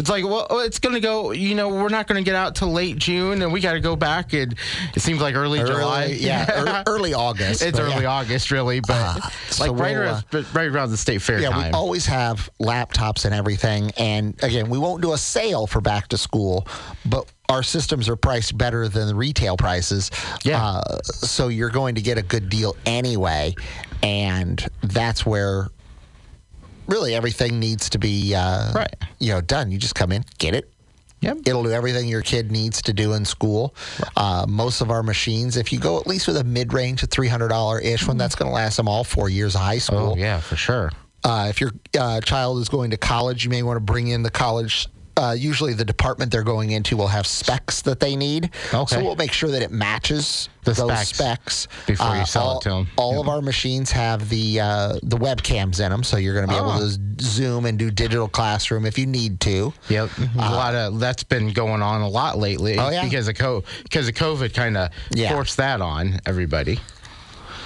It's 0.03 0.11
like, 0.11 0.25
well, 0.25 0.49
it's 0.61 0.81
going 0.81 0.95
to 0.97 1.01
go. 1.01 1.31
You 1.31 1.55
know, 1.55 1.69
we're 1.69 1.88
not 1.88 2.09
going 2.09 2.23
to 2.23 2.29
get 2.29 2.35
out 2.35 2.57
till 2.57 2.73
late 2.73 2.97
June, 2.99 3.41
and 3.41 3.53
we 3.53 3.61
got 3.61 3.75
to 3.75 3.81
go 3.81 3.95
back. 3.95 4.33
And 4.33 4.53
it 4.97 5.01
seems 5.01 5.21
like 5.21 5.37
early, 5.37 5.61
July. 5.61 6.07
Yeah, 6.07 6.65
ear- 6.79 6.83
early 6.88 7.15
August. 7.15 7.62
It's 7.62 7.79
early 7.79 8.03
yeah. 8.03 8.11
August, 8.11 8.51
really, 8.51 8.81
but 8.81 8.91
Uh, 8.97 9.15
like 9.23 9.33
so 9.51 9.75
right, 9.75 9.93
we'll, 9.93 10.01
around, 10.03 10.25
right 10.55 10.67
around 10.67 10.91
the 10.91 10.97
state 10.97 11.23
fair 11.23 11.38
Yeah, 11.38 11.51
time. 11.51 11.67
we 11.71 11.71
always 11.71 12.05
have 12.07 12.51
laptops 12.61 13.25
and 13.27 13.33
everything. 13.33 13.93
And 13.97 14.35
again, 14.43 14.69
we 14.69 14.77
won't 14.77 15.03
do 15.03 15.12
a 15.12 15.19
sale 15.19 15.69
for 15.69 15.81
back 15.81 16.09
to 16.09 16.19
school, 16.19 16.67
but 17.07 17.31
our 17.49 17.62
systems 17.62 18.09
are 18.09 18.17
priced 18.17 18.59
better 18.59 18.88
than 18.88 19.07
the 19.07 19.15
retail 19.15 19.57
prices. 19.57 20.11
Yeah. 20.43 20.64
Uh, 20.64 20.99
so 21.05 21.47
you're 21.47 21.70
going 21.70 21.95
to 21.95 22.03
get 22.03 22.18
a 22.18 22.22
good 22.22 22.49
deal 22.49 22.74
anyway. 22.87 23.55
And 24.03 24.66
that's 24.83 25.24
where 25.24 25.68
really 26.87 27.14
everything 27.14 27.59
needs 27.61 27.91
to 27.91 27.99
be 27.99 28.35
uh, 28.35 28.72
Right. 28.72 28.95
you 29.18 29.33
know 29.33 29.41
done. 29.41 29.70
You 29.70 29.78
just 29.78 29.95
come 29.95 30.12
in, 30.12 30.24
get 30.39 30.55
it, 30.55 30.72
Yep. 31.20 31.39
It'll 31.47 31.62
do 31.62 31.70
everything 31.70 32.09
your 32.09 32.22
kid 32.22 32.51
needs 32.51 32.83
to 32.83 32.93
do 32.93 33.12
in 33.12 33.24
school. 33.24 33.74
Uh, 34.16 34.45
most 34.49 34.80
of 34.80 34.91
our 34.91 35.05
machines, 35.05 35.57
if 35.57 35.72
you 35.72 35.78
go 35.78 36.01
at 36.01 36.07
least 36.09 36.26
with 36.26 36.37
a 36.37 36.43
mid 36.45 36.72
range, 36.72 37.03
a 37.05 37.07
$300 37.07 37.85
ish 37.85 38.09
one, 38.09 38.16
that's 38.16 38.35
going 38.35 38.49
to 38.51 38.53
last 38.55 38.76
them 38.76 38.89
all 38.89 39.05
four 39.05 39.28
years 39.28 39.55
of 39.55 39.61
high 39.61 39.78
school. 39.78 40.14
oh 40.14 40.16
yeah, 40.16 40.41
for 40.41 40.57
sure. 40.57 40.91
Uh, 41.24 41.47
if 41.49 41.61
your 41.61 41.70
uh, 41.97 42.20
child 42.22 42.59
is 42.59 42.68
going 42.68 42.91
to 42.91 42.97
college, 42.97 43.45
you 43.45 43.51
may 43.51 43.62
want 43.62 43.76
to 43.76 43.80
bring 43.80 44.09
in 44.09 44.24
the 44.24 44.30
college. 44.30 44.89
Uh, 45.17 45.37
usually, 45.39 45.75
the 45.75 45.85
department 45.85 46.33
they're 46.33 46.43
going 46.43 46.71
into 46.71 46.97
will 46.97 47.09
have 47.09 47.27
specs 47.27 47.83
that 47.83 48.01
they 48.01 48.17
need. 48.17 48.51
Okay. 48.73 48.95
So 48.97 49.05
we'll 49.05 49.17
make 49.17 49.33
sure 49.33 49.51
that 49.51 49.61
it 49.63 49.71
matches 49.71 50.49
The 50.65 50.73
those 50.73 51.09
specs 51.09 51.09
specs, 51.09 51.69
before 51.87 52.15
you 52.17 52.23
Uh, 52.23 52.25
sell 52.25 52.57
it 52.59 52.63
to 52.63 52.69
them. 52.71 52.89
All 52.97 53.21
of 53.21 53.29
our 53.29 53.43
machines 53.43 53.91
have 53.93 54.29
the 54.31 54.61
uh, 54.61 54.93
the 55.03 55.19
webcams 55.19 55.81
in 55.81 55.91
them, 55.91 56.03
so 56.03 56.17
you're 56.17 56.35
going 56.35 56.47
to 56.49 56.53
be 56.53 56.59
Oh. 56.59 56.77
able 56.77 56.79
to 56.89 56.99
zoom 57.25 57.67
and 57.67 57.79
do 57.79 57.91
digital 57.91 58.29
classroom 58.29 58.87
if 58.87 58.99
you 58.99 59.07
need 59.07 59.39
to. 59.41 59.73
Yep, 59.89 60.11
a 60.37 60.51
lot 60.51 60.75
of 60.75 60.99
that's 60.99 61.25
been 61.25 61.53
going 61.53 61.83
on 61.83 62.01
a 62.01 62.09
lot 62.09 62.39
lately. 62.39 62.79
Uh, 62.79 62.87
Oh, 62.87 62.91
yeah? 62.91 63.05
because 63.05 63.29
of 63.29 63.35
co- 63.35 63.65
because 63.83 64.09
of 64.09 64.15
COVID, 64.15 64.55
kind 64.55 64.77
of 64.79 64.89
Yeah. 65.11 65.33
forced 65.35 65.59
that 65.59 65.81
on 65.83 66.21
everybody. 66.25 66.79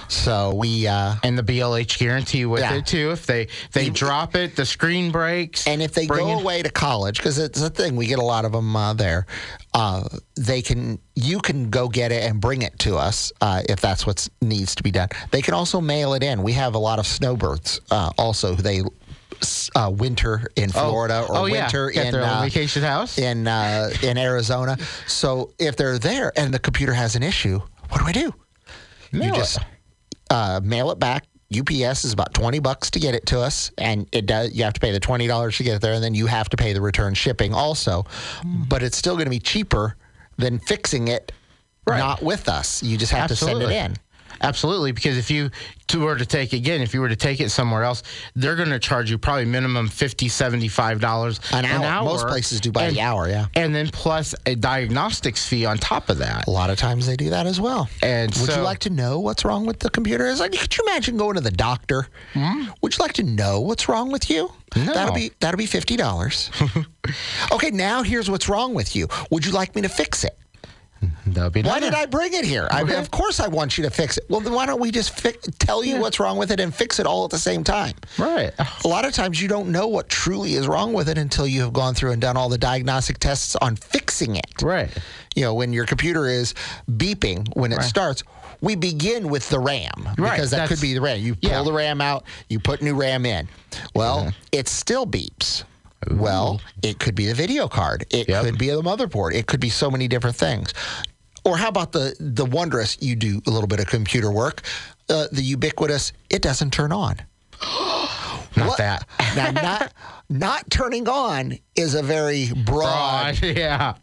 So 0.08 0.54
we 0.54 0.86
uh, 0.86 1.14
And 1.22 1.38
the 1.38 1.42
BLH 1.42 1.98
guarantee 1.98 2.44
with 2.46 2.60
Yeah. 2.62 2.74
it 2.74 2.86
too. 2.86 3.10
If 3.10 3.26
they 3.26 3.48
they 3.72 3.90
drop 3.90 4.34
it, 4.34 4.56
the 4.56 4.64
screen 4.66 5.10
breaks. 5.10 5.66
And 5.66 5.82
if 5.82 5.92
they 5.94 6.06
go 6.06 6.28
it- 6.38 6.42
away 6.42 6.62
to 6.62 6.70
college, 6.70 7.18
because 7.18 7.38
it's 7.38 7.60
a 7.60 7.70
thing, 7.70 7.96
we 7.96 8.06
get 8.06 8.18
a 8.18 8.24
lot 8.24 8.44
of 8.44 8.52
them 8.52 8.74
uh, 8.76 8.92
there. 8.94 9.26
Uh, 9.74 10.04
they 10.36 10.62
can, 10.62 10.98
you 11.14 11.38
can 11.40 11.68
go 11.70 11.88
get 11.88 12.10
it 12.12 12.22
and 12.24 12.40
bring 12.40 12.62
it 12.62 12.78
to 12.80 12.96
us 12.96 13.30
uh, 13.40 13.62
if 13.68 13.80
that's 13.80 14.06
what 14.06 14.26
needs 14.40 14.74
to 14.76 14.82
be 14.82 14.90
done. 14.90 15.08
They 15.30 15.42
can 15.42 15.54
also 15.54 15.80
mail 15.80 16.14
it 16.14 16.22
in. 16.22 16.42
We 16.42 16.52
have 16.52 16.74
a 16.74 16.78
lot 16.78 16.98
of 16.98 17.06
snowbirds 17.06 17.80
uh, 17.90 18.10
also 18.16 18.54
who 18.54 18.62
they 18.62 18.82
uh, 19.74 19.90
winter 19.94 20.46
in 20.56 20.70
Florida 20.70 21.26
or 21.28 21.36
oh, 21.36 21.42
winter 21.42 21.90
Get 21.90 22.14
in 22.14 22.20
uh, 22.20 22.40
vacation 22.42 22.82
house. 22.82 23.18
in 23.18 23.46
uh, 23.46 23.90
in 24.02 24.16
Arizona. 24.16 24.78
So 25.06 25.52
if 25.58 25.76
they're 25.76 25.98
there 25.98 26.32
and 26.38 26.54
the 26.54 26.58
computer 26.58 26.94
has 26.94 27.16
an 27.16 27.22
issue, 27.22 27.60
what 27.90 27.98
do 28.00 28.06
I 28.06 28.12
do? 28.12 28.32
Mail 29.12 29.34
you 29.36 29.42
it. 29.42 29.58
Uh, 30.30 30.60
mail 30.62 30.90
it 30.90 30.98
back. 30.98 31.24
UPS 31.56 32.04
is 32.04 32.12
about 32.12 32.34
twenty 32.34 32.58
bucks 32.58 32.90
to 32.90 32.98
get 32.98 33.14
it 33.14 33.26
to 33.26 33.40
us, 33.40 33.70
and 33.78 34.08
it 34.10 34.26
does. 34.26 34.52
You 34.52 34.64
have 34.64 34.72
to 34.72 34.80
pay 34.80 34.90
the 34.90 34.98
twenty 35.00 35.26
dollars 35.28 35.56
to 35.58 35.62
get 35.62 35.76
it 35.76 35.80
there, 35.82 35.94
and 35.94 36.02
then 36.02 36.14
you 36.14 36.26
have 36.26 36.48
to 36.48 36.56
pay 36.56 36.72
the 36.72 36.80
return 36.80 37.14
shipping 37.14 37.54
also. 37.54 38.04
Hmm. 38.42 38.64
But 38.68 38.82
it's 38.82 38.96
still 38.96 39.14
going 39.14 39.26
to 39.26 39.30
be 39.30 39.38
cheaper 39.38 39.96
than 40.38 40.58
fixing 40.58 41.08
it 41.08 41.32
Right. 41.88 41.98
not 41.98 42.20
with 42.20 42.48
us. 42.48 42.82
You 42.82 42.98
just 42.98 43.12
have 43.12 43.28
to 43.28 43.36
send 43.36 43.62
it 43.62 43.70
in. 43.70 43.94
Absolutely, 44.40 44.92
because 44.92 45.16
if 45.16 45.30
you 45.30 45.50
to 45.88 46.00
were 46.00 46.16
to 46.16 46.26
take 46.26 46.52
again, 46.52 46.80
if 46.80 46.92
you 46.94 47.00
were 47.00 47.08
to 47.08 47.16
take 47.16 47.40
it 47.40 47.50
somewhere 47.50 47.84
else, 47.84 48.02
they're 48.34 48.56
going 48.56 48.70
to 48.70 48.78
charge 48.78 49.10
you 49.10 49.18
probably 49.18 49.44
minimum 49.44 49.88
50 49.88 50.28
dollars 50.98 51.40
An 51.52 51.64
hour. 51.64 52.04
Most 52.04 52.26
places 52.26 52.60
do 52.60 52.72
by 52.72 52.84
and, 52.84 52.96
the 52.96 53.00
hour, 53.00 53.28
yeah. 53.28 53.46
and 53.54 53.74
then 53.74 53.88
plus 53.88 54.34
a 54.46 54.54
diagnostics 54.54 55.46
fee 55.46 55.64
on 55.64 55.78
top 55.78 56.08
of 56.08 56.18
that. 56.18 56.46
A 56.46 56.50
lot 56.50 56.70
of 56.70 56.78
times 56.78 57.06
they 57.06 57.16
do 57.16 57.30
that 57.30 57.46
as 57.46 57.60
well. 57.60 57.88
And 58.02 58.34
would 58.36 58.50
so- 58.50 58.56
you 58.56 58.62
like 58.62 58.80
to 58.80 58.90
know 58.90 59.20
what's 59.20 59.44
wrong 59.44 59.66
with 59.66 59.78
the 59.78 59.90
computer? 59.90 60.26
Is 60.26 60.40
like, 60.40 60.52
could 60.52 60.76
you 60.76 60.84
imagine 60.88 61.16
going 61.16 61.34
to 61.34 61.40
the 61.40 61.50
doctor? 61.50 62.08
Would 62.82 62.96
you 62.96 63.02
like 63.02 63.14
to 63.14 63.22
know 63.22 63.60
what's 63.60 63.88
wrong 63.88 64.10
with 64.10 64.30
you? 64.30 64.50
Hmm? 64.72 64.86
No. 64.86 64.94
That'll 64.94 65.14
be 65.14 65.30
that'll 65.40 65.58
be 65.58 65.66
fifty 65.66 65.96
dollars. 65.96 66.50
okay, 67.52 67.70
now 67.70 68.02
here's 68.02 68.30
what's 68.30 68.48
wrong 68.48 68.74
with 68.74 68.94
you. 68.96 69.08
Would 69.30 69.46
you 69.46 69.52
like 69.52 69.74
me 69.74 69.82
to 69.82 69.88
fix 69.88 70.24
it? 70.24 70.36
Be 71.52 71.62
Why 71.62 71.80
did 71.80 71.92
I 71.94 72.06
bring 72.06 72.32
it 72.32 72.44
here? 72.44 72.68
I 72.70 72.80
of 72.82 73.10
course 73.10 73.40
I 73.40 73.48
want 73.48 73.76
you 73.76 73.84
to 73.84 73.90
fix 73.90 74.16
it. 74.16 74.24
Well, 74.28 74.40
then 74.40 74.52
why 74.54 74.64
don't 74.66 74.80
we 74.80 74.90
just 74.90 75.18
fi- 75.20 75.36
tell 75.58 75.84
you 75.84 76.00
what's 76.00 76.18
wrong 76.18 76.38
with 76.38 76.50
it 76.50 76.60
and 76.60 76.74
fix 76.74 76.98
it 76.98 77.06
all 77.06 77.24
at 77.24 77.30
the 77.30 77.38
same 77.38 77.62
time? 77.64 77.94
Right. 78.18 78.52
A 78.84 78.88
lot 78.88 79.04
of 79.04 79.12
times 79.12 79.40
you 79.40 79.48
don't 79.48 79.68
know 79.70 79.86
what 79.88 80.08
truly 80.08 80.54
is 80.54 80.66
wrong 80.66 80.92
with 80.92 81.08
it 81.08 81.18
until 81.18 81.46
you 81.46 81.60
have 81.62 81.72
gone 81.72 81.94
through 81.94 82.12
and 82.12 82.20
done 82.22 82.36
all 82.36 82.48
the 82.48 82.58
diagnostic 82.58 83.18
tests 83.18 83.56
on 83.56 83.76
fixing 83.76 84.36
it 84.36 84.62
Right. 84.62 84.88
you 85.34 85.42
know, 85.42 85.52
when 85.54 85.72
your 85.72 85.84
computer 85.84 86.26
is 86.26 86.54
beeping 86.90 87.54
when 87.56 87.72
it 87.72 87.82
starts, 87.82 88.22
we 88.62 88.74
begin 88.74 89.28
with 89.28 89.48
the 89.50 89.58
RAM 89.58 90.08
Right, 90.16 90.32
because 90.36 90.50
that 90.52 90.68
could 90.68 90.80
be 90.80 90.94
the 90.94 91.00
RAM. 91.02 91.20
You 91.20 91.34
pull 91.34 91.50
yeah. 91.50 91.62
the 91.62 91.72
RAM 91.72 92.00
out, 92.00 92.24
you 92.48 92.58
put 92.58 92.80
new 92.80 92.94
RAM 92.94 93.26
in. 93.26 93.48
Well, 93.94 94.20
Uh-huh. 94.20 94.30
it 94.52 94.68
still 94.68 95.06
beeps. 95.06 95.64
Well, 96.10 96.60
it 96.82 96.98
could 96.98 97.14
be 97.14 97.26
the 97.26 97.34
video 97.34 97.68
card. 97.68 98.04
It 98.10 98.28
Yep. 98.28 98.44
could 98.44 98.58
be 98.58 98.68
the 98.70 98.82
motherboard. 98.82 99.34
It 99.34 99.46
could 99.46 99.60
be 99.60 99.70
so 99.70 99.90
many 99.90 100.08
different 100.08 100.36
things. 100.36 100.72
Or 101.44 101.56
how 101.56 101.68
about 101.68 101.92
the 101.92 102.14
the 102.20 102.44
wondrous? 102.44 102.96
You 103.00 103.16
do 103.16 103.40
a 103.46 103.50
little 103.50 103.68
bit 103.68 103.80
of 103.80 103.86
computer 103.86 104.30
work. 104.30 104.62
Uh, 105.08 105.26
the 105.32 105.42
ubiquitous. 105.42 106.12
It 106.30 106.42
doesn't 106.42 106.72
turn 106.72 106.92
on. 106.92 107.16
Not 108.56 108.68
What- 108.68 108.78
that. 108.78 109.06
now, 109.36 109.50
not 109.50 109.92
not 110.28 110.70
turning 110.70 111.08
on 111.08 111.58
is 111.76 111.94
a 111.94 112.02
very 112.02 112.50
broad 112.52 113.38
Broad. 113.40 113.42
Yeah. 113.56 113.94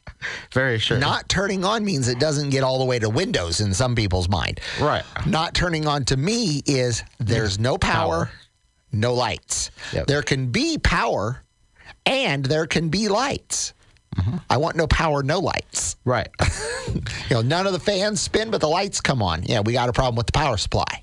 Very 0.53 0.79
sure. 0.79 0.97
not 0.99 1.27
turning 1.27 1.65
on 1.65 1.83
means 1.83 2.07
it 2.07 2.17
doesn't 2.19 2.49
get 2.51 2.63
all 2.63 2.79
the 2.79 2.85
way 2.85 2.97
to 2.99 3.09
Windows 3.09 3.59
in 3.59 3.73
some 3.73 3.93
people's 3.93 4.29
mind. 4.29 4.61
Right. 4.79 5.03
Not 5.25 5.53
turning 5.53 5.85
on 5.85 6.05
to 6.05 6.15
me 6.17 6.61
is 6.65 7.03
there's 7.19 7.59
no 7.59 7.77
power, 7.77 8.27
Power. 8.27 8.31
no 8.93 9.13
lights. 9.15 9.69
Yep. 9.91 10.07
There 10.07 10.21
can 10.21 10.47
be 10.47 10.77
power 10.77 11.42
and 12.05 12.45
there 12.45 12.67
can 12.67 12.89
be 12.89 13.07
lights. 13.09 13.73
I 14.49 14.57
want 14.57 14.75
no 14.75 14.85
power, 14.85 15.23
no 15.23 15.39
lights. 15.39 15.95
Right. 16.05 16.29
You 17.29 17.37
know, 17.37 17.41
none 17.41 17.65
of 17.65 17.73
the 17.73 17.79
fans 17.79 18.19
spin, 18.21 18.51
but 18.51 18.59
the 18.61 18.67
lights 18.67 18.99
come 19.01 19.23
on. 19.23 19.43
Yeah, 19.43 19.61
we 19.61 19.73
got 19.73 19.89
a 19.89 19.93
problem 19.93 20.15
with 20.15 20.27
the 20.27 20.33
power 20.33 20.57
supply. 20.57 21.01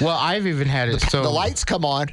Well, 0.00 0.16
I've 0.16 0.46
even 0.46 0.66
had 0.66 0.88
it 0.88 1.00
so 1.02 1.22
the 1.22 1.28
lights 1.28 1.64
come 1.64 1.84
on, 1.84 2.06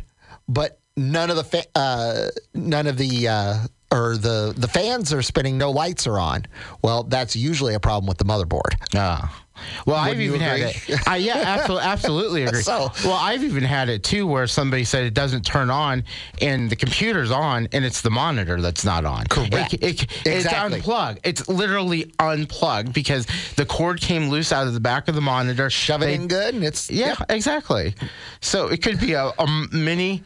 but 0.47 0.79
none 0.97 1.29
of 1.31 1.37
the 1.37 1.43
fa- 1.43 1.65
uh, 1.73 2.27
none 2.53 2.85
of 2.85 2.97
the 2.97 3.27
uh, 3.29 3.57
or 3.91 4.17
the 4.17 4.53
the 4.57 4.67
fans 4.67 5.13
are 5.13 5.21
spinning. 5.21 5.57
No 5.57 5.71
lights 5.71 6.07
are 6.07 6.19
on. 6.19 6.45
Well, 6.81 7.03
that's 7.03 7.35
usually 7.35 7.73
a 7.73 7.79
problem 7.79 8.07
with 8.07 8.17
the 8.17 8.25
motherboard. 8.25 8.75
Ah. 8.95 9.43
Well, 9.87 9.95
I've 9.95 10.09
Wouldn't 10.09 10.23
you 10.23 10.35
even 10.35 10.41
had 10.41 10.59
it. 10.59 11.07
I, 11.07 11.17
yeah, 11.17 11.33
absolutely, 11.45 11.83
absolutely 11.87 12.43
agree. 12.43 12.61
So- 12.61 12.91
well, 13.03 13.13
I've 13.19 13.43
even 13.43 13.63
had 13.63 13.89
it 13.89 14.03
too, 14.03 14.27
where 14.27 14.45
somebody 14.45 14.83
said 14.83 15.03
it 15.05 15.15
doesn't 15.15 15.47
turn 15.47 15.71
on, 15.71 16.03
and 16.39 16.69
the 16.69 16.75
computer's 16.75 17.31
on, 17.31 17.67
and 17.71 17.83
it's 17.83 18.01
the 18.01 18.11
monitor 18.11 18.61
that's 18.61 18.85
not 18.85 19.03
on. 19.03 19.25
Correct. 19.25 19.73
It, 19.73 19.83
it, 20.03 20.07
It's 20.27 20.53
unplugged. 20.53 21.21
It's 21.23 21.47
literally 21.49 22.13
unplugged 22.19 22.93
because 22.93 23.25
the 23.55 23.65
cord 23.65 23.99
came 23.99 24.29
loose 24.29 24.51
out 24.51 24.67
of 24.67 24.75
the 24.75 24.79
back 24.79 25.07
of 25.07 25.15
the 25.15 25.21
monitor. 25.21 25.71
Shove 25.71 26.03
it 26.03 26.05
They- 26.05 26.13
in 26.13 26.27
good, 26.27 26.53
and 26.53 26.63
it's 26.63 26.91
Yeah, 26.91 27.15
exactly. 27.27 27.95
So 28.41 28.67
it 28.67 28.83
could 28.83 28.99
be 28.99 29.13
a, 29.13 29.31
a 29.39 29.47
mini. 29.71 30.21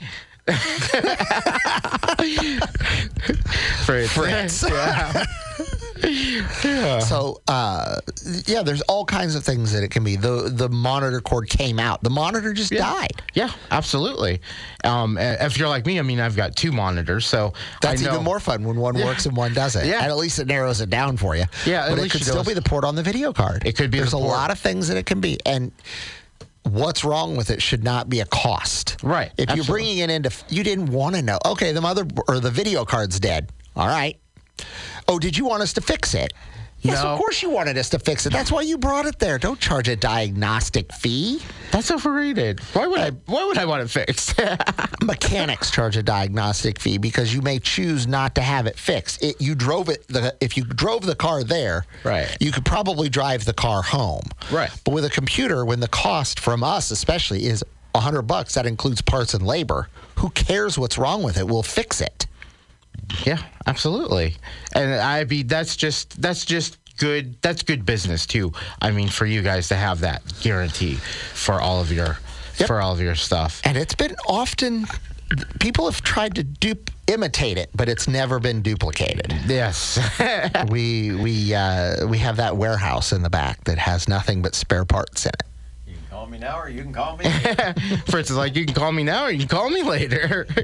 Fritz. 3.85 4.13
Fritz. 4.13 4.63
Yeah. 6.63 6.99
So, 6.99 7.41
uh, 7.47 7.99
yeah, 8.45 8.63
there's 8.63 8.81
all 8.83 9.05
kinds 9.05 9.35
of 9.35 9.43
things 9.43 9.71
that 9.73 9.83
it 9.83 9.91
can 9.91 10.03
be. 10.03 10.15
The 10.15 10.51
the 10.51 10.69
monitor 10.69 11.21
cord 11.21 11.49
came 11.49 11.79
out. 11.79 12.01
The 12.01 12.09
monitor 12.09 12.53
just 12.53 12.71
died. 12.71 13.21
Yeah, 13.33 13.51
absolutely. 13.69 14.41
Um, 14.83 15.17
if 15.19 15.57
you're 15.57 15.69
like 15.69 15.85
me, 15.85 15.99
I 15.99 16.01
mean, 16.01 16.19
I've 16.19 16.35
got 16.35 16.55
two 16.55 16.71
monitors, 16.71 17.25
so 17.25 17.53
That's 17.81 18.01
I 18.01 18.05
know, 18.05 18.13
even 18.13 18.23
more 18.23 18.39
fun 18.39 18.63
when 18.63 18.77
one 18.77 18.95
works 18.95 19.25
and 19.25 19.37
one 19.37 19.53
doesn't. 19.53 19.85
Yeah. 19.85 20.01
And 20.01 20.07
at 20.07 20.17
least 20.17 20.39
it 20.39 20.47
narrows 20.47 20.81
it 20.81 20.89
down 20.89 21.17
for 21.17 21.35
you. 21.35 21.45
Yeah, 21.65 21.89
but 21.89 21.99
it 21.99 22.11
could 22.11 22.23
still 22.23 22.43
be 22.43 22.53
the 22.53 22.61
port 22.61 22.83
on 22.83 22.95
the 22.95 23.03
video 23.03 23.31
card. 23.31 23.63
It 23.65 23.77
could 23.77 23.91
be 23.91 23.99
There's 23.99 24.11
the 24.11 24.17
a 24.17 24.19
lot 24.19 24.51
of 24.51 24.59
things 24.59 24.87
that 24.87 24.97
it 24.97 25.05
can 25.05 25.21
be, 25.21 25.39
and 25.45 25.71
what's 26.63 27.03
wrong 27.03 27.35
with 27.35 27.49
it 27.49 27.61
should 27.61 27.83
not 27.83 28.09
be 28.09 28.19
a 28.19 28.25
cost. 28.25 28.97
Right, 29.03 29.31
If 29.37 29.55
you're 29.55 29.65
bringing 29.65 29.99
it 29.99 30.09
into, 30.09 30.31
you 30.49 30.63
didn't 30.63 30.91
want 30.91 31.15
to 31.15 31.21
know. 31.21 31.39
Okay, 31.45 31.71
the 31.71 31.81
mother 31.81 32.05
or 32.27 32.39
the 32.39 32.51
video 32.51 32.85
card's 32.85 33.19
dead. 33.19 33.51
All 33.75 33.87
right. 33.87 34.19
Oh, 35.07 35.17
did 35.19 35.37
you 35.37 35.45
want 35.45 35.63
us 35.63 35.73
to 35.73 35.81
fix 35.81 36.13
it? 36.13 36.33
Yes, 36.83 37.03
No. 37.03 37.09
of 37.09 37.19
course 37.19 37.41
you 37.43 37.49
wanted 37.51 37.77
us 37.77 37.89
to 37.91 37.99
fix 37.99 38.25
it. 38.25 38.31
That's 38.33 38.51
why 38.51 38.61
you 38.61 38.77
brought 38.77 39.05
it 39.05 39.19
there. 39.19 39.37
Don't 39.37 39.59
charge 39.59 39.87
a 39.87 39.95
diagnostic 39.95 40.91
fee. 40.93 41.41
That's 41.71 41.91
overrated. 41.91 42.59
Why 42.73 42.87
would 42.87 42.99
I? 42.99 43.11
Why 43.27 43.45
would 43.45 43.57
I 43.57 43.65
want 43.65 43.83
it 43.83 43.89
fixed? 43.89 44.39
mechanics 45.01 45.71
charge 45.71 45.97
a 45.97 46.03
diagnostic 46.03 46.79
fee 46.79 46.97
because 46.97 47.33
you 47.33 47.41
may 47.41 47.59
choose 47.59 48.07
not 48.07 48.35
to 48.35 48.41
have 48.41 48.65
it 48.67 48.77
fixed. 48.77 49.23
It, 49.23 49.39
you 49.39 49.55
drove 49.55 49.89
it 49.89 50.07
the 50.07 50.35
if 50.41 50.57
you 50.57 50.63
drove 50.63 51.05
the 51.05 51.15
car 51.15 51.43
there, 51.43 51.85
Right. 52.03 52.35
You 52.39 52.51
could 52.51 52.65
probably 52.65 53.09
drive 53.09 53.45
the 53.45 53.53
car 53.53 53.81
home, 53.81 54.23
Right. 54.51 54.69
But 54.83 54.93
with 54.93 55.05
a 55.05 55.09
computer, 55.09 55.63
when 55.65 55.79
the 55.79 55.87
cost 55.87 56.39
from 56.39 56.63
us 56.63 56.91
especially 56.91 57.45
is 57.45 57.63
a 57.93 57.99
hundred 57.99 58.23
bucks, 58.23 58.53
that 58.55 58.65
includes 58.65 59.01
parts 59.01 59.33
and 59.33 59.45
labor. 59.45 59.87
Who 60.15 60.29
cares 60.31 60.77
what's 60.77 60.97
wrong 60.97 61.23
with 61.23 61.37
it? 61.37 61.47
We'll 61.47 61.63
fix 61.63 61.99
it. 62.01 62.27
Yeah, 63.25 63.39
absolutely. 63.67 64.35
And 64.73 64.93
I 64.95 65.23
mean, 65.25 65.47
that's 65.47 65.75
just 65.75 66.21
that's 66.21 66.45
just 66.45 66.77
good. 66.97 67.41
That's 67.41 67.63
good 67.63 67.85
business 67.85 68.25
too. 68.25 68.51
I 68.81 68.91
mean, 68.91 69.07
for 69.09 69.25
you 69.25 69.41
guys 69.41 69.67
to 69.69 69.75
have 69.75 69.99
that 70.01 70.21
guarantee 70.41 70.95
for 70.95 71.59
all 71.61 71.81
of 71.81 71.91
your 71.91 72.17
Yep. 72.57 72.67
for 72.67 72.81
all 72.81 72.91
of 72.93 72.99
your 72.99 73.15
stuff. 73.15 73.61
And 73.63 73.77
it's 73.77 73.95
been 73.95 74.15
often 74.27 74.85
people 75.59 75.89
have 75.89 76.01
tried 76.03 76.35
to 76.35 76.43
dupe 76.43 76.91
imitate 77.07 77.57
it, 77.57 77.69
but 77.73 77.87
it's 77.89 78.07
never 78.07 78.39
been 78.39 78.61
duplicated. 78.61 79.33
Yes. 79.47 79.97
we 80.69 81.15
we 81.15 81.53
uh, 81.55 82.05
we 82.07 82.17
have 82.19 82.35
that 82.37 82.57
warehouse 82.57 83.13
in 83.13 83.23
the 83.23 83.29
back 83.29 83.63
that 83.63 83.77
has 83.77 84.07
nothing 84.07 84.41
but 84.41 84.53
spare 84.53 84.85
parts 84.85 85.25
in 85.25 85.31
it. 85.39 85.43
You 85.87 85.95
can 85.95 86.03
call 86.09 86.27
me 86.27 86.37
now 86.37 86.59
or 86.59 86.69
you 86.69 86.81
can 86.83 86.93
call 86.93 87.17
me. 87.17 87.25
Fritz 88.07 88.29
is 88.29 88.35
like, 88.37 88.55
you 88.55 88.65
can 88.65 88.75
call 88.75 88.91
me 88.91 89.03
now 89.03 89.25
or 89.25 89.31
you 89.31 89.39
can 89.39 89.47
call 89.47 89.69
me 89.69 89.81
later. 89.81 90.45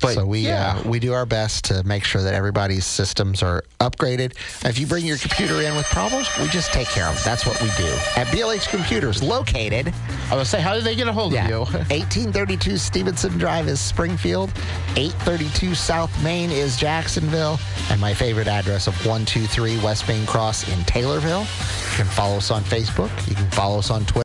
but 0.00 0.14
so 0.14 0.24
we 0.26 0.40
yeah. 0.40 0.76
uh, 0.84 0.88
we 0.88 0.98
do 0.98 1.12
our 1.12 1.26
best 1.26 1.64
to 1.66 1.82
make 1.84 2.04
sure 2.04 2.22
that 2.22 2.34
everybody's 2.34 2.86
systems 2.86 3.42
are 3.42 3.64
upgraded. 3.80 4.32
If 4.64 4.78
you 4.78 4.86
bring 4.86 5.04
your 5.06 5.18
computer 5.18 5.60
in 5.62 5.74
with 5.76 5.86
problems, 5.86 6.28
we 6.40 6.46
just 6.48 6.72
take 6.72 6.88
care 6.88 7.06
of 7.06 7.14
them. 7.14 7.22
That's 7.24 7.46
what 7.46 7.60
we 7.62 7.68
do 7.76 7.88
at 8.16 8.26
BLH 8.28 8.68
Computers, 8.68 9.22
located. 9.22 9.88
I 9.88 9.90
was 9.90 10.28
gonna 10.30 10.44
say, 10.44 10.60
how 10.60 10.74
did 10.74 10.84
they 10.84 10.94
get 10.94 11.08
a 11.08 11.12
hold 11.12 11.32
Yeah. 11.32 11.44
of 11.44 11.50
you? 11.50 11.58
1832 11.90 12.76
Stevenson 12.76 13.36
Drive 13.38 13.68
is 13.68 13.80
Springfield. 13.80 14.50
832 14.96 15.74
South 15.74 16.10
Main 16.22 16.50
is 16.50 16.76
Jacksonville. 16.76 17.58
And 17.90 18.00
my 18.00 18.12
favorite 18.14 18.48
address 18.48 18.86
of 18.86 18.94
123 19.06 19.78
West 19.78 20.08
Main 20.08 20.26
Cross 20.26 20.68
in 20.68 20.78
Taylorville. 20.84 21.42
You 21.90 21.96
can 22.04 22.06
follow 22.06 22.36
us 22.36 22.50
on 22.50 22.62
Facebook. 22.62 23.10
You 23.28 23.34
can 23.34 23.50
follow 23.50 23.78
us 23.78 23.90
on 23.90 24.00
Twitter. 24.02 24.16